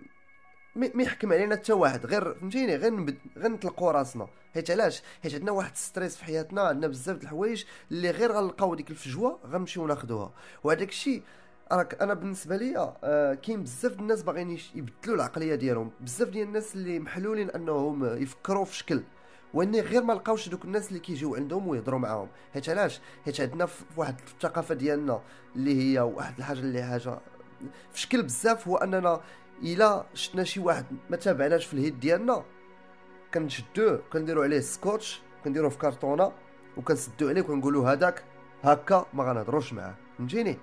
ما 0.75 1.03
يحكم 1.03 1.33
علينا 1.33 1.55
حتى 1.55 1.73
واحد 1.73 2.05
غير 2.05 2.33
فهمتيني؟ 2.33 2.75
غير 2.75 2.93
نبد 2.93 3.17
غير 3.37 3.51
نطلقوا 3.51 3.91
راسنا. 3.91 4.27
حيت 4.53 4.71
علاش؟ 4.71 5.01
حيت 5.23 5.33
عندنا 5.33 5.51
واحد 5.51 5.75
stress 5.75 6.17
في 6.17 6.25
حياتنا 6.25 6.61
عندنا 6.61 6.87
بزاف 6.87 7.17
د 7.17 7.21
الحوايج 7.23 7.63
اللي 7.91 8.11
غير 8.11 8.31
غنلقاو 8.31 8.75
ديك 8.75 8.91
الفجوة 8.91 9.39
غنمشيو 9.45 9.87
ناخذوها 9.87 10.31
وهذاك 10.63 10.89
الشيء 10.89 11.21
راك 11.71 12.01
أنا 12.01 12.13
بالنسبة 12.13 12.57
لي 12.57 12.95
آه 13.03 13.33
كاين 13.33 13.63
بزاف 13.63 13.93
د 13.93 13.99
الناس 13.99 14.23
باغيين 14.23 14.57
يبدلوا 14.75 15.15
العقلية 15.15 15.55
ديالهم. 15.55 15.91
بزاف 16.01 16.29
ديال 16.29 16.47
الناس 16.47 16.75
اللي 16.75 16.99
محلولين 16.99 17.49
أنهم 17.49 18.05
يفكروا 18.05 18.65
في 18.65 18.75
شكل. 18.75 19.03
وإني 19.53 19.81
غير 19.81 20.03
ما 20.03 20.13
لقاوش 20.13 20.49
دوك 20.49 20.65
الناس 20.65 20.87
اللي 20.87 20.99
كيجيو 20.99 21.35
عندهم 21.35 21.67
ويهضروا 21.67 21.99
معاهم. 21.99 22.27
حيت 22.53 22.69
علاش؟ 22.69 23.01
حيت 23.25 23.41
عندنا 23.41 23.65
في 23.65 23.83
واحد 23.97 24.15
الثقافة 24.27 24.75
ديالنا 24.75 25.21
اللي 25.55 25.81
هي 25.81 25.99
واحد 25.99 26.37
الحاجة 26.37 26.59
اللي 26.59 26.83
حاجة 26.83 27.19
في 27.91 27.99
شكل 27.99 28.23
بزاف 28.23 28.67
هو 28.67 28.77
أننا 28.77 29.21
إلا 29.63 30.05
شفنا 30.13 30.43
شي 30.43 30.59
واحد 30.59 30.85
ما 31.09 31.17
تابعناش 31.17 31.65
في 31.65 31.73
الهيد 31.73 31.99
ديالنا 31.99 32.43
كنشدوه 33.33 34.01
كنديروا 34.13 34.43
عليه 34.43 34.59
سكوتش 34.59 35.21
كنديروه 35.43 35.69
في 35.69 35.77
كرتونه 35.77 36.31
وكنسدو 36.77 37.29
عليه 37.29 37.41
وكنقولوا 37.41 37.89
هذاك 37.91 38.23
هكا 38.63 39.05
ما 39.13 39.23
غنهضروش 39.23 39.73
معاه. 39.73 39.95
فهمتيني؟ 40.17 40.57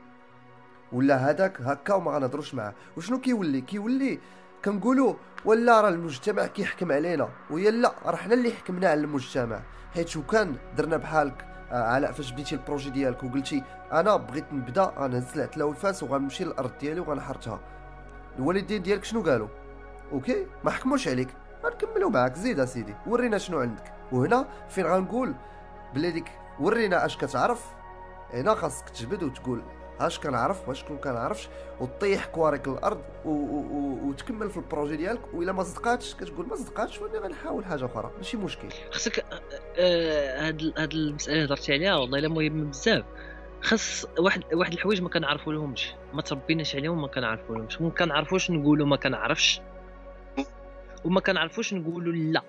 ولا 0.95 1.31
هذاك 1.31 1.61
هكا 1.61 1.95
وما 1.95 2.11
غنهضروش 2.11 2.55
معاه. 2.55 2.73
وشنو 2.97 3.21
كيولي؟ 3.21 3.61
كيولي 3.61 4.19
كنقولوا 4.65 5.15
ولا 5.45 5.81
راه 5.81 5.89
المجتمع 5.89 6.47
كيحكم 6.47 6.93
علينا 6.93 7.29
ويا 7.51 7.71
لا 7.71 7.95
راه 8.07 8.17
حنا 8.17 8.35
اللي 8.35 8.53
حكمنا 8.53 8.89
على 8.89 9.01
المجتمع. 9.01 9.61
حيت 9.95 10.09
شو 10.09 10.23
كان 10.23 10.57
درنا 10.77 10.97
بحالك 10.97 11.47
آه 11.73 11.83
علاء 11.83 12.13
فاش 12.13 12.33
بديتي 12.33 12.55
ال 12.55 12.60
projet 12.60 12.91
ديالك 12.91 13.25
وقلتي 13.25 13.63
أنا 13.93 14.17
بغيت 14.17 14.53
نبدا 14.53 14.93
غنهز 14.99 15.35
العتله 15.37 15.65
والفاس 15.65 16.03
وغنمشي 16.03 16.45
للأرض 16.45 16.79
ديالي 16.81 17.01
وغنحرتها. 17.01 17.61
الوالدين 18.39 18.83
ديالك 18.83 19.05
شنو 19.05 19.23
قالوا؟ 19.23 19.49
OK 20.13 20.47
ما 20.65 20.71
حكموش 20.71 21.09
عليك 21.09 21.29
غنكملوا 21.65 22.11
معاك 22.11 22.35
زيد 22.35 22.61
اسيدي 22.61 22.95
ورينا 23.07 23.39
شنو 23.39 23.61
عندك. 23.61 23.93
وهنا 24.13 24.49
فين 24.69 24.87
غنقول 24.87 25.35
بلي 25.95 26.11
ديك 26.11 26.31
ورينا 26.61 27.05
أش 27.07 27.17
كتعرف 27.17 27.65
هنا 28.33 28.55
خاصك 28.55 28.89
تجبد 28.89 29.23
وتقول 29.23 29.63
اش 30.01 30.19
كنعرف 30.19 30.69
واش 30.69 30.85
كون 30.85 30.97
كنعرفش 30.97 31.49
وطيح 31.81 32.27
كواريك 32.27 32.69
الأرض 32.69 33.03
و... 33.25 33.31
وتكمل 34.09 34.51
في 34.51 34.57
ال 34.57 34.62
projet 34.62 34.97
ديالك 34.97 35.35
وإلا 35.35 35.53
ما 35.53 35.63
صدقاتش 35.63 36.15
كتقول 36.15 36.47
ما 36.47 36.57
صدقاتش 36.57 37.01
وأنا 37.01 37.19
غنحاول 37.19 37.65
حاجة 37.65 37.85
أخرى. 37.87 38.11
ماشي 38.17 38.37
مشكل. 38.37 38.69
خصك 38.91 39.25
آه، 39.79 40.49
هاد 40.49 40.73
هاد 40.79 40.93
المسألة 40.93 41.35
اللي 41.35 41.47
هضرتي 41.47 41.73
عليها 41.73 41.97
والله 41.97 42.19
إلا 42.19 42.29
مهمه 42.29 42.65
بزاف. 42.65 43.05
خاص 43.63 44.07
واحد 44.19 44.43
واحد 44.53 44.73
الحوايج 44.73 45.03
ما 45.03 45.09
كنعرفوا 45.09 45.53
لهمش 45.53 45.95
ما 46.13 46.23
تربيناش 46.23 46.77
عليهم 46.77 47.03
ما 47.03 47.09
كنعرفوا 47.09 47.57
لهمش. 47.57 47.81
ما 47.81 47.91
كنعرفوش 47.91 48.51
نقولوا 48.51 48.87
ما 48.87 48.97
كنعرفش 48.97 49.61
وما 51.05 51.21
كنعرفوش 51.21 51.75
نقولوا 51.75 52.13
لا. 52.13 52.43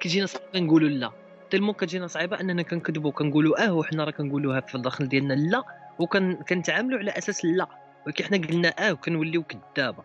كيجينا 0.00 0.26
صعيبه 0.26 0.60
نقولوا 0.60 0.88
لا. 0.88 1.10
تلمو 1.50 1.72
كتجينا 1.72 2.06
صعيبة 2.06 2.40
أننا 2.40 2.62
كنكذبوا 2.62 3.10
كنقولوا 3.10 3.66
آه 3.66 3.72
وحنا 3.72 4.04
راه 4.04 4.10
كنقولوها 4.10 4.60
في 4.60 4.74
الداخل 4.74 5.08
ديالنا 5.08 5.34
لا. 5.34 5.62
وكنتعاملوا 5.98 6.98
على 6.98 7.10
أساس 7.10 7.44
لا. 7.44 7.68
ولكن 8.06 8.24
حنا 8.24 8.36
قلنا 8.36 8.68
آه 8.68 8.92
وكنوليو 8.92 9.44
كذابه 9.74 10.04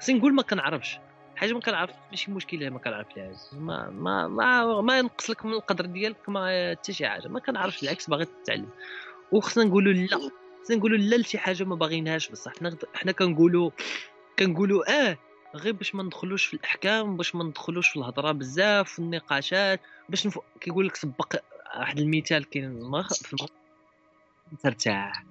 خصني 0.00 0.18
نقول 0.18 0.34
ما 0.34 0.42
كنعرفش. 0.42 0.98
حاجة 1.36 1.52
ما 1.52 1.60
كنعرف 1.60 1.94
ماشي 2.10 2.30
مشكلة 2.30 2.70
ما 2.70 2.78
كنعرفهاش 2.78 3.36
ما 3.52 3.90
ما 3.90 4.28
ما 4.28 4.80
ما 4.80 4.98
ينقص 4.98 5.30
لك 5.30 5.44
من 5.44 5.52
القدر 5.52 5.86
ديالك 5.86 6.28
ما 6.28 6.70
حتى 6.70 6.92
شي 6.92 7.08
حاجة. 7.08 7.28
ما 7.28 7.40
كنعرفش 7.40 7.82
العكس 7.82 8.10
باغي 8.10 8.24
تتعلم. 8.24 8.68
وخصنا 9.32 9.64
نقولوا 9.64 9.92
لا. 9.92 10.30
خصنا 10.64 10.76
نقولوا 10.76 10.98
لا 10.98 11.16
لشي 11.16 11.38
حاجة 11.38 11.64
ما 11.64 11.74
باغينهاش 11.74 12.28
بصح. 12.28 12.52
حنا 12.58 12.76
حنا 12.94 13.12
كنقولوا 13.12 13.70
كنقولوا 14.38 15.10
آه 15.10 15.18
غير 15.54 15.72
باش 15.72 15.94
ما 15.94 16.02
ندخلوش 16.02 16.44
في 16.44 16.54
الأحكام 16.54 17.16
باش 17.16 17.34
ما 17.34 17.44
ندخلوش 17.44 17.88
في 17.88 17.96
الهضرة 17.96 18.32
بزاف 18.32 18.92
في 18.92 18.98
النقاشات 18.98 19.80
باش 20.08 20.26
نف... 20.26 20.38
كيقول 20.60 20.86
لك 20.86 20.96
سبق 20.96 21.36
واحد 21.78 21.98
المثال 21.98 22.44
كاين 22.50 23.02
في 23.12 23.36
ترتاح. 24.62 25.24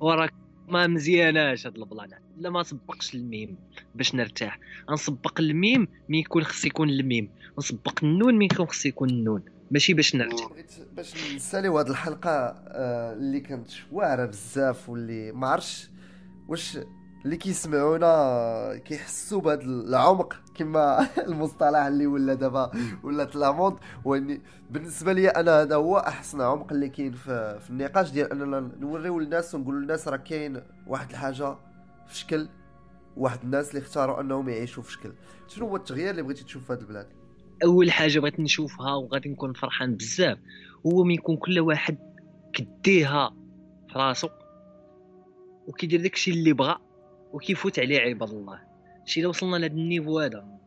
وراك 0.00 0.32
ما 0.68 0.86
مزياناش 0.86 1.66
هاد 1.66 1.76
ال 1.76 1.82
plan. 1.82 2.10
لا 2.38 2.50
ما 2.50 2.62
سبقش 2.62 3.14
الميم 3.14 3.56
باش 3.94 4.14
نرتاح. 4.14 4.58
نسبق 4.90 5.40
الميم 5.40 5.88
mais 6.08 6.18
يكون 6.18 6.44
خص 6.44 6.64
يكون 6.64 6.88
الميم. 6.90 7.30
نسبق 7.58 8.04
النون 8.04 8.34
mais 8.34 8.44
يكون 8.44 8.66
خص 8.66 8.86
يكون 8.86 9.10
النون. 9.10 9.42
ماشي 9.70 9.94
باش 9.94 10.14
نرتاح. 10.14 10.48
باش 10.96 11.34
نساليو 11.34 11.78
هاد 11.78 11.88
الحلقة 11.88 12.30
آه، 12.30 13.12
اللي 13.12 13.40
كانت 13.40 13.68
واعرة 13.92 14.26
بزاف 14.26 14.88
واللي 14.88 15.32
ما 15.32 15.46
عرفش 15.46 15.90
واش 16.48 16.78
اللي 17.24 17.36
كيسمعونا 17.36 18.80
كيحسوا 18.84 19.40
بهذا 19.40 19.62
العمق 19.62 20.36
كما 20.54 21.08
المصطلح 21.28 21.80
اللي 21.80 22.06
ولا 22.06 22.34
دابا 22.34 22.70
ولات 23.02 23.36
la 23.36 23.48
monde 23.48 23.78
وإني 24.04 24.42
بالنسبة 24.70 25.12
لي 25.12 25.28
أنا 25.28 25.62
هذا 25.62 25.76
هو 25.76 25.98
أحسن 25.98 26.40
عمق 26.40 26.72
اللي 26.72 26.88
كاين 26.88 27.12
في, 27.12 27.60
في 27.60 27.70
النقاش 27.70 28.10
ديال 28.10 28.32
أننا 28.32 28.60
نوريو 28.80 29.18
للناس 29.18 29.54
ونقولوا 29.54 29.80
للناس 29.80 30.08
راه 30.08 30.16
كاين 30.16 30.62
واحد 30.86 31.10
الحاجة 31.10 31.56
في 32.06 32.16
شكل 32.16 32.48
واحد 33.16 33.42
الناس 33.44 33.70
اللي 33.70 33.82
اختاروا 33.82 34.20
أنهم 34.20 34.48
يعيشوا 34.48 34.82
في 34.82 34.92
شكل. 34.92 35.12
شنو 35.48 35.68
هو 35.68 35.76
التغيير 35.76 36.10
اللي 36.10 36.22
بغيتي 36.22 36.44
تشوف 36.44 36.66
في 36.66 36.72
هذه 36.72 36.80
البلاد؟ 36.80 37.06
أول 37.64 37.90
حاجة 37.90 38.20
بغيت 38.20 38.40
نشوفها 38.40 38.94
وغادي 38.94 39.28
نكون 39.28 39.52
فرحان 39.52 39.94
بزاف 39.94 40.38
هو 40.86 41.04
من 41.04 41.14
يكون 41.14 41.36
كل 41.36 41.60
واحد 41.60 41.98
كديها 42.52 43.30
في 43.92 43.98
راسو. 43.98 44.28
وكيدير 45.66 46.02
داكشي 46.02 46.30
اللي 46.30 46.52
بغا. 46.52 46.89
وكيفوت 47.32 47.78
عليه 47.78 48.00
عباد 48.00 48.30
الله. 48.30 48.60
سي 49.04 49.22
لو 49.22 49.28
وصلنا 49.28 49.56
لهذا 49.56 49.72
ال 49.72 49.79
niveau 49.79 50.20
هذا. 50.20 50.58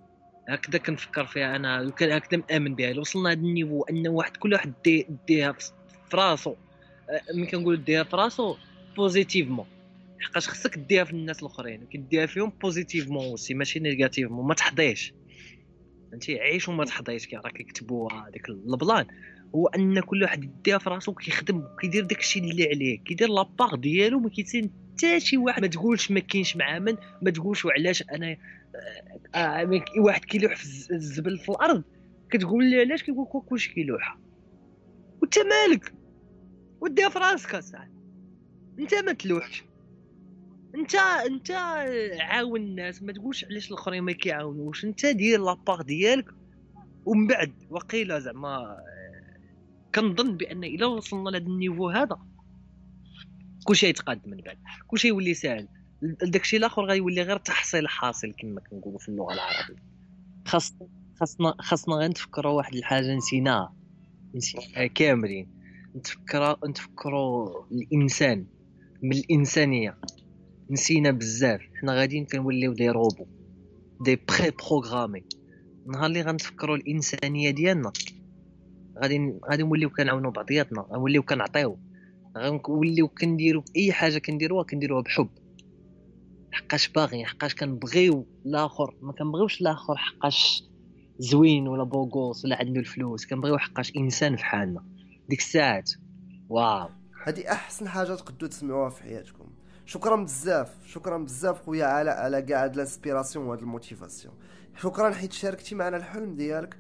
هكذا 0.50 0.78
كنفكر 0.78 1.26
فيها 1.26 1.56
أنا. 1.56 1.90
هكذا 1.90 2.44
مأمن 2.50 2.76
بها. 2.76 2.94
لو 2.94 3.02
وصلنا 3.02 3.30
لهذا 3.30 3.40
ال 3.40 3.46
niveau 3.46 3.84
أن 3.84 4.08
واحد 4.08 4.38
كل 4.38 4.54
واحد 4.54 4.74
دي 4.86 5.08
ديها 5.28 5.52
في 5.52 6.18
راسو. 6.18 6.56
ملي 7.36 7.46
كنقول 7.46 7.84
ديها 7.84 8.04
في 8.04 8.16
راسو 8.16 8.56
positivement 8.96 9.66
حقاش 10.20 10.50
خصك 10.50 10.78
ديها 10.78 11.04
في 11.04 11.12
الناس 11.12 11.40
الأخرين. 11.40 11.86
كديها 11.86 12.26
فيهم 12.26 12.54
positivement 12.62 13.26
aussi 13.26 13.54
ماشي 13.54 13.80
négativement 13.80 14.48
ما 14.48 14.54
تحضيش. 14.54 15.14
فهمتي؟ 16.12 16.40
عيش 16.40 16.70
وما 16.70 16.86
تحضيش 16.86 17.28
كي 17.28 17.36
راه 17.36 17.50
كيكتبوها 17.50 18.28
هذيك 18.28 18.50
ال 18.50 18.59
plan. 18.59 19.06
هو 19.56 19.68
أن 19.68 20.00
كل 20.00 20.24
واحد 20.24 20.44
يديها 20.44 20.78
في 20.78 20.90
راسو 20.90 21.14
كيخدم 21.14 21.58
وكيدير 21.58 22.04
داكشي 22.04 22.40
اللي 22.40 22.68
عليه. 22.68 23.00
كيدير 23.00 23.30
la 23.30 23.45
part 23.45 23.76
ديالو 23.76 24.20
ما 24.20 24.30
كيتسين 24.30 24.83
حتى 24.94 25.20
شي 25.20 25.38
واحد 25.38 25.62
ما 25.62 25.68
تقولش 25.68 26.12
ما 26.12 26.20
كاينش 26.20 26.56
مع 26.56 26.80
من 26.80 26.98
ما 27.22 27.32
تقولش 27.32 27.66
وعلاش 27.66 28.04
أنا 28.12 28.38
آه 29.36 29.38
آه 29.38 29.84
واحد 29.98 30.26
كيلوح 30.26 30.56
في 30.56 30.92
الزبل 30.92 31.38
في 31.38 31.50
الأرض. 31.50 31.84
كتقول 32.30 32.66
لي 32.70 32.80
علاش؟ 32.80 33.04
كيقول 33.04 33.28
لك 33.36 33.44
كلشي 33.50 33.74
كيلوح؟ 33.74 34.18
وأنت 35.22 35.36
مالك؟ 35.40 35.94
وديها 36.82 37.10
في 37.10 37.20
راسك 37.20 37.56
اصاحبي 37.56 37.92
أنت 38.80 38.94
ما 38.94 39.14
تلوحش. 39.14 39.64
أنت 40.76 40.96
أنت 40.96 41.52
عاون 42.20 42.62
الناس 42.62 43.04
ما 43.04 43.14
تقولش 43.14 43.46
علاش 43.46 43.72
الآخرين 43.72 44.04
ما 44.04 44.12
كيعاونوش. 44.12 44.86
أنت 44.86 45.06
دير 45.06 45.40
لاباغ 45.40 45.82
ديالك. 45.82 46.26
ومن 47.06 47.28
بعد 47.28 47.54
وقيله 47.70 48.20
زعما 48.20 48.78
كنظن 49.96 50.38
بأن 50.38 50.64
إلا 50.64 50.86
وصلنا 50.86 51.30
لهذا 51.30 51.46
النيفو 51.46 51.90
هذا 51.90 52.33
كلشي 53.64 53.88
يتقدم 53.88 54.32
من 54.32 54.38
بعد. 54.38 54.58
كلشي 54.88 55.08
يولي 55.08 55.34
ساهل. 55.34 55.68
داكشي 56.22 56.58
الآخر 56.58 56.86
غيولي 56.86 57.22
غير 57.22 57.38
تحصيل 57.38 57.88
حاصل 57.88 58.34
كما 58.38 58.62
كنقولوا 58.70 59.00
في 59.00 59.10
اللغة 59.10 59.34
العربية. 59.34 59.84
خاص 60.48 60.74
خاصنا 61.20 61.56
خاصنا 61.60 61.96
غير 61.96 62.10
نتفكروا 62.10 62.52
واحد 62.54 62.76
الحاجة 62.76 63.16
نسيناها. 63.16 63.74
نسيناها 64.36 64.88
كاملين. 64.88 65.48
نتفكروا 65.96 66.68
نتفكروا 66.68 67.66
الإنسان. 67.72 68.46
من 69.02 69.18
الإنسانية. 69.18 69.98
نسينا 70.70 71.12
بزاف. 71.12 71.62
حنا 71.82 71.94
غاديين 71.94 72.26
كنوليو 72.26 72.74
des 72.74 72.90
robots. 72.90 73.28
des 74.00 74.16
pré-programmés 74.16 75.24
نهار 75.86 76.06
اللي 76.06 76.22
غنتفكروا 76.22 76.76
الإنسانية 76.76 77.50
ديالنا. 77.50 77.92
غادي 79.04 79.40
غادي 79.52 79.64
نوليو 79.64 79.90
كنعاونوا 79.90 80.32
بعضياتنا. 80.32 80.82
غنوليو 80.82 81.24
كنعطيو. 81.24 81.80
غنوليو 82.38 83.08
كنديرو 83.08 83.64
اي 83.76 83.92
حاجة 83.92 84.18
كنديروها 84.18 84.64
كنديروها 84.64 85.02
بحب. 85.02 85.30
حقاش 86.52 86.90
باغي 86.90 87.26
حقاش 87.26 87.56
كنبغيو 87.56 88.28
الآخر. 88.46 88.96
ما 89.02 89.14
كنبغيوش 89.14 89.62
الآخر 89.62 89.96
حقاش 89.98 90.64
زوين 91.20 91.68
ولا 91.68 91.84
beau 91.84 92.11
gosse 92.11 92.46
ولا 92.46 92.60
عنده 92.60 92.80
الفلوس. 92.80 93.26
كنبغيو 93.26 93.58
حقاش 93.58 93.96
إنسان 93.98 94.36
في 94.36 94.46
حالنا. 94.46 94.86
ديك 95.30 95.40
الساعات. 95.40 95.92
waw. 96.50 96.90
هذه 97.26 97.52
أحسن 97.52 97.88
حاجة 97.88 98.16
تقدروا 98.16 98.50
تسمعوها 98.50 98.90
في 98.90 99.04
حياتكم. 99.04 99.46
شكرا 99.86 100.24
بزاف. 100.24 100.88
شكرا 100.88 101.18
بزاف 101.18 101.62
خويا 101.62 101.86
علاء 101.86 102.16
على 102.16 102.42
كاع 102.42 102.64
هاد 102.64 102.74
ال 102.74 102.80
inspiration 102.80 103.46
وهاد 103.46 103.60
ال 103.60 103.66
motivation. 103.66 104.34
شكرا 104.78 105.12
حيت 105.12 105.34
شاركتي 105.34 105.76
معنا 105.76 105.98
الحلم 105.98 106.36
ديالك. 106.36 106.78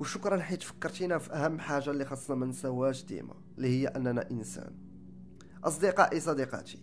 وشكرا 0.00 0.40
حيت 0.40 0.62
فكرتينا 0.62 1.18
في 1.18 1.32
أهم 1.32 1.58
حاجة 1.58 1.90
اللي 1.90 2.04
خاصنا 2.04 2.36
ما 2.36 2.46
نساوهاش 2.46 3.04
ديما 3.04 3.34
اللي 3.56 3.68
هي 3.68 3.86
أننا 3.86 4.30
إنسان. 4.30 4.83
اصدقائي 5.64 6.20
صديقاتي. 6.20 6.78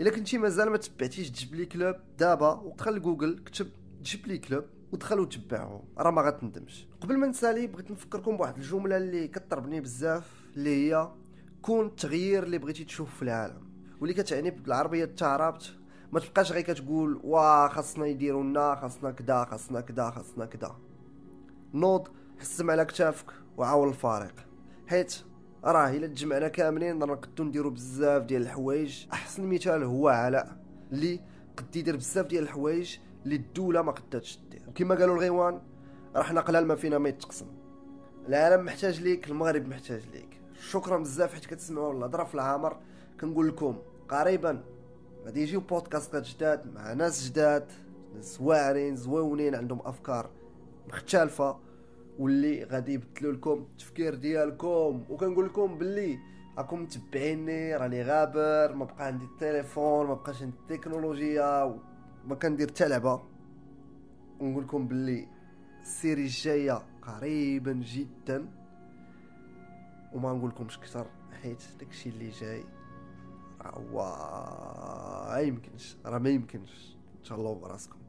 إلا 0.00 0.10
كنتي 0.10 0.38
مازال 0.38 0.70
ما 0.70 0.76
تبعتيش 0.76 1.30
جبلي 1.30 1.66
كلوب 1.66 1.96
دابا 2.18 2.52
ودخل 2.52 3.02
جوجل 3.02 3.38
كتب 3.44 3.70
جبلي 4.02 4.38
كلوب 4.38 4.64
ودخل 4.92 5.20
وتبعهم. 5.20 5.84
راه 5.98 6.10
ما 6.10 6.22
غتندمش. 6.22 6.86
قبل 7.00 7.16
ما 7.16 7.26
نسالي 7.26 7.66
بغيت 7.66 7.90
نفكركم 7.90 8.36
بواحد 8.36 8.56
الجملة 8.56 8.96
اللي 8.96 9.28
كطربني 9.28 9.80
بزاف 9.80 10.30
اللي 10.56 10.70
هي 10.70 11.08
كون 11.62 11.86
التغيير 11.86 12.42
اللي 12.42 12.58
بغيتي 12.58 12.84
تشوف 12.84 13.16
في 13.16 13.22
العالم. 13.22 13.68
واللي 14.00 14.14
كتعني 14.14 14.50
بالعربيه 14.50 15.04
التعربت 15.04 15.74
ما 16.12 16.20
تبقاش 16.20 16.52
غير 16.52 16.62
كتقول 16.62 17.20
وا 17.24 17.68
خاصنا 17.68 18.06
يديروا 18.06 18.42
لنا 18.42 18.74
خاصنا 18.74 19.10
كدا 19.10 19.44
خاصنا 19.44 19.80
كدا 19.80 20.10
خاصنا 20.10 20.46
كدا. 20.46 20.76
نوض 21.74 22.08
حسم 22.40 22.70
على 22.70 22.84
كتافك 22.84 23.26
وعاون 23.56 23.88
الفريق 23.88 24.34
حيت 24.86 25.14
راه 25.64 25.90
إلا 25.90 26.06
تجمعنا 26.06 26.48
كاملين 26.48 26.98
نقدو 26.98 27.44
نديرو 27.44 27.70
بزاف 27.70 28.22
ديال 28.22 28.42
الحوايج. 28.42 29.06
أحسن 29.12 29.46
مثال 29.46 29.82
هو 29.82 30.08
علاء 30.08 30.56
اللي 30.92 31.20
قد 31.56 31.76
يدير 31.76 31.96
بزاف 31.96 32.26
ديال 32.26 32.42
الحوايج 32.42 32.98
اللي 33.24 33.36
الدولة 33.36 33.82
ما 33.82 33.92
قداتش 33.92 34.38
دير 34.50 34.62
وكما 34.68 34.94
قالوا 34.94 35.14
الغيوان 35.14 35.60
راه 36.16 36.22
حنا 36.22 36.40
قلال 36.40 36.66
ما 36.66 36.74
فينا 36.74 36.98
ما 36.98 37.08
يتقسم. 37.08 37.46
العالم 38.28 38.64
محتاج 38.64 39.00
ليك 39.00 39.30
المغرب 39.30 39.68
محتاج 39.68 40.02
ليك. 40.14 40.40
شكرا 40.70 40.98
بزاف 40.98 41.34
حيت 41.34 41.46
كتسمعوا 41.46 41.92
الهضره 41.92 42.24
في 42.24 42.34
العامر 42.34 42.76
كنقول 43.20 43.48
لكم 43.48 43.76
قريبا 44.08 44.64
غادي 45.24 45.42
يجيو 45.42 45.60
بودكاستات 45.60 46.22
جداد 46.22 46.74
مع 46.74 46.92
ناس 46.92 47.28
جداد 47.28 47.72
ناس 48.14 48.40
واعرين 48.40 48.96
زويونين 48.96 49.54
عندهم 49.54 49.80
أفكار 49.84 50.30
مختلفة. 50.88 51.71
واللي 52.18 52.64
غادي 52.64 52.92
يبدلوا 52.92 53.32
لكم 53.32 53.52
التفكير 53.72 54.14
ديالكم. 54.14 55.04
وكنقول 55.08 55.46
لكم 55.46 55.78
باللي 55.78 56.18
راكم 56.58 56.82
متبعيني 56.82 57.76
راني 57.76 58.02
غابر 58.02 58.74
ما 58.74 58.84
بقى 58.84 59.06
عندي 59.06 59.24
التليفون 59.24 60.06
ما 60.06 60.14
بقاش 60.14 60.42
عندي 60.42 60.56
التكنولوجيا 60.56 61.80
ما 62.24 62.34
كندير 62.34 62.68
حتى 62.68 62.88
لعبة. 62.88 63.22
ونقول 64.40 64.64
لكم 64.64 64.88
باللي 64.88 65.28
السيري 65.82 66.22
الجاية 66.22 66.82
قريبا 67.02 67.72
جدا. 67.72 68.48
وما 70.12 70.32
نقول 70.32 70.50
لكمش 70.50 70.78
أكثر 70.78 71.06
حيت 71.42 71.62
داكشي 71.80 72.08
اللي 72.08 72.28
جاي 72.30 72.64
راه 73.60 73.80
ما 75.34 75.40
يمكنش 75.40 75.96
راه 76.06 76.18
ما 76.18 76.30
يمكنش. 76.30 76.96
إن 77.18 77.24
شاء 77.24 77.38
الله 77.38 77.54
براسكم. 77.54 78.01